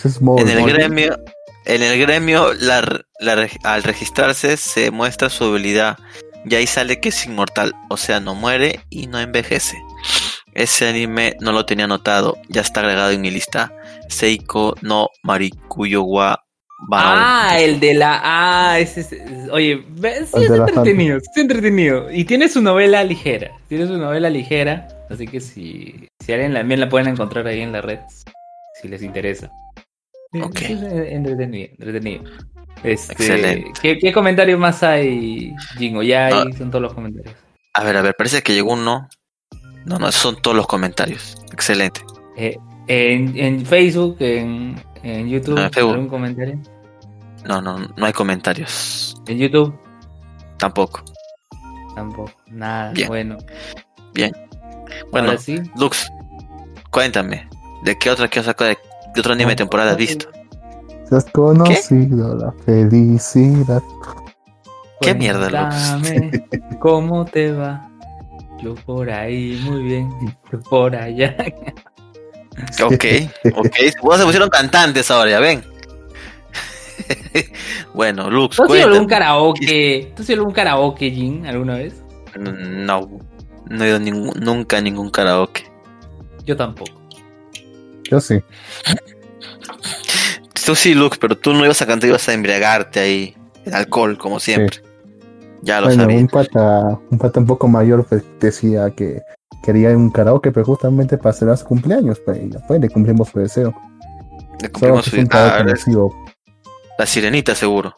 [0.05, 0.19] Es.
[0.21, 1.17] En el gremio,
[1.65, 5.97] en el gremio la- la re- al registrarse se muestra su habilidad
[6.45, 9.77] y ahí sale que es inmortal, o sea, no muere y no envejece.
[10.55, 13.73] Ese anime no lo tenía anotado, ya está agregado en mi lista.
[14.09, 16.39] Seiko no Marikuyo wa
[16.89, 17.15] Bao.
[17.17, 18.21] Ah, el de la.
[18.25, 19.15] Ah, ese es.
[19.53, 22.11] Oye, sí es de la entretenido, sí es entretenido.
[22.11, 23.53] Y tiene su novela ligera.
[23.69, 24.89] Tiene su novela ligera.
[25.09, 28.01] Así que si, si alguien también la pueden encontrar ahí en la red,
[28.81, 29.51] si les interesa.
[30.43, 30.61] Ok.
[30.63, 32.25] Es entretenido, entretenido.
[32.83, 33.71] Este, Excelente.
[33.81, 36.03] ¿qué, qué comentario más hay, Jingo?
[36.03, 36.57] Ya ahí Ah.
[36.59, 37.35] son todos los comentarios.
[37.75, 39.09] A ver, a ver, parece que llegó uno.
[39.85, 41.37] No, no, esos son todos los comentarios.
[41.53, 42.03] Excelente.
[42.37, 42.57] Eh,
[42.87, 45.93] en, en Facebook, en, en YouTube, Ah, en Facebook.
[45.95, 46.59] ¿algún comentario?
[47.47, 49.17] No, no, no hay comentarios.
[49.27, 49.75] En YouTube,
[50.59, 51.03] Tampoco.
[51.95, 52.31] tampoco.
[52.49, 53.09] Nada, Bien.
[53.09, 53.39] bueno.
[55.11, 55.61] Bueno, Ahora sí.
[55.77, 56.07] Lux,
[56.91, 57.49] cuéntame.
[57.83, 58.79] ¿De qué otra, qué otra, de,
[59.15, 60.29] de otro anime de temporada has visto?
[61.09, 63.83] Se has conocido la felicidad.
[65.01, 66.39] ¿Qué mierda, Lux?
[66.79, 67.89] ¿Cómo te va?
[68.63, 70.11] Yo por ahí, muy bien.
[70.53, 71.37] Yo por allá.
[72.85, 73.05] Ok,
[73.57, 73.77] ok.
[74.03, 75.65] Vos se pusieron cantantes ahora, ya ven.
[77.95, 80.13] bueno, Lux, ¿Tú has ido a algún karaoke?
[80.15, 81.95] ¿Tú has ido a algún karaoke, Jin, alguna vez?
[82.39, 83.09] No,
[83.69, 85.65] no he ido ningún- nunca a ningún karaoke.
[86.45, 87.01] Yo tampoco.
[88.05, 88.41] Yo sí.
[90.65, 93.35] Tú sí, Lux, pero tú no ibas a cantar, ibas a embriagarte ahí.
[93.65, 94.83] En alcohol, como siempre.
[95.63, 96.19] Ya lo Bueno, sabía.
[96.19, 99.23] un pata, un pata un poco mayor pues, decía que
[99.63, 103.39] quería un karaoke, pero justamente para celebrar su cumpleaños, pues, y después le cumplimos su
[103.39, 103.73] deseo.
[104.61, 105.65] Le cumplimos su- es un Ah,
[106.99, 107.95] la sirenita, seguro.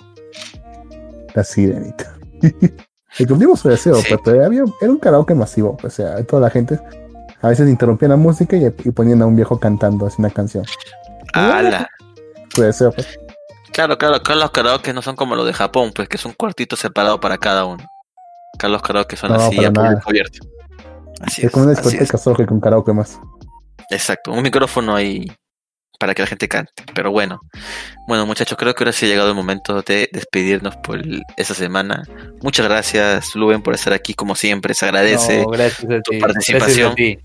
[1.35, 2.15] La sirenita.
[3.19, 4.07] y cumplimos su deseo, Sí.
[4.11, 6.79] pues, pero había, era un karaoke masivo, pues, o sea, toda la gente
[7.41, 10.65] a veces interrumpían la música y, y ponían a un viejo cantando así una canción.
[11.33, 11.89] Ala.
[12.55, 13.19] Su deseo, pues.
[13.75, 16.33] Claro, claro, acá los karaoke no son como los de Japón, pues que es un
[16.33, 17.85] cuartito separado para cada uno.
[18.55, 19.89] Acá los karaoke son No, así para a nada.
[19.89, 20.39] público abierto.
[21.21, 23.19] Así Es es, como una discoteca solo que con karaoke más.
[23.91, 25.27] Exacto, un micrófono ahí
[25.99, 26.73] para que la gente cante.
[26.95, 27.41] Pero bueno,
[28.07, 31.55] bueno muchachos, creo que ahora sí ha llegado el momento de despedirnos por el- esta
[31.55, 32.05] semana.
[32.43, 34.75] Muchas gracias, Luben, por estar aquí como siempre.
[34.75, 35.43] Se agradece.
[35.43, 36.19] No, gracias a tu ti.
[36.21, 36.61] participación.
[36.61, 37.19] gracias a ti.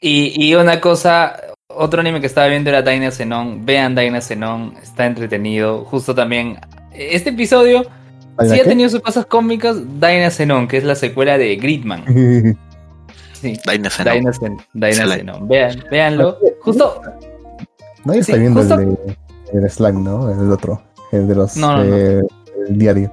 [0.00, 1.34] Y, y una cosa,
[1.76, 3.64] otro anime que estaba viendo era Daina Zenon.
[3.64, 5.84] Vean Daina Zenon, está entretenido.
[5.84, 6.58] Justo también,
[6.92, 7.82] este episodio
[8.36, 9.76] ¿Ay, sí ha tenido sus cosas cómicas.
[10.00, 12.04] Daina Zenon, que es la secuela de Gridman.
[13.34, 15.46] Sí, Daina Zenon.
[15.48, 16.38] Vean, véanlo.
[16.62, 16.98] Justo,
[18.06, 19.16] Nadie está Sí, viendo justo- el de
[19.66, 20.30] el slang, ¿no?
[20.30, 20.80] El otro.
[21.12, 21.94] El de los No, no, no.
[21.96, 22.22] eh,
[22.68, 23.12] el diario.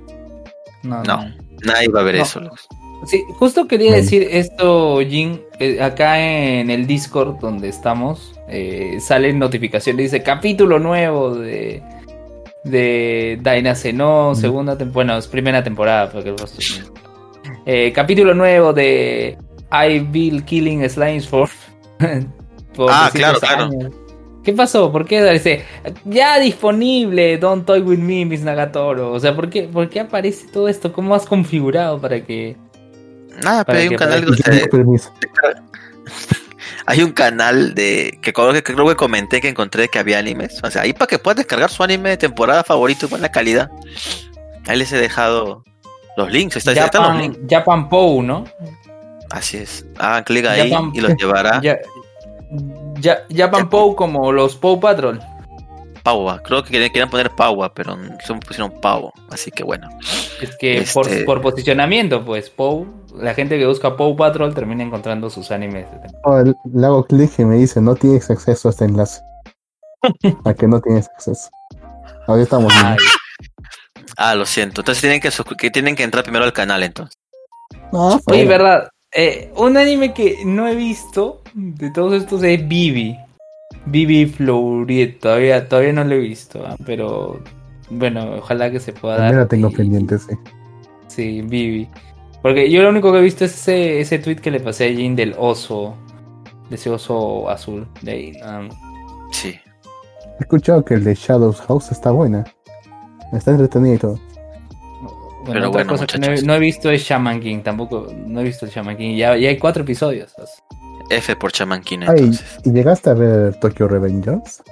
[0.83, 1.17] no, No.
[1.25, 1.35] no.
[1.65, 2.23] Nadie va a ver No.
[2.23, 2.39] eso.
[2.39, 2.67] Luz.
[3.05, 5.41] Sí, justo quería decir esto, Jin.
[5.59, 10.11] eh, acá en el Discord donde estamos, eh, salen notificaciones.
[10.11, 11.81] Dice capítulo nuevo de
[12.63, 14.41] de Daina Zenon, Ujú.
[14.41, 14.93] segunda temporada.
[14.93, 16.11] Bueno, es primera temporada.
[16.11, 16.35] Porque
[17.65, 19.37] eh, capítulo nuevo de
[19.71, 21.49] I Bill Killing Slimes for.
[22.75, 23.63] por Ah, 300 claro, claro.
[23.63, 23.93] años.
[24.43, 24.91] ¿Qué pasó?
[24.91, 25.63] ¿Por qué dice
[26.05, 29.11] ya disponible Don't Toy With Me, Miss Nagatoro?
[29.11, 30.91] O sea, ¿por qué, ¿por qué aparece todo esto?
[30.91, 32.55] ¿Cómo has configurado para que
[33.43, 34.41] Nada, pero hay un canal donde
[36.85, 40.59] hay un canal de que creo que creo que comenté que encontré que había animes.
[40.63, 43.69] O sea, ahí para que puedas descargar su anime de temporada favorito y buena calidad.
[44.67, 45.63] Ahí les he dejado
[46.17, 46.57] los links.
[46.57, 47.37] Está, ahí están los links.
[47.37, 48.45] Japan, Japan Pou, ¿no?
[49.29, 49.85] Así es.
[49.97, 51.77] Hagan clic ahí Japan- y los llevará Ya,
[52.99, 53.69] ya, Japan Japan.
[53.69, 55.21] Pou como los Pou Patrol.
[56.03, 56.41] Paua.
[56.43, 59.13] Creo que querían, poner Paua, pero se pusieron Pavo.
[59.29, 59.87] Así que bueno.
[60.41, 64.83] Es que Este- por, por posicionamiento, pues Pou, la gente que busca Pou Patrol termina
[64.83, 65.85] encontrando sus animes.
[66.23, 69.21] Oh, le hago clic y me dice, no tienes acceso a este enlace.
[70.45, 71.49] ¿A que no tienes acceso?
[72.27, 72.73] Ahora estamos
[74.17, 74.81] Ah, lo siento.
[74.81, 77.15] Entonces tienen que, que tienen que entrar primero al canal entonces.
[77.91, 78.89] No, Oye, verdad.
[79.13, 83.17] eh, un anime que no he visto de todos estos es Vivi.
[83.85, 85.19] Vivi Flouriet.
[85.19, 87.39] Todavía, todavía no lo he visto, ah, pero
[87.89, 89.43] bueno, ojalá que se pueda También dar.
[89.43, 90.33] la tengo y- pendiente, sí.
[91.07, 91.87] Sí, Vivi.
[92.41, 94.95] Porque yo lo único que he visto es ese, ese tweet que le pasé a
[94.95, 95.95] Jin del oso.
[96.69, 97.87] De ese oso azul.
[98.01, 98.31] De ahí.
[98.43, 98.69] um,
[99.31, 99.49] Sí.
[100.39, 102.45] He escuchado que el de Shadows House está buena.
[103.33, 104.13] Está entretenido y todo.
[104.13, 106.47] bueno, Pero otra bueno, cosa que no he, muchachos.
[106.47, 107.59] no he visto es Shaman King.
[107.59, 109.15] Tampoco no he visto el Shaman King.
[109.17, 110.31] Ya, ya hay cuatro episodios.
[110.37, 110.79] o sea,
[111.17, 112.59] F por Chamanquina Ay, entonces.
[112.63, 114.63] ¿y llegaste a ver Tokyo Revengers?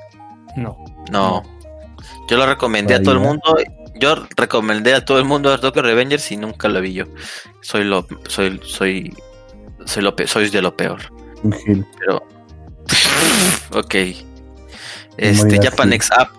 [0.56, 0.78] No.
[1.12, 1.44] No.
[2.28, 3.42] Yo lo recomendé a todo el mundo.
[3.96, 7.06] Yo recomendé a todo el mundo ver Tokyo Revengers y nunca lo vi yo.
[7.62, 9.14] Soy lo soy soy
[9.86, 11.02] soy lo pe- soy de lo peor.
[11.44, 11.86] Un Gil.
[12.00, 12.24] Pero
[13.80, 13.96] ok.
[15.18, 15.92] Este Japan.
[15.94, 16.30] X App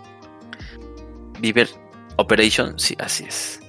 [1.40, 1.68] Viver
[2.16, 3.59] Operation, sí, así es.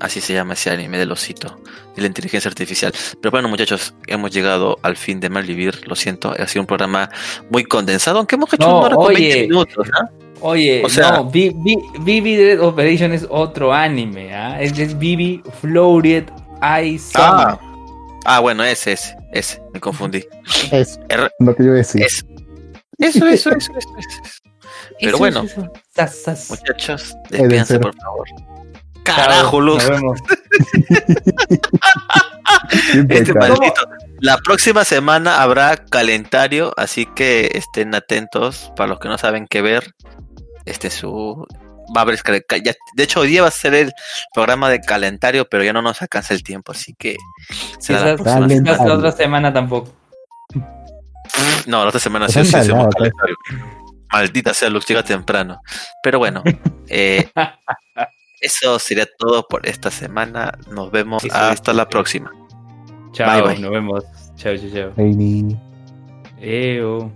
[0.00, 1.60] Así se llama ese anime del osito,
[1.94, 2.92] de la inteligencia artificial.
[3.20, 5.86] Pero bueno, muchachos, hemos llegado al fin de Malvivir.
[5.86, 7.10] Lo siento, ha sido un programa
[7.50, 9.28] muy condensado, aunque hemos hecho No, una hora con oye.
[9.28, 9.88] 20 minutos.
[10.00, 10.08] ¿ah?
[10.42, 14.60] Oye, O sea- no, Dead Operation es otro anime, ¿ah?
[14.60, 16.24] Es, es Vivi Floated
[16.82, 17.58] Ice Ah,
[18.24, 20.24] ah, bueno, ese, ese, ese, me confundí.
[20.72, 22.06] Es R- lo que yo decía.
[22.06, 22.24] es-
[22.98, 24.40] Eso, eso, eso, eso, eso.
[25.00, 27.80] Pero bueno, muchachos, despídanse cero.
[27.82, 28.28] por favor.
[29.16, 29.76] Carajo, Luz.
[29.78, 30.20] Nos vemos.
[32.92, 33.82] Siempre Este maldito.
[34.20, 39.62] La próxima semana habrá calendario, así que estén atentos para los que no saben qué
[39.62, 39.94] ver.
[40.66, 41.46] Este su
[41.96, 42.16] va a haber
[42.62, 43.92] ya- de hecho hoy día va a ser el
[44.32, 47.16] programa de calendario, pero ya no nos alcanza el tiempo, así que
[47.78, 48.84] será la próxima semana.
[48.86, 49.92] la otra semana tampoco.
[51.66, 53.36] No, la otra semana sí, Pues sí hacemos no, calendario.
[54.12, 55.60] Maldita sea, Lux llega temprano.
[56.02, 56.42] Pero bueno,
[56.88, 57.30] eh,
[58.40, 60.56] eso sería todo por esta semana.
[60.70, 61.88] Nos vemos Sí, sí, hasta sí, la sí.
[61.90, 62.32] próxima.
[63.12, 63.58] Chao, Bye, bye.
[63.60, 64.04] nos vemos.
[64.36, 64.90] Chao, chao, chao.
[64.96, 65.58] Baby.
[66.40, 67.12] Eo.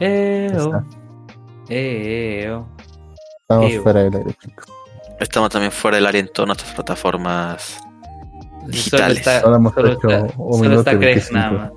[0.00, 0.84] Eo.
[1.68, 2.68] Eo.
[3.40, 3.82] Estamos Ew.
[3.82, 4.66] fuera del aire, chicos.
[5.20, 7.78] Estamos también fuera del área en todas nuestras plataformas
[8.60, 9.24] Solo digitales.
[9.42, 11.34] Solo hemos solo hecho está, solo minuto está Craig 25.
[11.34, 11.70] nada más.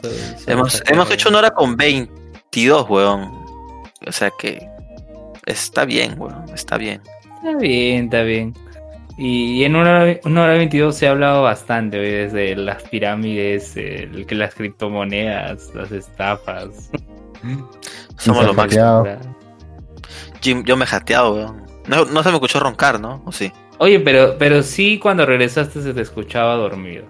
[0.00, 3.32] Solo- solo Hemos, está hemos hecho una hora con 22, weón.
[4.06, 4.66] O sea que
[5.46, 6.44] está bien, weón.
[6.54, 7.02] Está bien.
[7.42, 8.54] Está bien, está bien.
[9.16, 13.76] Y en una hora, una hora 22 se ha hablado bastante hoy desde las pirámides,
[13.76, 16.90] el, las criptomonedas, las estafas.
[18.18, 19.08] Somos los máximos.
[20.42, 21.66] Jim, yo me he jateado, weón.
[21.86, 23.22] No, no se me escuchó roncar, ¿no?
[23.24, 23.50] ¿O sí?
[23.78, 27.04] Oye, pero, pero sí cuando regresaste se te escuchaba dormido.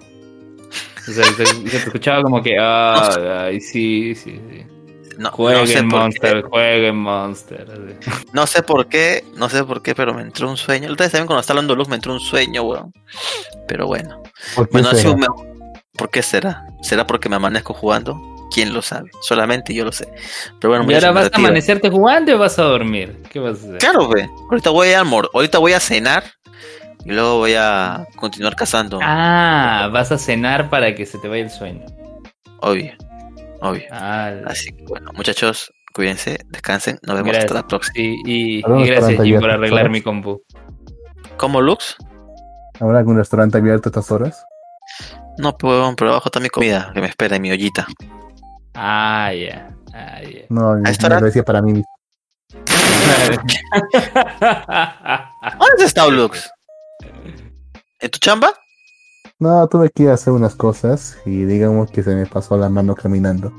[1.08, 4.64] O sea, se, se te escuchaba como que, ah, ay, sí, sí, sí.
[5.20, 7.66] No, Jueguen no sé por Monster, qué, jueguen Monster.
[7.70, 8.10] así.
[8.32, 10.90] no sé por qué, no sé por qué, pero me entró un sueño.
[10.90, 12.90] Ustedes también cuando está hablando Luz me entró un sueño, weón.
[13.68, 14.22] Pero bueno.
[14.56, 15.14] ¿Por qué Bueno, será?
[15.16, 15.26] me-
[15.94, 16.64] ¿por qué será?
[16.80, 18.18] ¿Será porque me amanezco jugando?
[18.50, 19.10] ¿Quién lo sabe?
[19.20, 20.08] Solamente yo lo sé.
[20.58, 23.22] Pero bueno, ¿Y ahora me vas a amanecerte jugando o vas a dormir?
[23.30, 23.78] ¿Qué vas a hacer?
[23.78, 24.26] Claro, güey.
[24.50, 26.24] Ahorita voy a almor ahorita voy a cenar
[27.04, 28.98] y luego voy a continuar cazando.
[29.02, 31.84] Ah, vas a cenar para que se te vaya el sueño.
[32.62, 32.92] Obvio,
[33.60, 33.82] obvio.
[33.92, 37.44] Así que bueno, muchachos, cuídense, descansen, nos vemos gracias.
[37.44, 37.94] hasta la próxima.
[37.96, 40.42] Y, ¿Algún y gracias Jim por arreglar mi compu.
[41.36, 41.96] ¿Cómo Lux?
[42.80, 44.44] ¿Habrá algún restaurante abierto a estas horas?
[45.38, 47.86] No, pero, pero abajo está mi comida que me espera en mi ollita.
[48.74, 49.74] Ah, ya.
[49.92, 50.40] Ah, ya.
[50.48, 51.20] No, ¿A esta me hora?
[51.20, 51.88] lo decía para mí mismo.
[55.58, 56.50] ¿Dónde has estado, Lux?
[58.00, 58.52] ¿En tu chamba?
[59.40, 62.68] No, tuve que ir a hacer unas cosas y digamos que se me pasó la
[62.68, 63.50] mano caminando.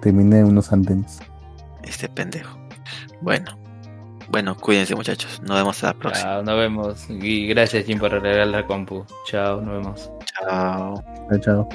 [0.00, 1.20] Terminé unos andenes.
[1.82, 2.58] Este pendejo.
[3.20, 3.58] Bueno.
[4.30, 5.42] Bueno, cuídense muchachos.
[5.42, 6.30] Nos vemos a la próxima.
[6.30, 7.06] Chao, nos vemos.
[7.10, 9.04] Y gracias Jim por regalar la compu.
[9.26, 10.10] Chao, nos vemos.
[10.40, 11.04] Chao.
[11.28, 11.68] Chao, chao.